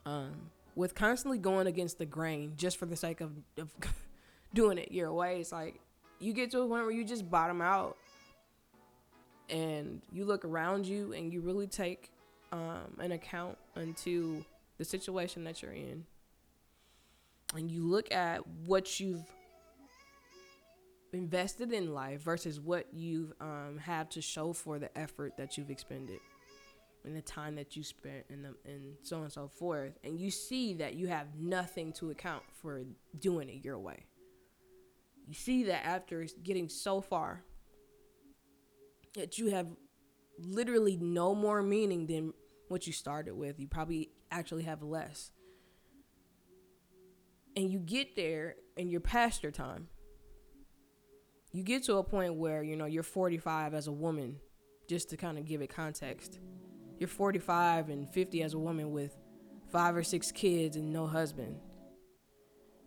Um, 0.05 0.51
with 0.75 0.97
constantly 0.97 1.39
going 1.39 1.69
against 1.69 1.99
the 1.99 2.07
grain 2.07 2.55
just 2.57 2.77
for 2.77 2.87
the 2.87 2.97
sake 2.97 3.21
of, 3.21 3.31
of 3.57 3.73
doing 4.55 4.79
it 4.79 4.91
your 4.91 5.13
way, 5.13 5.39
it's 5.39 5.53
like 5.53 5.79
you 6.19 6.33
get 6.33 6.51
to 6.51 6.63
a 6.63 6.67
point 6.67 6.83
where 6.83 6.91
you 6.91 7.05
just 7.05 7.31
bottom 7.31 7.63
out, 7.63 7.97
and 9.49 10.03
you 10.13 10.25
look 10.25 10.45
around 10.45 10.87
you, 10.87 11.13
and 11.13 11.33
you 11.33 11.41
really 11.41 11.69
take 11.69 12.11
um, 12.51 12.97
an 12.99 13.13
account 13.13 13.57
into 13.77 14.45
the 14.79 14.85
situation 14.85 15.45
that 15.45 15.63
you're 15.63 15.73
in, 15.73 16.05
and 17.55 17.71
you 17.71 17.87
look 17.87 18.13
at 18.13 18.45
what 18.67 18.99
you've 18.99 19.23
invested 21.13 21.73
in 21.73 21.93
life 21.93 22.23
versus 22.23 22.61
what 22.61 22.87
you 22.93 23.35
um, 23.41 23.81
to 24.11 24.21
show 24.21 24.53
for 24.53 24.79
the 24.79 24.97
effort 24.99 25.37
that 25.37 25.57
you've 25.57 25.71
expended 25.71 26.21
and 27.05 27.17
the 27.17 27.23
time 27.23 27.55
that 27.57 27.77
you 27.77 27.83
spent 27.83 28.25
and, 28.29 28.45
the, 28.45 28.55
and 28.71 28.95
so 29.03 29.17
on 29.17 29.23
and 29.23 29.33
so 29.33 29.49
forth 29.49 29.99
and 30.05 30.21
you 30.21 30.31
see 30.31 30.75
that 30.75 30.95
you 30.95 31.09
have 31.09 31.27
nothing 31.39 31.93
to 31.93 32.11
account 32.11 32.43
for 32.61 32.83
doing 33.19 33.49
it 33.49 33.65
your 33.65 33.79
way 33.79 34.05
you 35.27 35.35
see 35.35 35.65
that 35.65 35.87
after 35.87 36.27
getting 36.43 36.69
so 36.69 37.01
far 37.01 37.43
that 39.15 39.39
you 39.39 39.51
have 39.51 39.67
literally 40.39 40.97
no 40.97 41.35
more 41.35 41.63
meaning 41.63 42.07
than 42.07 42.33
what 42.69 42.87
you 42.87 42.93
started 42.93 43.35
with. 43.35 43.59
You 43.59 43.67
probably 43.67 44.11
actually 44.31 44.65
have 44.65 44.83
less. 44.83 45.33
And 47.57 47.71
you 47.71 47.79
get 47.81 48.17
there 48.17 48.57
and 48.77 48.91
you're 48.91 49.01
past 49.01 49.43
your 49.43 49.53
time. 49.53 49.89
You 51.53 51.65
get 51.65 51.83
to 51.85 51.97
a 51.97 52.05
point 52.05 52.35
where, 52.35 52.63
you 52.63 52.77
know, 52.77 52.87
you're 52.87 53.03
45 53.03 53.75
as 53.75 53.89
a 53.89 53.93
woman, 53.93 54.37
just 54.89 55.11
to 55.11 55.17
kind 55.17 55.37
of 55.37 55.45
give 55.45 55.63
it 55.63 55.69
context. 55.69 56.39
You're 56.99 57.09
45 57.09 57.89
and 57.89 58.09
50 58.09 58.43
as 58.43 58.55
a 58.55 58.59
woman 58.59 58.93
with 58.93 59.17
five 59.71 59.97
or 59.97 60.03
six 60.03 60.31
kids 60.31 60.77
and 60.77 60.93
no 60.93 61.07
husband. 61.07 61.57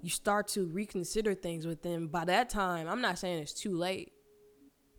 You 0.02 0.10
start 0.10 0.48
to 0.50 0.66
reconsider 0.66 1.34
things 1.34 1.66
with 1.66 1.82
them. 1.82 2.08
By 2.08 2.26
that 2.26 2.50
time, 2.50 2.88
I'm 2.88 3.02
not 3.02 3.18
saying 3.18 3.40
it's 3.40 3.54
too 3.54 3.76
late 3.76 4.14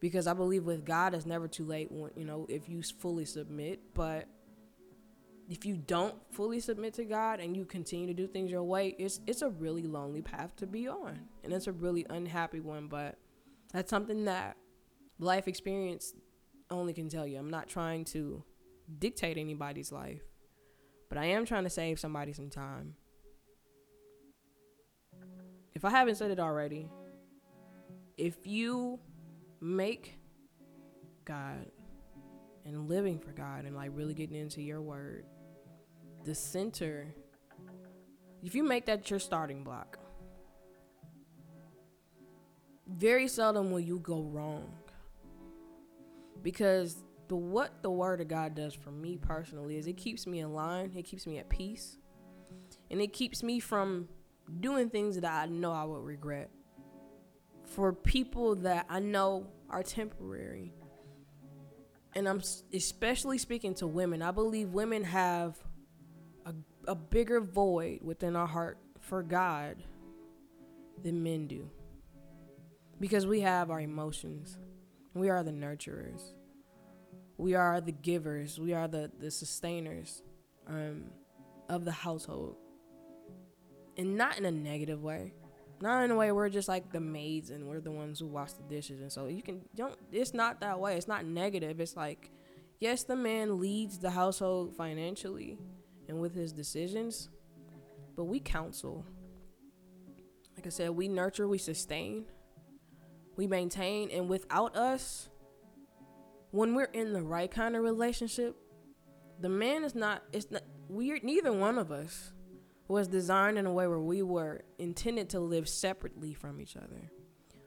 because 0.01 0.27
I 0.27 0.35
believe 0.35 0.65
with 0.65 0.85
God 0.85 1.15
it's 1.15 1.27
never 1.27 1.49
too 1.49 1.65
late 1.65 1.91
when, 1.91 2.11
you 2.17 2.25
know, 2.25 2.47
if 2.49 2.69
you 2.69 2.83
fully 2.83 3.25
submit, 3.25 3.95
but 3.95 4.29
if 5.49 5.65
you 5.65 5.77
don't 5.77 6.15
fully 6.31 6.61
submit 6.61 6.95
to 6.95 7.05
God 7.05 7.41
and 7.41 7.57
you 7.57 7.65
continue 7.65 8.07
to 8.07 8.15
do 8.15 8.27
things 8.27 8.51
your 8.51 8.62
way, 8.62 8.95
it's 8.99 9.21
it's 9.27 9.43
a 9.43 9.51
really 9.51 9.83
lonely 9.83 10.23
path 10.23 10.57
to 10.57 10.67
be 10.67 10.89
on. 10.89 11.21
And 11.43 11.53
it's 11.53 11.67
a 11.67 11.73
really 11.73 12.07
unhappy 12.09 12.61
one, 12.61 12.89
but 12.89 13.19
that's 13.75 13.91
something 13.91 14.27
that 14.27 14.57
life 15.18 15.49
experience 15.49 16.14
only 16.70 16.95
can 16.95 17.09
tell 17.09 17.27
you. 17.27 17.39
I'm 17.39 17.51
not 17.51 17.68
trying 17.68 18.05
to 18.07 18.45
dictate 19.01 19.37
anybody's 19.37 19.91
life, 19.91 20.22
but 21.09 21.18
I 21.18 21.25
am 21.27 21.45
trying 21.45 21.64
to 21.64 21.70
save 21.70 21.99
somebody 21.99 22.33
some 22.33 22.51
time. 22.51 22.95
If 25.75 25.85
I 25.85 25.91
haven't 25.91 26.14
said 26.14 26.31
it 26.31 26.39
already, 26.39 26.89
if 28.16 28.47
you 28.47 29.01
make 29.61 30.20
God 31.25 31.66
and 32.64 32.89
living 32.89 33.18
for 33.18 33.33
God 33.33 33.64
and 33.64 33.75
like 33.75 33.91
really 33.93 34.14
getting 34.14 34.37
into 34.37 34.62
your 34.62 34.81
word 34.81 35.25
the 36.25 36.35
center, 36.35 37.12
if 38.45 38.55
you 38.55 38.62
make 38.62 38.87
that 38.87 39.11
your 39.11 39.18
starting 39.18 39.64
block, 39.64 39.99
very 42.97 43.28
seldom 43.28 43.70
will 43.70 43.80
you 43.80 43.99
go 43.99 44.22
wrong. 44.22 44.72
Because 46.42 46.97
the 47.28 47.36
what 47.36 47.82
the 47.82 47.90
word 47.90 48.20
of 48.20 48.28
God 48.28 48.55
does 48.55 48.74
for 48.74 48.90
me 48.90 49.16
personally 49.16 49.76
is 49.76 49.86
it 49.86 49.97
keeps 49.97 50.26
me 50.26 50.40
in 50.40 50.53
line, 50.53 50.92
it 50.97 51.05
keeps 51.05 51.26
me 51.26 51.38
at 51.38 51.49
peace, 51.49 51.99
and 52.90 53.01
it 53.01 53.12
keeps 53.12 53.42
me 53.42 53.61
from 53.61 54.09
doing 54.61 54.90
things 54.90 55.18
that 55.20 55.24
I 55.24 55.47
know 55.47 55.72
I 55.72 55.84
would 55.84 56.05
regret. 56.05 56.51
For 57.64 57.92
people 57.92 58.57
that 58.57 58.86
I 58.90 59.01
know 59.01 59.47
are 59.70 59.82
temporary. 59.82 60.74
And 62.14 62.28
I'm 62.28 62.42
especially 62.72 63.38
speaking 63.38 63.74
to 63.76 63.86
women. 63.86 64.22
I 64.22 64.30
believe 64.30 64.68
women 64.68 65.03
have 65.05 65.57
a 66.86 66.95
bigger 66.95 67.40
void 67.40 68.01
within 68.03 68.36
our 68.36 68.47
heart 68.47 68.76
for 69.01 69.22
God 69.22 69.76
than 71.03 71.22
men 71.22 71.47
do. 71.47 71.70
Because 73.01 73.26
we 73.26 73.40
have 73.40 73.70
our 73.70 73.80
emotions. 73.80 74.59
We 75.14 75.28
are 75.28 75.42
the 75.42 75.51
nurturers. 75.51 76.22
We 77.36 77.55
are 77.55 77.80
the 77.80 77.92
givers. 77.92 78.59
We 78.59 78.72
are 78.72 78.88
the, 78.88 79.11
the 79.18 79.30
sustainers 79.30 80.22
um, 80.66 81.05
of 81.68 81.84
the 81.84 81.92
household. 81.92 82.57
And 83.97 84.16
not 84.16 84.38
in 84.38 84.45
a 84.45 84.51
negative 84.51 85.03
way. 85.03 85.34
Not 85.80 86.05
in 86.05 86.11
a 86.11 86.16
way 86.16 86.32
we're 86.32 86.49
just 86.49 86.68
like 86.68 86.92
the 86.92 87.01
maids 87.01 87.51
and 87.51 87.66
we're 87.66 87.80
the 87.80 87.90
ones 87.90 88.20
who 88.20 88.26
wash 88.26 88.53
the 88.53 88.62
dishes. 88.62 89.01
And 89.01 89.11
so 89.11 89.26
you 89.26 89.42
can 89.42 89.62
don't 89.74 89.97
it's 90.12 90.32
not 90.32 90.61
that 90.61 90.78
way. 90.78 90.97
It's 90.97 91.09
not 91.09 91.24
negative. 91.24 91.80
It's 91.80 91.97
like 91.97 92.30
yes, 92.80 93.05
the 93.05 93.16
man 93.16 93.61
leads 93.61 93.99
the 93.99 94.11
household 94.11 94.76
financially 94.76 95.59
and 96.09 96.20
with 96.20 96.34
his 96.34 96.53
decisions, 96.53 97.28
but 98.16 98.24
we 98.24 98.40
counsel. 98.40 99.05
Like 100.57 100.66
I 100.66 100.70
said, 100.70 100.90
we 100.90 101.09
nurture, 101.09 101.49
we 101.49 101.59
sustain, 101.59 102.26
we 103.37 103.47
maintain, 103.47 104.11
and 104.11 104.28
without 104.28 104.76
us, 104.76 105.28
when 106.51 106.74
we're 106.74 106.85
in 106.85 107.12
the 107.12 107.22
right 107.22 107.51
kind 107.51 107.74
of 107.74 107.82
relationship, 107.82 108.57
the 109.41 109.49
man 109.49 109.85
is 109.85 109.95
not, 109.95 110.22
it's 110.32 110.51
not, 110.51 110.62
we're, 110.89 111.18
neither 111.22 111.53
one 111.53 111.78
of 111.78 111.91
us 111.91 112.32
was 112.87 113.09
designed 113.09 113.59
in 113.59 113.66
a 113.66 113.72
way 113.72 113.87
where 113.87 113.99
we 113.99 114.22
were 114.22 114.62
intended 114.78 115.30
to 115.30 115.41
live 115.41 115.68
separately 115.68 116.35
from 116.35 116.61
each 116.61 116.76
other. 116.76 117.11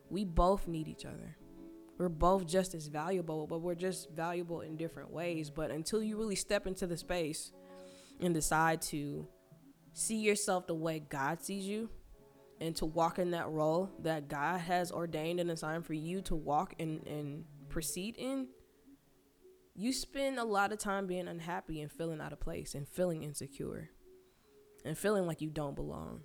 We 0.10 0.24
both 0.24 0.68
need 0.68 0.88
each 0.88 1.06
other. 1.06 1.36
We're 1.98 2.10
both 2.10 2.46
just 2.46 2.76
as 2.76 2.88
valuable, 2.88 3.48
but 3.48 3.60
we're 3.60 3.76
just 3.76 4.12
valuable 4.12 4.62
in 4.62 4.78
different 4.78 5.12
ways. 5.12 5.50
But 5.50 5.72
until 5.72 6.04
you 6.04 6.16
really 6.16 6.36
step 6.36 6.68
into 6.68 6.86
the 6.86 6.96
space 6.96 7.52
and 8.22 8.34
decide 8.34 8.82
to 8.84 9.28
see 9.94 10.18
yourself 10.18 10.68
the 10.68 10.76
way 10.76 11.00
God 11.00 11.42
sees 11.42 11.66
you 11.66 11.90
and 12.60 12.76
to 12.78 12.86
walk 12.86 13.20
in 13.20 13.32
that 13.32 13.50
role 13.50 13.92
that 14.00 14.28
God 14.28 14.60
has 14.62 14.92
ordained 14.92 15.40
and 15.40 15.52
assigned 15.52 15.86
for 15.86 15.94
you 15.94 16.22
to 16.24 16.36
walk 16.36 16.74
and, 16.80 17.06
and 17.08 17.46
proceed 17.70 18.16
in, 18.18 18.48
you 19.76 19.94
spend 19.94 20.40
a 20.40 20.44
lot 20.44 20.72
of 20.72 20.80
time 20.80 21.06
being 21.06 21.28
unhappy 21.28 21.82
and 21.82 21.92
feeling 21.92 22.20
out 22.20 22.34
of 22.34 22.40
place 22.40 22.74
and 22.74 22.88
feeling 22.88 23.24
insecure 23.24 23.90
and 24.84 24.98
feeling 24.98 25.28
like 25.28 25.42
you 25.42 25.50
don't 25.50 25.76
belong. 25.76 26.22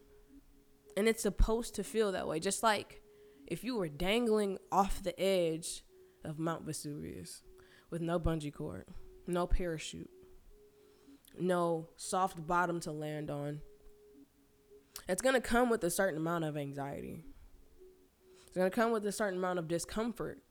And 0.97 1.07
it's 1.07 1.22
supposed 1.22 1.74
to 1.74 1.85
feel 1.85 2.12
that 2.12 2.26
way. 2.26 2.41
Just 2.41 2.62
like 2.62 3.03
if 3.47 3.64
you 3.64 3.76
were 3.76 3.89
dangling 3.89 4.59
off 4.70 5.03
the 5.03 5.18
edge 5.20 5.85
of 6.24 6.39
Mount 6.39 6.64
Vesuvius 6.64 7.43
with 7.91 8.01
no 8.01 8.18
bungee 8.18 8.55
cord, 8.55 8.87
no 9.26 9.47
parachute, 9.47 10.11
no 11.39 11.89
soft 11.97 12.47
bottom 12.47 12.80
to 12.80 12.93
land 12.93 13.30
on, 13.30 13.61
it's 15.09 15.22
going 15.22 15.34
to 15.34 15.40
come 15.40 15.70
with 15.70 15.82
a 15.84 15.90
certain 15.90 16.18
amount 16.18 16.45
of 16.45 16.57
anxiety. 16.57 17.24
It's 18.53 18.59
gonna 18.59 18.68
come 18.68 18.93
with 18.93 19.07
a 19.07 19.12
certain 19.12 19.38
amount 19.38 19.61
of 19.61 19.66
discomfort. 19.66 20.43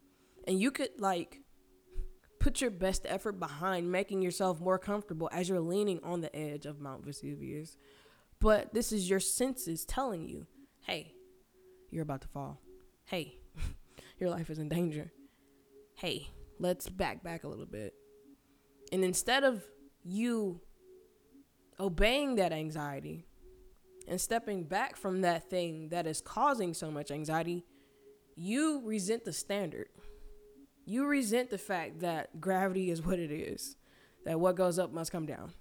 And 0.47 0.59
you 0.59 0.71
could 0.71 0.89
like 0.97 1.41
put 2.39 2.59
your 2.59 2.71
best 2.71 3.05
effort 3.07 3.33
behind 3.33 3.91
making 3.91 4.23
yourself 4.23 4.59
more 4.59 4.79
comfortable 4.79 5.29
as 5.31 5.47
you're 5.47 5.59
leaning 5.59 5.99
on 6.01 6.21
the 6.21 6.35
edge 6.35 6.65
of 6.65 6.81
Mount 6.81 7.05
Vesuvius. 7.05 7.77
But 8.39 8.73
this 8.73 8.91
is 8.91 9.07
your 9.07 9.19
senses 9.19 9.85
telling 9.85 10.27
you, 10.27 10.47
hey, 10.87 11.13
you're 11.91 12.01
about 12.01 12.21
to 12.21 12.27
fall. 12.27 12.59
Hey, 13.05 13.37
your 14.19 14.31
life 14.31 14.49
is 14.49 14.57
in 14.57 14.67
danger. 14.67 15.11
Hey, 15.93 16.27
let's 16.57 16.89
back 16.89 17.21
back 17.21 17.43
a 17.43 17.47
little 17.47 17.67
bit. 17.67 17.93
And 18.91 19.03
instead 19.03 19.43
of 19.43 19.63
you 20.03 20.59
obeying 21.79 22.33
that 22.37 22.51
anxiety 22.51 23.27
and 24.11 24.19
stepping 24.19 24.65
back 24.65 24.97
from 24.97 25.21
that 25.21 25.49
thing 25.49 25.87
that 25.87 26.05
is 26.05 26.19
causing 26.19 26.73
so 26.73 26.91
much 26.91 27.11
anxiety, 27.11 27.63
you 28.35 28.81
resent 28.83 29.23
the 29.23 29.31
standard. 29.31 29.87
You 30.85 31.05
resent 31.05 31.49
the 31.49 31.57
fact 31.57 32.01
that 32.01 32.41
gravity 32.41 32.91
is 32.91 33.01
what 33.01 33.19
it 33.19 33.31
is, 33.31 33.77
that 34.25 34.37
what 34.37 34.57
goes 34.57 34.77
up 34.77 34.91
must 34.91 35.13
come 35.13 35.25
down. 35.25 35.53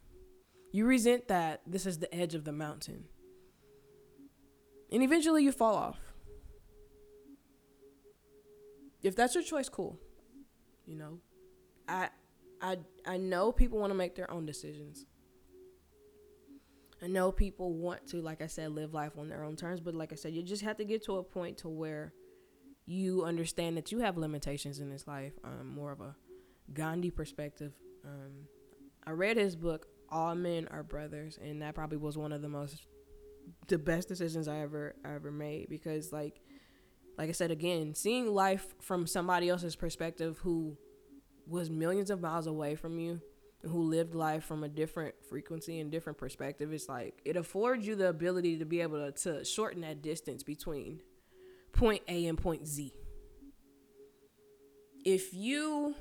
You 0.72 0.84
resent 0.84 1.28
that 1.28 1.60
this 1.64 1.86
is 1.86 2.00
the 2.00 2.12
edge 2.12 2.34
of 2.34 2.42
the 2.42 2.50
mountain. 2.50 3.04
And 4.90 5.04
eventually 5.04 5.44
you 5.44 5.52
fall 5.52 5.76
off. 5.76 6.00
If 9.00 9.14
that's 9.14 9.36
your 9.36 9.44
choice, 9.44 9.68
cool. 9.68 9.96
You 10.86 10.96
know, 10.96 11.18
I 11.88 12.08
I 12.60 12.78
I 13.06 13.16
know 13.16 13.52
people 13.52 13.78
want 13.78 13.92
to 13.92 13.96
make 13.96 14.16
their 14.16 14.28
own 14.28 14.44
decisions. 14.44 15.06
I 17.02 17.06
know 17.06 17.32
people 17.32 17.72
want 17.72 18.06
to, 18.08 18.20
like 18.20 18.42
I 18.42 18.46
said, 18.46 18.72
live 18.72 18.92
life 18.92 19.12
on 19.18 19.28
their 19.28 19.44
own 19.44 19.56
terms, 19.56 19.80
but 19.80 19.94
like 19.94 20.12
I 20.12 20.16
said, 20.16 20.34
you 20.34 20.42
just 20.42 20.62
have 20.62 20.76
to 20.76 20.84
get 20.84 21.04
to 21.04 21.16
a 21.16 21.22
point 21.22 21.58
to 21.58 21.68
where 21.68 22.12
you 22.86 23.24
understand 23.24 23.76
that 23.76 23.90
you 23.90 24.00
have 24.00 24.18
limitations 24.18 24.80
in 24.80 24.90
this 24.90 25.06
life. 25.06 25.32
Um, 25.44 25.68
more 25.74 25.92
of 25.92 26.00
a 26.00 26.14
Gandhi 26.74 27.10
perspective. 27.10 27.72
Um, 28.04 28.46
I 29.06 29.12
read 29.12 29.36
his 29.36 29.56
book, 29.56 29.86
All 30.10 30.34
Men 30.34 30.68
Are 30.70 30.82
Brothers, 30.82 31.38
and 31.42 31.62
that 31.62 31.74
probably 31.74 31.98
was 31.98 32.18
one 32.18 32.32
of 32.32 32.42
the 32.42 32.48
most, 32.48 32.86
the 33.68 33.78
best 33.78 34.08
decisions 34.08 34.46
I 34.46 34.60
ever 34.60 34.94
I 35.04 35.14
ever 35.14 35.30
made 35.30 35.68
because 35.70 36.12
like, 36.12 36.40
like 37.16 37.28
I 37.28 37.32
said 37.32 37.50
again, 37.50 37.94
seeing 37.94 38.34
life 38.34 38.74
from 38.80 39.06
somebody 39.06 39.48
else's 39.48 39.76
perspective 39.76 40.38
who 40.42 40.76
was 41.46 41.70
millions 41.70 42.10
of 42.10 42.20
miles 42.20 42.46
away 42.46 42.74
from 42.74 42.98
you 42.98 43.20
who 43.62 43.82
lived 43.82 44.14
life 44.14 44.44
from 44.44 44.64
a 44.64 44.68
different 44.68 45.14
frequency 45.28 45.80
and 45.80 45.90
different 45.90 46.18
perspective 46.18 46.72
it's 46.72 46.88
like 46.88 47.20
it 47.24 47.36
affords 47.36 47.86
you 47.86 47.94
the 47.94 48.08
ability 48.08 48.56
to 48.58 48.64
be 48.64 48.80
able 48.80 49.10
to, 49.10 49.12
to 49.12 49.44
shorten 49.44 49.82
that 49.82 50.00
distance 50.00 50.42
between 50.42 51.00
point 51.72 52.02
A 52.08 52.26
and 52.26 52.38
point 52.38 52.66
Z. 52.66 52.92
If 55.04 55.32
you 55.32 55.94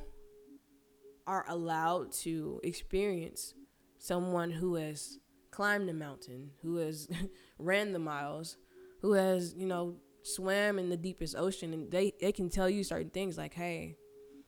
are 1.26 1.46
allowed 1.48 2.12
to 2.12 2.60
experience 2.64 3.54
someone 3.98 4.52
who 4.52 4.76
has 4.76 5.20
climbed 5.52 5.88
the 5.88 5.94
mountain, 5.94 6.52
who 6.62 6.78
has 6.78 7.08
ran 7.60 7.94
the 7.94 8.00
miles, 8.00 8.58
who 9.02 9.14
has, 9.14 9.54
you 9.56 9.68
know, 9.68 9.96
swam 10.24 10.80
in 10.80 10.90
the 10.90 10.98
deepest 10.98 11.36
ocean 11.36 11.74
and 11.74 11.92
they, 11.92 12.14
they 12.20 12.32
can 12.32 12.50
tell 12.50 12.70
you 12.70 12.84
certain 12.84 13.10
things 13.10 13.38
like, 13.38 13.54
hey, 13.54 13.96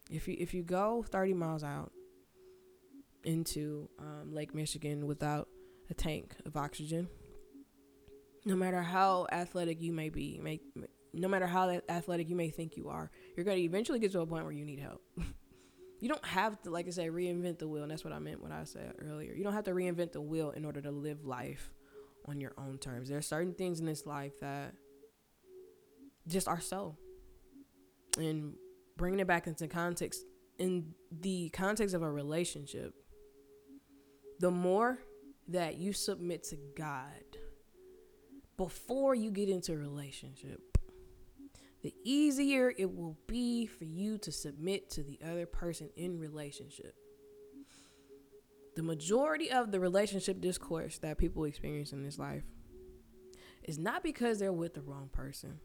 if 0.10 0.28
you 0.28 0.36
if 0.38 0.54
you 0.54 0.62
go 0.62 1.06
30 1.10 1.34
miles 1.34 1.64
out 1.64 1.94
into 3.24 3.90
um, 4.00 4.34
Lake 4.34 4.54
Michigan 4.54 5.08
without 5.08 5.48
a 5.90 5.94
tank 5.94 6.36
of 6.46 6.58
oxygen, 6.58 7.08
no 8.46 8.56
matter 8.56 8.82
how 8.82 9.28
athletic 9.32 9.82
you 9.82 9.94
may 9.94 10.10
be, 10.10 10.40
may, 10.42 10.60
no 11.14 11.28
matter 11.28 11.48
how 11.48 11.70
athletic 11.90 12.30
you 12.30 12.36
may 12.36 12.50
think 12.50 12.78
you 12.78 12.90
are, 12.90 13.12
you're 13.36 13.46
going 13.46 13.58
to 13.58 13.64
eventually 13.64 14.00
get 14.00 14.12
to 14.14 14.22
a 14.22 14.26
point 14.26 14.44
where 14.44 14.54
you 14.54 14.66
need 14.66 14.80
help. 14.80 15.02
you 16.00 16.10
don't 16.10 16.26
have 16.26 16.62
to, 16.64 16.72
like 16.72 16.88
I 16.88 16.90
said, 16.90 17.12
reinvent 17.12 17.60
the 17.60 17.68
wheel. 17.68 17.84
And 17.84 17.92
that's 17.92 18.04
what 18.04 18.14
I 18.14 18.20
meant 18.20 18.42
when 18.42 18.52
I 18.52 18.64
said 18.64 18.94
earlier. 19.00 19.34
You 19.34 19.44
don't 19.44 19.54
have 19.54 19.66
to 19.66 19.72
reinvent 19.72 20.14
the 20.14 20.22
wheel 20.22 20.52
in 20.52 20.66
order 20.66 20.82
to 20.82 20.92
live 20.92 21.26
life 21.26 21.72
on 22.26 22.40
your 22.40 22.54
own 22.58 22.78
terms. 22.78 23.10
There 23.10 23.18
are 23.18 23.24
certain 23.24 23.54
things 23.54 23.80
in 23.80 23.86
this 23.86 24.06
life 24.06 24.34
that 24.42 24.74
just 26.28 26.48
are 26.48 26.60
so. 26.60 26.98
And 28.18 28.54
bringing 28.98 29.20
it 29.20 29.28
back 29.28 29.48
into 29.48 29.68
context, 29.68 30.26
in 30.58 30.94
the 31.12 31.50
context 31.50 31.94
of 31.94 32.02
a 32.02 32.12
relationship, 32.12 32.94
the 34.42 34.52
more 34.52 34.98
that 35.48 35.78
you 35.78 35.94
submit 35.94 36.44
to 36.44 36.58
God 36.76 37.38
before 38.58 39.14
you 39.14 39.30
get 39.30 39.50
into 39.50 39.74
a 39.74 39.78
relationship, 39.78 40.60
the 41.84 41.94
easier 42.04 42.74
it 42.76 42.96
will 42.96 43.18
be 43.28 43.68
for 43.68 43.86
you 43.86 44.18
to 44.18 44.32
submit 44.32 44.90
to 44.92 45.04
the 45.04 45.20
other 45.24 45.46
person 45.46 45.90
in 45.96 46.20
relationship. 46.20 46.96
The 48.76 48.84
majority 48.84 49.52
of 49.52 49.72
the 49.72 49.80
relationship 49.80 50.42
discourse 50.42 50.98
that 51.00 51.20
people 51.20 51.44
experience 51.44 51.92
in 51.92 52.04
this 52.04 52.18
life 52.18 52.44
is 53.64 53.78
not 53.78 54.02
because 54.02 54.40
they're 54.40 54.52
with 54.52 54.74
the 54.74 54.82
wrong 54.82 55.10
person. 55.12 55.60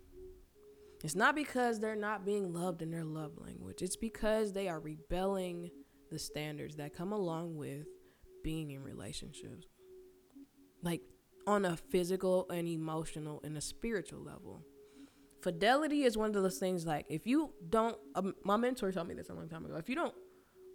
It's 1.03 1.15
not 1.15 1.35
because 1.35 1.81
they're 1.81 1.97
not 1.97 2.27
being 2.27 2.53
loved 2.53 2.83
in 2.83 2.91
their 2.91 3.05
love 3.05 3.39
language. 3.39 3.81
It's 3.81 3.97
because 3.97 4.53
they 4.53 4.69
are 4.69 4.81
rebelling 4.81 5.71
the 6.11 6.19
standards 6.19 6.77
that 6.77 6.95
come 6.95 7.13
along 7.13 7.57
with 7.57 7.87
being 8.47 8.71
in 8.71 8.85
relationships. 8.85 9.67
Like 10.81 11.03
on 11.49 11.65
a 11.65 11.77
physical 11.77 12.47
and 12.49 12.69
emotional 12.69 13.41
and 13.43 13.57
a 13.57 13.61
spiritual 13.61 14.21
level 14.21 14.63
fidelity 15.43 16.05
is 16.05 16.17
one 16.17 16.35
of 16.35 16.43
those 16.43 16.59
things 16.59 16.85
like 16.87 17.07
if 17.09 17.27
you 17.27 17.53
don't 17.69 17.97
um, 18.17 18.35
my 18.43 18.57
mentor 18.57 18.91
told 18.91 19.07
me 19.07 19.15
this 19.15 19.29
a 19.29 19.33
long 19.35 19.49
time 19.49 19.65
ago 19.65 19.77
if 19.77 19.89
you 19.89 19.95
don't 19.95 20.15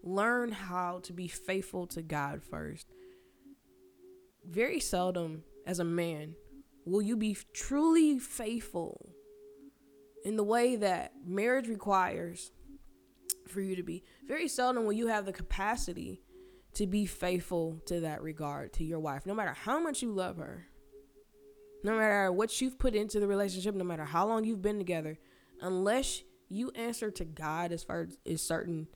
learn 0.04 0.52
how 0.52 1.00
to 1.04 1.12
be 1.12 1.28
faithful 1.28 1.86
to 1.86 2.02
god 2.02 2.42
first 2.42 2.88
very 4.48 4.80
seldom 4.80 5.44
as 5.68 5.80
a 5.80 5.84
man 5.84 6.34
will 6.86 7.02
you 7.02 7.18
be 7.18 7.36
truly 7.54 8.18
faithful 8.18 9.14
in 10.24 10.38
the 10.38 10.44
way 10.44 10.76
that 10.76 11.12
marriage 11.26 11.68
requires 11.68 12.52
for 13.48 13.60
you 13.60 13.76
to 13.76 13.84
be 13.84 14.04
very 14.26 14.48
seldom 14.48 14.86
will 14.86 14.94
you 14.94 15.08
have 15.08 15.26
the 15.26 15.34
capacity 15.34 16.22
to 16.74 16.88
be 16.88 17.06
faithful 17.06 17.82
to 17.86 18.00
that 18.02 18.22
regard 18.22 18.74
to 18.74 18.84
your 18.84 19.00
wife 19.00 19.26
no 19.26 19.34
matter 19.34 19.54
how 19.54 19.80
much 19.80 20.02
you 20.02 20.12
love 20.12 20.38
her 20.38 20.68
no 21.84 21.98
matter 21.98 22.32
what 22.32 22.62
you've 22.62 22.78
put 22.78 22.96
into 22.96 23.20
the 23.20 23.28
relationship, 23.28 23.76
no 23.76 23.84
matter 23.84 24.06
how 24.06 24.28
long 24.28 24.44
you've 24.44 24.62
been 24.62 24.78
together, 24.78 25.18
unless 25.62 26.24
you 26.50 26.72
answer 26.76 27.10
to 27.12 27.26
God 27.26 27.72
as 27.72 27.84
far 27.84 28.08
as 28.26 28.42
certain 28.42 28.88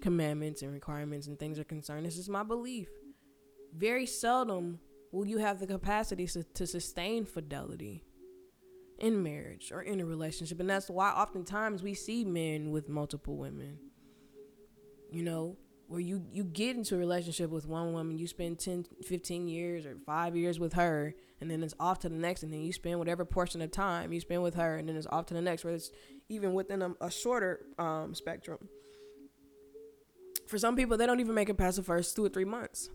commandments 0.00 0.62
and 0.62 0.72
requirements 0.72 1.26
and 1.26 1.38
things 1.38 1.58
are 1.58 1.64
concerned, 1.64 2.06
this 2.06 2.18
is 2.18 2.28
my 2.28 2.42
belief. 2.42 2.88
Very 3.74 4.06
seldom 4.06 4.78
will 5.12 5.26
you 5.26 5.38
have 5.38 5.58
the 5.58 5.66
capacity 5.66 6.26
to, 6.26 6.42
to 6.42 6.66
sustain 6.66 7.24
fidelity 7.24 8.04
in 8.98 9.22
marriage 9.22 9.70
or 9.72 9.82
in 9.82 10.00
a 10.00 10.06
relationship. 10.06 10.58
And 10.60 10.70
that's 10.70 10.88
why 10.88 11.10
oftentimes 11.10 11.82
we 11.82 11.92
see 11.94 12.24
men 12.24 12.70
with 12.70 12.88
multiple 12.88 13.36
women. 13.36 13.78
You 15.10 15.22
know, 15.22 15.56
where 15.88 16.00
you 16.00 16.24
you 16.32 16.44
get 16.44 16.76
into 16.76 16.94
a 16.94 16.98
relationship 16.98 17.50
with 17.50 17.66
one 17.66 17.92
woman 17.92 18.18
you 18.18 18.26
spend 18.26 18.58
10 18.58 18.86
15 19.04 19.48
years 19.48 19.86
or 19.86 19.96
5 20.04 20.36
years 20.36 20.58
with 20.58 20.72
her 20.74 21.14
and 21.40 21.50
then 21.50 21.62
it's 21.62 21.74
off 21.78 22.00
to 22.00 22.08
the 22.08 22.16
next 22.16 22.42
and 22.42 22.52
then 22.52 22.60
you 22.60 22.72
spend 22.72 22.98
whatever 22.98 23.24
portion 23.24 23.62
of 23.62 23.70
time 23.70 24.12
you 24.12 24.20
spend 24.20 24.42
with 24.42 24.54
her 24.54 24.76
and 24.76 24.88
then 24.88 24.96
it's 24.96 25.06
off 25.06 25.26
to 25.26 25.34
the 25.34 25.40
next 25.40 25.64
where 25.64 25.74
it's 25.74 25.90
even 26.28 26.54
within 26.54 26.82
a, 26.82 26.92
a 27.00 27.10
shorter 27.10 27.60
um, 27.78 28.14
spectrum. 28.14 28.58
For 30.48 30.58
some 30.58 30.76
people 30.76 30.96
they 30.96 31.06
don't 31.06 31.20
even 31.20 31.34
make 31.34 31.48
it 31.48 31.56
past 31.56 31.76
the 31.76 31.82
first 31.82 32.16
two 32.16 32.24
or 32.24 32.28
three 32.28 32.44
months. 32.44 32.88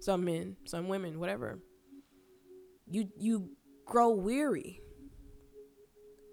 Some 0.00 0.24
men 0.24 0.56
some 0.64 0.88
women 0.88 1.18
whatever. 1.18 1.60
You 2.90 3.08
you 3.18 3.50
grow 3.86 4.10
weary 4.10 4.80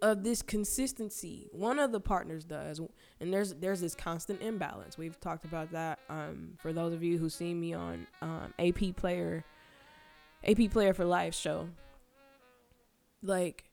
of 0.02 0.24
this 0.24 0.42
consistency. 0.42 1.48
One 1.52 1.78
of 1.80 1.92
the 1.92 2.00
partners 2.00 2.44
does, 2.44 2.82
and 3.20 3.34
there's 3.34 3.54
there's 3.56 3.82
this 3.82 3.96
constant 3.96 4.42
imbalance. 4.42 4.98
We've 4.98 5.20
talked 5.20 5.46
about 5.46 5.72
that. 5.72 6.00
Um, 6.10 6.54
for 6.58 6.74
those 6.74 6.94
of 6.94 7.04
you 7.04 7.18
who 7.18 7.30
see 7.30 7.54
me 7.54 7.74
on 7.74 8.08
um, 8.22 8.54
AP 8.58 8.96
Player, 8.96 9.46
AP 10.44 10.72
Player 10.72 10.94
for 10.94 11.06
Life 11.06 11.36
show, 11.36 11.70
like 13.22 13.66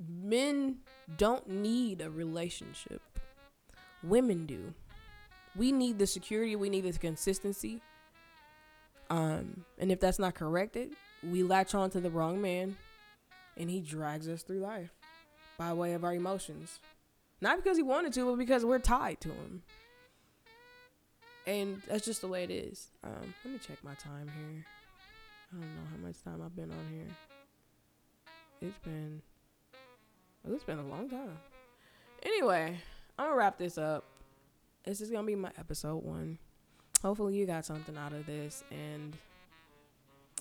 men 0.00 0.78
don't 1.16 1.48
need 1.48 2.00
a 2.00 2.10
relationship. 2.10 3.02
Women 4.02 4.46
do. 4.46 4.72
We 5.56 5.72
need 5.72 5.98
the 5.98 6.06
security. 6.06 6.56
We 6.56 6.70
need 6.70 6.84
the 6.84 6.92
consistency. 6.98 7.82
Um, 9.10 9.64
and 9.78 9.90
if 9.90 10.00
that's 10.00 10.18
not 10.18 10.34
corrected, 10.34 10.94
we 11.22 11.42
latch 11.42 11.74
on 11.74 11.90
to 11.90 12.00
the 12.00 12.10
wrong 12.10 12.40
man 12.40 12.76
and 13.58 13.68
he 13.68 13.80
drags 13.80 14.28
us 14.28 14.42
through 14.42 14.60
life 14.60 14.90
by 15.58 15.72
way 15.72 15.92
of 15.94 16.04
our 16.04 16.14
emotions. 16.14 16.78
Not 17.40 17.56
because 17.56 17.76
he 17.76 17.82
wanted 17.82 18.12
to, 18.14 18.26
but 18.26 18.38
because 18.38 18.64
we're 18.64 18.78
tied 18.78 19.20
to 19.22 19.28
him. 19.28 19.62
And 21.46 21.82
that's 21.88 22.04
just 22.04 22.20
the 22.20 22.28
way 22.28 22.44
it 22.44 22.50
is. 22.50 22.88
Um, 23.02 23.34
let 23.44 23.52
me 23.52 23.58
check 23.58 23.82
my 23.82 23.94
time 23.94 24.30
here. 24.36 24.64
I 25.52 25.60
don't 25.60 25.74
know 25.74 25.88
how 25.90 26.06
much 26.06 26.22
time 26.22 26.42
I've 26.44 26.54
been 26.54 26.70
on 26.70 26.86
here. 26.92 27.06
It's 28.60 28.78
been 28.78 29.22
It's 30.50 30.64
been 30.64 30.78
a 30.78 30.86
long 30.86 31.08
time. 31.08 31.38
Anyway, 32.22 32.76
I'm 33.18 33.26
gonna 33.26 33.36
wrap 33.36 33.58
this 33.58 33.78
up. 33.78 34.04
This 34.84 35.00
is 35.00 35.10
gonna 35.10 35.26
be 35.26 35.34
my 35.34 35.50
episode 35.58 36.02
one. 36.04 36.38
Hopefully, 37.02 37.36
you 37.36 37.46
got 37.46 37.64
something 37.64 37.96
out 37.96 38.12
of 38.12 38.26
this, 38.26 38.64
and 38.70 39.16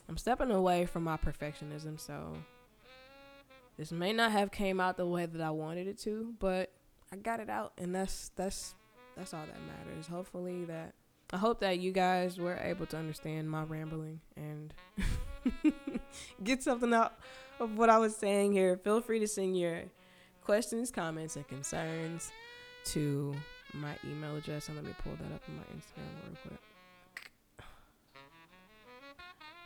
I'm 0.09 0.17
stepping 0.17 0.51
away 0.51 0.85
from 0.85 1.03
my 1.03 1.17
perfectionism. 1.17 1.99
So 1.99 2.33
this 3.77 3.91
may 3.91 4.11
not 4.11 4.31
have 4.31 4.51
came 4.51 4.79
out 4.79 4.97
the 4.97 5.05
way 5.05 5.25
that 5.25 5.41
I 5.41 5.51
wanted 5.51 5.87
it 5.87 5.99
to, 5.99 6.33
but 6.39 6.71
I 7.11 7.15
got 7.15 7.39
it 7.39 7.49
out, 7.49 7.73
and 7.77 7.93
that's 7.93 8.31
that's 8.35 8.75
that's 9.15 9.33
all 9.33 9.45
that 9.45 9.61
matters. 9.61 10.07
Hopefully 10.07 10.65
that 10.65 10.93
I 11.31 11.37
hope 11.37 11.59
that 11.59 11.79
you 11.79 11.91
guys 11.91 12.39
were 12.39 12.55
able 12.55 12.85
to 12.87 12.97
understand 12.97 13.49
my 13.49 13.63
rambling 13.63 14.21
and 14.35 14.73
get 16.43 16.63
something 16.63 16.93
out 16.93 17.19
of 17.59 17.77
what 17.77 17.89
I 17.89 17.97
was 17.97 18.15
saying 18.15 18.53
here. 18.53 18.77
Feel 18.77 19.01
free 19.01 19.19
to 19.19 19.27
send 19.27 19.57
your 19.59 19.83
questions, 20.41 20.89
comments, 20.89 21.35
and 21.35 21.47
concerns 21.47 22.31
to 22.85 23.35
my 23.73 23.95
email 24.09 24.37
address. 24.37 24.69
And 24.69 24.77
let 24.77 24.85
me 24.85 24.95
pull 25.03 25.13
that 25.17 25.35
up 25.35 25.41
on 25.49 25.57
my 25.57 25.63
Instagram 25.63 26.23
real 26.23 26.37
quick. 26.47 26.59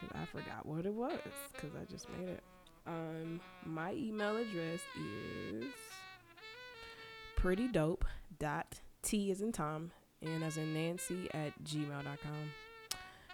Cause 0.02 0.10
I 0.16 0.26
forgot 0.26 0.66
what 0.66 0.86
it 0.86 0.94
was 0.94 1.20
because 1.54 1.76
I 1.76 1.86
just 1.92 2.10
made 2.10 2.28
it. 2.28 2.44
Um, 2.88 3.40
my 3.66 3.94
email 3.94 4.38
address 4.38 4.82
is 4.98 5.66
pretty 7.36 7.68
dope 7.68 8.06
dot 8.40 8.80
t 9.02 9.32
is 9.32 9.42
in 9.42 9.52
Tom 9.52 9.92
and 10.22 10.44
as 10.44 10.58
in 10.58 10.74
Nancy 10.74 11.30
at 11.34 11.52
gmail.com. 11.64 12.52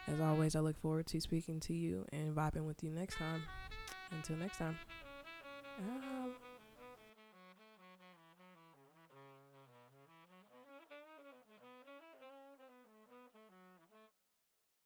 As 0.07 0.21
always, 0.21 0.55
I 0.55 0.61
look 0.61 0.77
forward 0.77 1.07
to 1.07 1.19
speaking 1.19 1.59
to 1.61 1.73
you 1.73 2.05
and 2.13 2.33
vibing 2.33 2.65
with 2.65 2.81
you 2.83 2.91
next 2.91 3.17
time. 3.17 3.43
Until 4.11 4.37
next 4.37 4.57
time. 4.57 4.77
Uh, 5.79 6.29